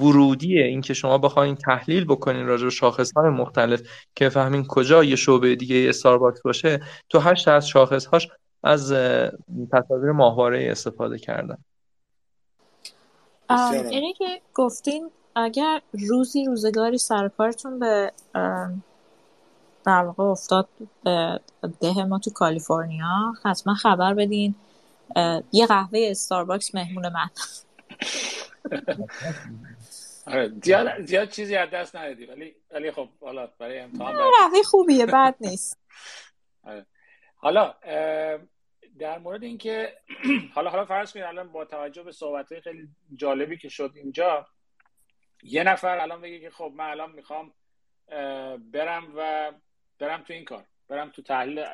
[0.00, 3.82] ورودیه اینکه شما بخواین تحلیل بکنین راجع به شاخص های مختلف
[4.14, 8.28] که فهمین کجا یه شعبه دیگه استارباکس باشه تو هشت از شاخص هاش
[8.64, 8.92] از
[9.72, 11.56] تصاویر ماهواره استفاده کردن.
[13.50, 18.12] اینه که گفتین اگر روزی روزگاری سرکارتون به
[19.86, 20.68] در واقع افتاد
[21.04, 21.40] به
[21.80, 24.54] ده ما تو کالیفرنیا حتما خبر بدین.
[25.52, 27.30] یه قهوه استارباکس مهمون من.
[30.26, 30.52] آره
[31.04, 35.78] زیاد چیزی از دست ندادی ولی ولی خب حالا برای امتحان قهوه خوبیه بد نیست.
[36.68, 36.86] آره.
[37.36, 37.74] حالا
[38.98, 39.96] در مورد اینکه
[40.54, 44.46] حالا حالا فرض کنید الان با توجه به صحبت خیلی جالبی که شد اینجا
[45.42, 47.52] یه نفر الان بگه که خب من الان می‌خوام
[48.72, 49.52] برم و
[49.98, 51.64] برم تو این کار برم تو تحلیل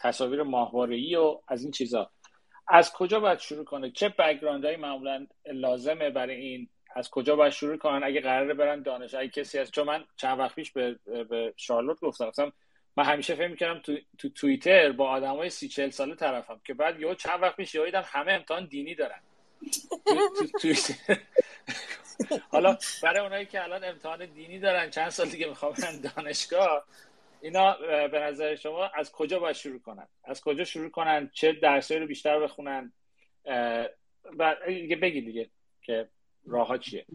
[0.00, 2.10] تصاویر ماهواره و از این چیزا.
[2.68, 7.76] از کجا باید شروع کنه؟ چه هایی معمولا لازمه برای این؟ از کجا باید شروع
[7.76, 10.98] کنن؟ اگه قراره برن دانش اگه کسی از چون من چند وقت پیش به,
[11.30, 12.52] به شارلوت گفتم
[12.96, 17.00] من همیشه فکر می‌کردم تو, تو توییتر با آدمای سی چل ساله طرفم که بعد
[17.00, 19.20] یه چند وقت پیش یادم همه امتحان دینی دارن.
[22.52, 25.74] حالا برای اونایی که الان امتحان دینی دارن چند سال دیگه می‌خوام
[26.16, 26.84] دانشگاه
[27.40, 27.76] اینا
[28.08, 32.06] به نظر شما از کجا باید شروع کنن؟ از کجا شروع کنن؟ چه درسایی رو
[32.06, 32.92] بیشتر بخونن؟
[34.38, 35.50] و دیگه بگید دیگه
[35.82, 36.08] که
[36.46, 37.06] راه چیه.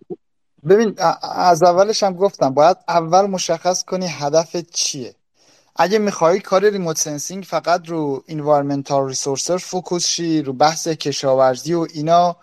[0.69, 0.95] ببین
[1.35, 5.15] از اولش هم گفتم باید اول مشخص کنی هدف چیه.
[5.75, 11.87] اگه میخوایی کار remote sensing فقط رو environmental resources focus شی رو بحث کشاورزی و
[11.93, 12.35] اینا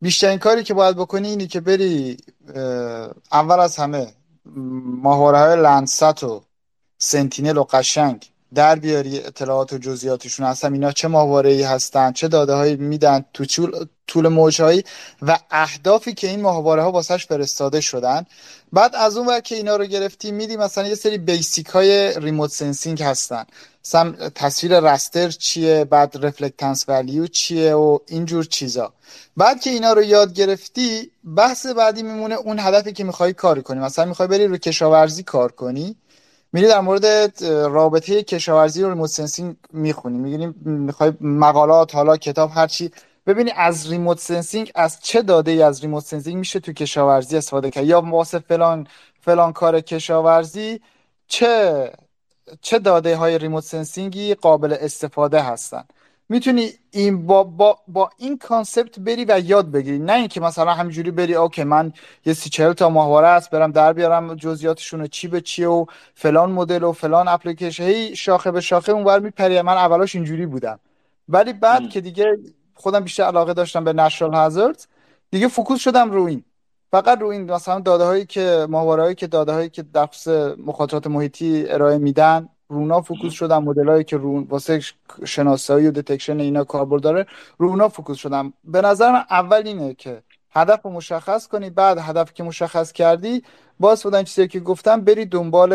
[0.00, 2.16] بیشترین کاری که باید بکنی اینی که بری
[3.32, 4.12] اول از همه
[5.02, 6.44] ماهواره های Landsat و
[6.98, 8.31] Sentinel و قشنگ.
[8.54, 10.46] در بیاری اطلاعات و جزئیاتشون.
[10.46, 13.44] هستن اینا چه ماهواره ای هستن چه داده هایی میدن تو
[14.06, 14.84] طول موجهایی
[15.22, 18.26] و اهدافی که این ماهواره ها واسش فرستاده شدن.
[18.72, 23.02] بعد از اون که اینا رو گرفتی میدی مثلا یه سری basic های remote sensing
[23.02, 23.44] هستن.
[23.84, 28.92] مثلا تصویر raster چیه بعد reflectance value چیه و اینجور چیزا.
[29.36, 33.80] بعد که اینا رو یاد گرفتی بحث بعدی میمونه اون هدفی که می‌خوای کار کنی.
[33.80, 35.96] مثلا می‌خوای بری رو کشاورزی کار کنی.
[36.52, 40.18] میری در مورد رابطه کشاورزی و remote sensing می‌خونی.
[40.18, 42.90] می‌گیری می‌خوای مقالات حالا کتاب هرچی
[43.26, 47.70] ببینی از remote sensing از چه داده ای از remote sensing میشه تو کشاورزی استفاده
[47.70, 48.86] کرد؟ یا واسه فلان
[49.20, 50.80] فلان کار کشاورزی
[51.26, 51.92] چه
[52.60, 55.84] چه داده های remote sensing ی قابل استفاده هستن؟
[56.32, 59.98] می‌تونی این با, با, با این concept بری و یاد بگیری.
[59.98, 61.92] نه اینکه مثلا همینجوری بری okay من
[62.26, 66.52] یه سی چهل تا ماهواره است برم در بیارم جزئیاتشون چی به چیه و فلان
[66.52, 67.84] مدل و فلان اپلیکیشن.
[67.84, 69.62] هی شاخه به شاخه اونور میپری.
[69.62, 70.78] من اولاش اینجوری بودم.
[71.28, 71.88] ولی بعد م.
[71.88, 72.38] که دیگه
[72.74, 74.88] خودم بیشتر علاقه داشتم به natural hazard
[75.30, 76.44] دیگه focus شدم رو این.
[76.90, 80.08] فقط رو این مثلا داده هایی که ماهواره هایی که داده هایی که در
[80.58, 84.80] مخاطرات محیطی ارائه میدن رو اونا focus شدم مدل هایی که رون واسه
[85.24, 87.26] شناسایی و detection اینا کاربرد داره
[87.58, 90.22] رو اونا focus شدم به نظر من اول اینه که
[90.52, 93.42] هدف رو مشخص کنی بعد هدف که مشخص کردی
[93.80, 95.72] باز بودن چیزی که گفتم بری دنبال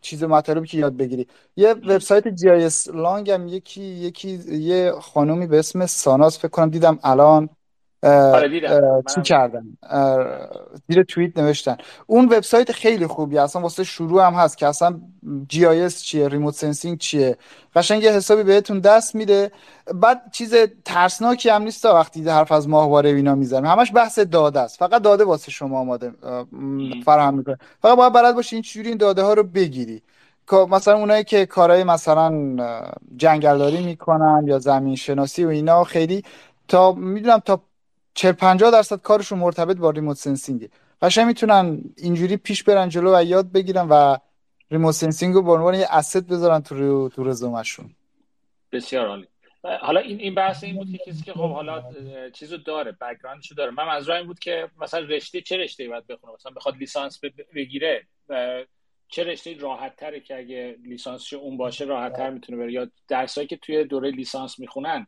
[0.00, 1.26] چیز مطالبی که یاد بگیری.
[1.56, 6.98] یه وبسایت GIS Lounge هم یکی یکی یه خانومی به اسم ساناس فکر کنم دیدم
[7.04, 7.48] الان
[9.14, 9.64] چی کردن؟
[10.88, 11.76] زیر توییت نوشتن.
[12.06, 15.00] اون وبسایت خیلی خوبی اصلا واسه شروع هم هست که اصلا
[15.48, 17.36] GIS چیه؟ remote sensing چیه؟
[17.74, 19.52] قشنگ یه حسابی بهتون دست میده.
[19.94, 20.54] بعد چیز
[20.84, 23.66] ترسناکی هم نیست وقتی حرف از ماهواره اینا می‌زنیم.
[23.66, 24.78] همش بحث داده است.
[24.78, 26.12] فقط داده واسه شما آماده
[27.04, 27.58] فراهم می‌کنه.
[27.82, 30.02] فقط باید بلد باشی این چجوری این داده ها رو بگیری.
[30.70, 32.56] مثلا اونایی که کارهای مثلا
[33.16, 36.22] جنگلداری می‌کنن یا زمین شناسی و اینا خیلی
[36.68, 37.60] تا می‌دونم تا
[38.14, 40.70] 40 50 درصد کارشون مرتبط با remote sensing ه.
[41.02, 44.16] قشنگ می‌تونن اینجوری پیش برن جلو و یاد بگیرن و
[44.70, 47.90] remote sensing رو به عنوان یه asset بذارن تو تو رزومشون
[48.72, 49.26] بسیار عالی.
[49.80, 51.82] حالا این این بحث این بود که کسی که خب حالا
[52.32, 53.70] چیزو داره background شو داره.
[53.70, 57.20] من از این بود که مثلا رشته چه رشته باید بخونه؟ مثلا بخواد لیسانس
[57.54, 58.06] بگیره
[59.08, 63.46] چه رشته راحت تره که اگه لیسانسش اون باشه راحت تر می‌تونه بره؟ یا درسایی
[63.46, 65.06] که توی دوره لیسانس می‌خونن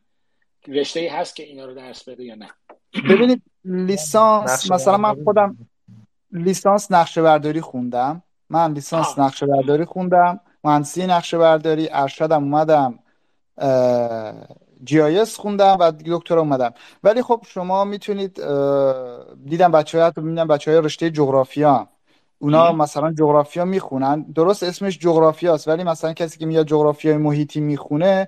[0.67, 2.47] رشته ای هست که اینا رو درس بده یا نه؟
[3.09, 5.57] ببینید لیسانس مثلا من خودم
[6.31, 8.23] لیسانس نقشه برداری خوندم.
[8.49, 10.39] من لیسانس نقشه برداری خوندم.
[10.63, 12.99] مهندسی نقشه برداری ارشدم اومدم
[14.83, 16.73] جی آی اس خوندم و دکترا اومدم.
[17.03, 18.33] ولی خب شما می‌تونید
[19.45, 21.87] دیدم بچه های می‌بینم بچه های رشته جغرافیا
[22.39, 24.21] اونا مثلا جغرافیا می‌خونن.
[24.21, 28.27] درست اسمش جغرافیاست ولی مثلا کسی که میاد جغرافیای محیطی می‌خونه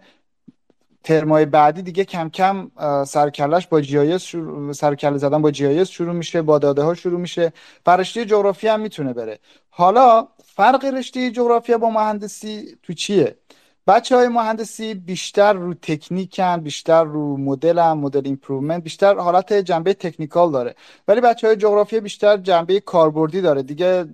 [1.08, 2.72] ترمای بعدی دیگه کم کم
[3.06, 7.54] سرکلش با GIS شروع سرکله زدن با GIS شروع میشه با داده ها شروع میشه.
[7.86, 9.40] رشته جغرافیا هم می‌تونه بره.
[9.70, 13.38] حالا فرق رشته جغرافیا با مهندسی تو چیه؟
[13.88, 19.94] بچه های مهندسی بیشتر رو تکنیکن بیشتر رو مدل هم model improvement بیشتر حالت جنبه
[19.94, 20.76] technical داره.
[21.08, 23.64] ولی بچه های جغرافیا بیشتر جنبه کاربردی داره.
[23.64, 24.06] دیگه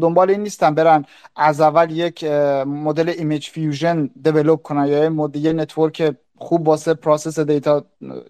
[0.00, 1.04] دنبال این نیستن برن
[1.36, 2.24] از اول یک
[2.66, 5.04] مدل image fusion develop کنن یا
[5.34, 7.84] یه network خوب واسه process data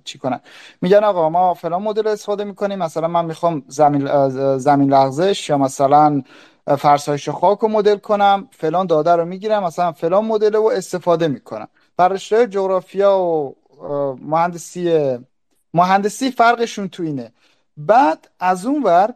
[0.05, 0.40] چی کنن.
[0.82, 2.78] میگن آقا ما فلان مدل استفاده می‌کنیم.
[2.78, 4.28] مثلا من می‌خوام زمین
[4.59, 6.22] زمین لغزش یا مثلا
[6.78, 11.69] فرسایش خاک رو مدل کنم فلان داده رو می‌گیرم مثلا فلان مدل رو استفاده می‌کنم.
[11.97, 13.57] بر جغرافیا و
[14.23, 15.19] مهندسی
[15.74, 17.32] مهندسی فرقشون تو اینه.
[17.77, 19.15] بعد از اون ور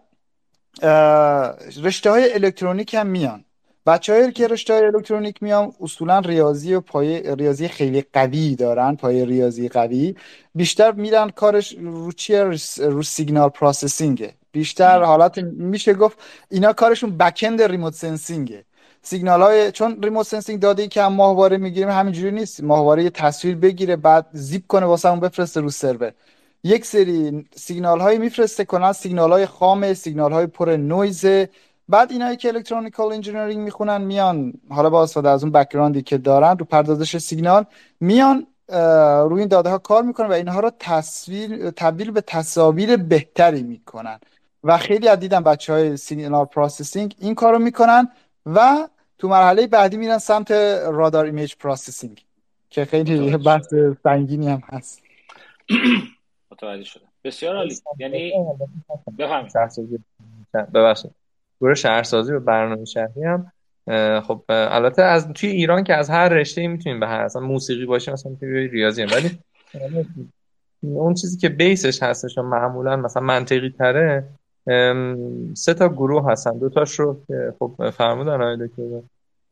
[1.82, 3.44] رشته های الکترونیک هم میان.
[3.86, 9.26] بچه که رشته های الکترونیک میان اصولا ریاضی و پای ریاضی خیلی قوی دارن پای
[9.26, 10.14] ریاضی قوی.
[10.54, 12.44] بیشتر میرن کارش رو چیه؟
[12.78, 14.34] رو signal processing ه.
[14.54, 15.38] بیشتر حالت
[15.72, 16.18] میشه گفت
[16.50, 18.64] اینا کارشون backend remote sensing ه
[19.02, 22.62] سیگنال های چون remote sensing داده ای که هم ماهواره می‌گیریم همینجوری نیست.
[22.62, 26.12] ماهواره یه تصویر بگیره بعد زیپ کنه واسه اون بفرسته رو سرور.
[26.64, 31.48] یک سری سیگنال هایی میفرسته کنن سیگنال های خام سیگنال های پر نویزه
[31.88, 36.18] بعد اینایی که electronical engineering می‌خونن میان حالا با استفاده از اون background ی که
[36.18, 37.64] دارن رو پردازش سیگنال
[38.00, 38.46] میان
[39.28, 44.18] روی این داده ها کار می‌کنن و اینها رو تصویر تبدیل به تصاویر بهتری می‌کنن.
[44.64, 48.08] و خیلی از دیدم بچه های signal processing این کارو می‌کنن
[48.46, 48.88] و
[49.18, 50.50] تو مرحله بعدی میرن سمت
[50.90, 52.24] radar image processing
[52.70, 55.02] که خیلی بحث سنگینی هم هست.
[56.52, 57.06] متوجه شدم.
[57.24, 57.74] بسیار عالی.
[57.98, 58.32] یعنی
[59.18, 59.52] بفهمید.
[60.74, 61.10] ببخشید.
[61.60, 63.52] گروه شهرسازی و برنامه شهری هم
[64.20, 68.12] خب البته از توی ایران که از هر رشته می‌تونیم به هر اصلا موسیقی باشه
[68.12, 69.08] مثلا ریاضی هم.
[69.12, 69.38] ولی
[70.80, 74.28] اون چیزی که بیسش هستش و معمولا مثلا منطقی تره
[75.54, 76.58] سه تا گروه هستن.
[76.58, 77.20] دو تاش رو
[77.58, 78.82] خب فرمودن آقای دکتر.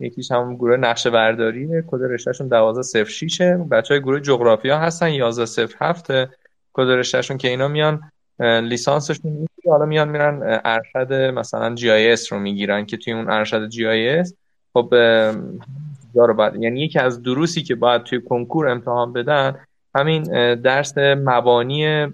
[0.00, 3.40] یکیش هم گروه نقشه برداریه کد رشتهشون 1206
[3.70, 6.12] بچه های گروه جغرافیا هستن 1107
[6.72, 8.00] کد رشتهشون که اینا میان
[8.40, 14.34] لیسانسشون می‌گیره حالا میان میرن ارشد مثلا GIS رو می‌گیرن که توی اون ارشد GIS.
[14.72, 14.94] خب
[16.14, 19.56] رو بعد یعنی یکی از دروسی که باید توی کنکور امتحان بدن
[19.94, 20.22] همین
[20.54, 22.06] درس مبانی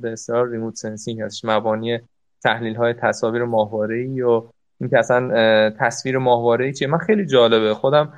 [0.00, 1.44] به اصطلاح remote sensing هستش.
[1.44, 2.00] مبانی
[2.46, 4.42] تحلیل های تصاویر ماهواره ای و
[4.80, 6.88] اینکه اصلا تصویر ماهواره ای چیه.
[6.88, 7.74] من خیلی جالبه.
[7.74, 8.12] خودم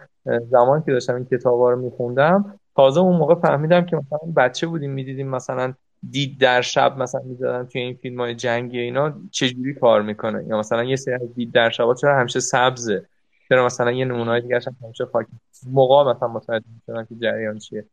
[0.50, 4.90] زمانی که داشتم این کتاب رو میخوندم تازه اون موقع فهمیدم که مثلا بچه بودیم
[4.90, 5.74] می‌دیدیم مثلا
[6.10, 10.59] دید در شب مثلا می‌دادن توی این فیلم های جنگی اینا چجوری کار می‌کنه؟ یا
[10.59, 13.06] مثلا یه سری از دید در شب چرا همیشه سبزه؟
[13.48, 15.32] چرا مثلا یه نمونه های دیگه همیشه خاکی
[15.72, 16.64] موقع مثلا متوجه
[17.09, 17.84] که جریان چیه.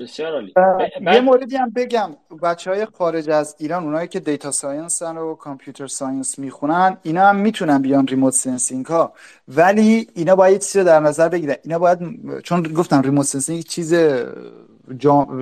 [0.00, 0.54] بسیار عالی.
[1.00, 5.86] یه موردی هم بگم بچه های خارج از ایران اونایی که data science و computer
[5.86, 9.12] science می‌خونن اینا هم می‌تونن بیان remote sensing ها.
[9.48, 11.56] ولی اینا باید چیزی رو در نظر بگیرن.
[11.64, 11.98] اینا باید
[12.44, 13.94] چون گفتم remote sensing چیز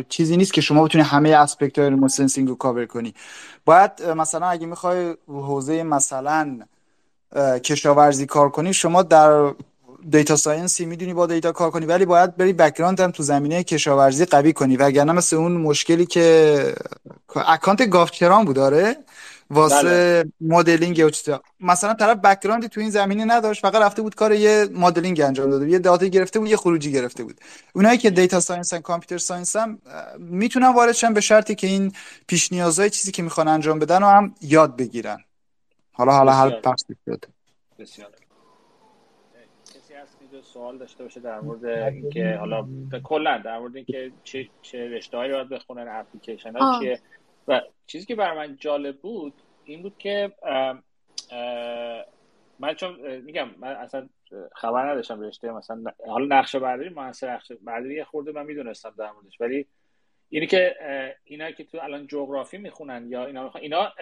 [0.09, 3.15] چیزی نیست که شما بتونی همه aspect های remote sensing رو کاور کنی.
[3.65, 6.59] باید مثلا اگه می‌خوای حوزه مثلا
[7.65, 9.53] کشاورزی کار کنی شما در
[10.11, 13.65] data science ی می‌دونی با data کار کنی ولی باید بری background هم تو زمینه
[13.65, 14.77] کشاورزی قوی کنی.
[14.77, 16.75] وگرنه مثل اون مشکلی که
[17.47, 18.97] اکانت گافچران بود داره
[19.51, 20.33] واسه بله.
[20.41, 21.43] مدلینگ و چیزا.
[21.61, 25.51] مثلا طرف background ی تو این زمینه نداشت فقط رفته بود کار یه مدلینگ انجام
[25.51, 27.41] داده یه data گرفته بود یه خروجی گرفته بود.
[27.75, 29.79] اونایی که data science و computer science هم
[30.19, 31.93] می‌تونن وارد شن به شرطی که این
[32.27, 35.25] پیش نیازهای چیزی که می‌خوان انجام بدن و هم یاد بگیرن.
[35.93, 36.85] حالا حالا هر بحث
[37.79, 38.09] بسیار.
[40.43, 42.69] سوال داشته باشه در مورد اینکه حالا
[43.05, 47.01] کلا در مورد اینکه چه چه رشته‌هایی باید بخونن اپلیکیشن ها چیه؟
[47.49, 49.33] و چیزی که برای من جالب بود
[49.65, 50.33] این بود که
[52.59, 54.09] من چون میگم من اصلا
[54.55, 59.41] خبر نداشتم رشته مثلا حالا نقشه برداری محصول نقشه برداری خورده من می‌دونستم در موردش
[59.41, 59.67] ولی
[60.33, 60.77] اینی که
[61.25, 63.93] اینا که تو الان جغرافی می‌خونن یا اینا می‌خونن اینا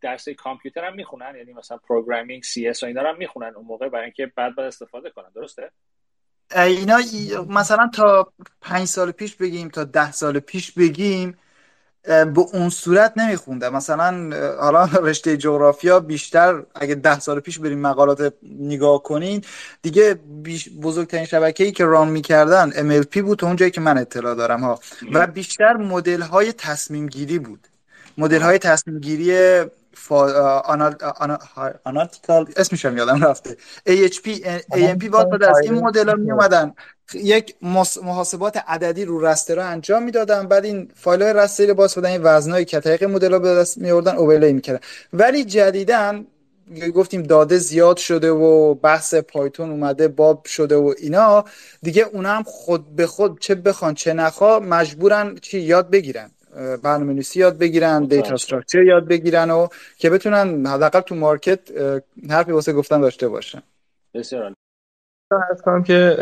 [0.00, 4.04] درس کامپیوتر هم می‌خونن یعنی مثلا programming CS و اینا هم می‌خونن اون موقع برای
[4.04, 5.70] اینکه بعد بعد استفاده کنن درسته؟
[6.56, 6.98] اینا
[7.48, 11.38] مثلا تا پنج سال پیش بگیم تا ده سال پیش بگیم
[12.04, 18.34] به اون صورت نمیخوندم مثلا حالا رشته جغرافیا بیشتر اگه ده سال پیش بریم مقالات
[18.60, 19.42] نگاه کنین
[19.82, 20.14] دیگه
[20.82, 24.80] بزرگترین شبکه ای که ران می‌کردن MLP بود تو اون که من اطلاع دارم ها.
[25.12, 27.68] و بیشتر مدل های تصمیم گیری بود
[28.18, 29.60] مدل های تصمیم گیری
[29.94, 30.60] فا...
[31.84, 33.56] آنالتیکال اسمش هم یادم رفته.
[33.88, 34.28] AHP
[34.72, 36.74] AMP بعد از این مدل ها می اومدن
[37.14, 37.54] یک
[38.02, 42.20] محاسبات عددی رو رستر انجام می‌دادن بعد این فایل های رستری رو باز بدن این
[42.22, 44.80] وزنای کتایق مدل ها به دست می آوردن اوورلی می‌کردن.
[45.12, 46.26] ولی جدیدن
[46.94, 51.44] گفتیم داده زیاد شده و بحث پایتون اومده باب شده و اینا.
[51.82, 56.30] دیگه اونا هم خود به خود چه بخوان چه نخوا مجبورن چی یاد بگیرن.
[56.82, 59.68] برنامه نویسی یاد بگیرن دیتا استراکچر یاد بگیرن و
[59.98, 61.60] که بتونن حداقل تو مارکت
[62.30, 63.62] حرفی واسه گفتن داشته باشن.
[64.14, 64.54] بسیار
[65.50, 66.16] از کنم که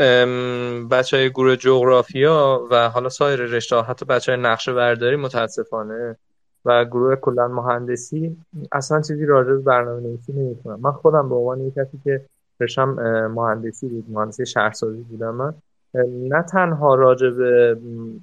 [0.91, 6.17] بچه های گروه جغرافیا و حالا سایر رشته حتی بچه های نقشه برداری متاسفانه
[6.65, 8.37] و گروه کلا مهندسی
[8.73, 12.27] اصلا چیزی راجع به برنامه نویسی نمی‌کنم من خودم به عنوان یک کسی که
[12.61, 12.89] رشتم
[13.27, 15.55] مهندسی بود مهندسی شهرسازی بودم من.
[15.95, 17.79] نه تنها راجع به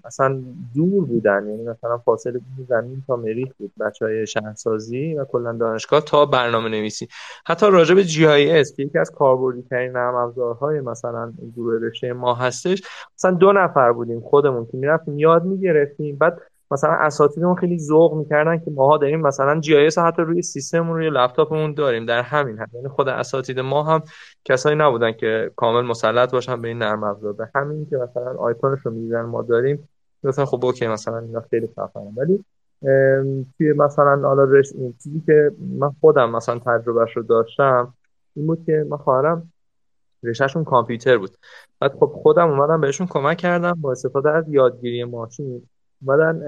[0.06, 0.42] اصلا
[0.76, 6.02] دور بودن یعنی مثلا فاصله زمین تا مریخ بود بچه های شهرسازی و کلا دانشگاه
[6.02, 7.08] تا برنامه نویسی
[7.46, 11.80] حتی راجع به جی آی اس که یکی از کاربردی ترین نرم افزارهای مثلا گروه
[11.82, 12.84] رشته ما هستش
[13.18, 16.18] مثلا دو نفر بودیم خودمون که می‌رفتیم یاد می‌گرفتیم.
[16.18, 16.42] بعد
[16.72, 21.10] مثلا اساتیدمون خیلی ذوق می‌کردن که ماها داریم مثلا جی آی حتی روی سیستم روی
[21.10, 22.74] لپتاپمون داریم در همین حد.
[22.74, 24.02] یعنی خود اساتید ما هم
[24.46, 27.34] کسایی نبودن که کامل مسلط باشن به این نرم افزار.
[27.34, 29.90] به همین که مثلا آیکونش رو می‌زنن ما داریم.
[30.24, 32.12] مثلا خب اوکی مثلا اینا خیلی خفنه.
[32.18, 32.46] ولی
[33.58, 37.94] توی مثلا حالا این چیزی که من خودم مثلا تجربهش رو داشتم
[38.36, 39.52] این که من خواهرم
[40.24, 41.38] رشتهشون کامپیوتر بود.
[41.80, 45.70] بعد خب خودم اومدم بهشون کمک کردم با استفاده از یادگیری ماشین.
[46.02, 46.42] اومدن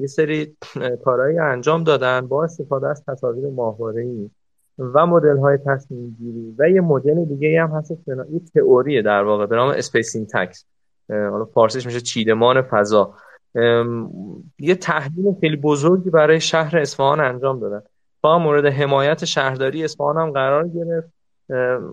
[0.00, 0.56] یه سری
[1.04, 4.30] کارهایی انجام دادن با استفاده از تصاویر ماهواره‌ای
[4.78, 9.46] و مدل های تصمیم گیری و یه مدل دیگه هم هست یه تئوری در واقع
[9.46, 10.64] به نام space syntax
[11.08, 13.14] حالا فارسیش میشه چیدمان فضا.
[14.58, 17.82] یه تحلیل خیلی بزرگی برای شهر اصفهان انجام دادن.
[18.20, 21.12] با مورد حمایت شهرداری اصفهان هم قرار گرفت.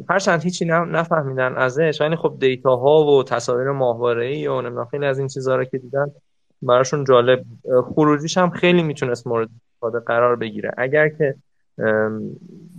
[0.10, 5.20] هرچند هیچی نفهمیدن ازش ولی خب دیتا ها و تصاویر ماهواره ای و خیلی از
[5.20, 6.12] این چیزها رو که دیدن
[6.68, 7.44] براشون جالب.
[7.96, 10.72] خروجیش هم خیلی می‌تونست مورد استفاده قرار بگیره.
[10.78, 11.36] اگر که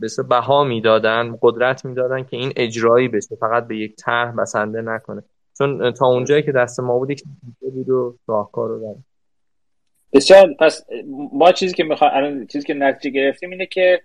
[0.01, 5.23] به بها می‌دادن قدرت می‌دادن که این اجرایی بشه فقط به یک طرح بسنده نکنه.
[5.59, 7.23] چون تا اونجایی که دست ما بود یک
[7.61, 9.05] بود و راهکار رو داریم.
[10.13, 10.87] بسیار پس
[11.33, 14.03] ما چیزی که می‌خوام چیزی که نتیجه گرفتیم اینه که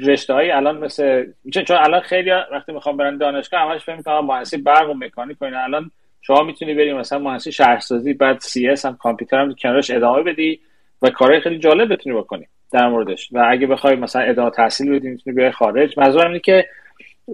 [0.00, 4.26] رشته های الان مثل چون, چون الان خیلی وقتی می‌خوام برن دانشگاه همش فکر می‌کنم
[4.26, 5.90] مهندسی برق و مکانیک و الان
[6.20, 10.60] شما می‌تونی بری مثلا مهندسی شهرسازی بعد CS هم کامپیوتر هم کنارش ادامه بدی
[11.02, 13.28] و کارهای خیلی جالب بتونی بکنی در موردش.
[13.32, 15.98] و اگه بخوای مثلا ادامه تحصیل بدی می‌تونی بیای خارج.
[15.98, 16.68] منظورم اینه که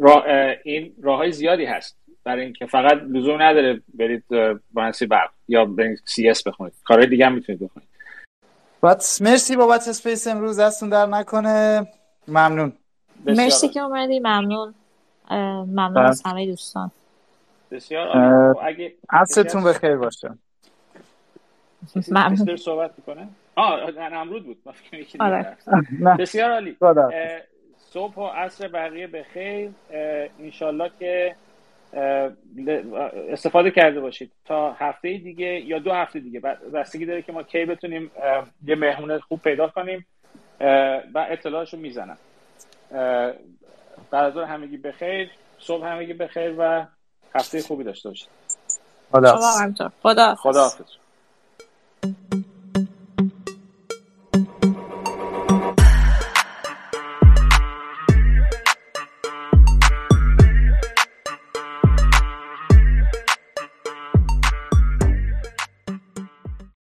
[0.00, 0.24] راه
[0.64, 1.98] این راههای زیادی هست.
[2.24, 4.24] برای اینکه فقط لزوم نداره برید
[4.74, 6.74] مهندسی برق یا برید CS بخونید.
[6.84, 7.88] کارهای دیگه هم می‌تونید بکنید.
[9.20, 10.60] مرسی بابت اسپیس امروز.
[10.60, 11.86] دستون در نکنه.
[12.28, 12.72] ممنون.
[13.26, 14.20] مرسی که اومدی.
[14.20, 14.74] ممنون.
[15.30, 16.90] ممنون از همه دوستان.
[17.72, 18.12] بسیار
[18.52, 20.30] خب، اگه عصرتون بخیر باشه.
[22.08, 22.56] ممنون.
[22.56, 24.58] صحبت می‌کنه؟ آه نمرود بود.
[25.20, 25.56] آره.
[26.18, 26.76] بسیار عالی.
[27.76, 29.70] صبح و عصر بقیه به خیر
[30.40, 31.34] انشالله که
[33.30, 34.32] استفاده کرده باشید.
[34.44, 36.40] تا هفته دیگه یا دو هفته دیگه.
[36.40, 38.10] بستگی داره که ما کی بتونیم
[38.66, 40.06] یه مهمون خوب پیدا کنیم.
[41.14, 42.18] و اطلاعشو می‌زنم.
[44.10, 45.30] بعد همگی بخیر.
[45.58, 46.86] صبح همگی بخیر و
[47.34, 48.28] هفته خوبی داشته باشید.
[50.02, 50.72] خدا خدا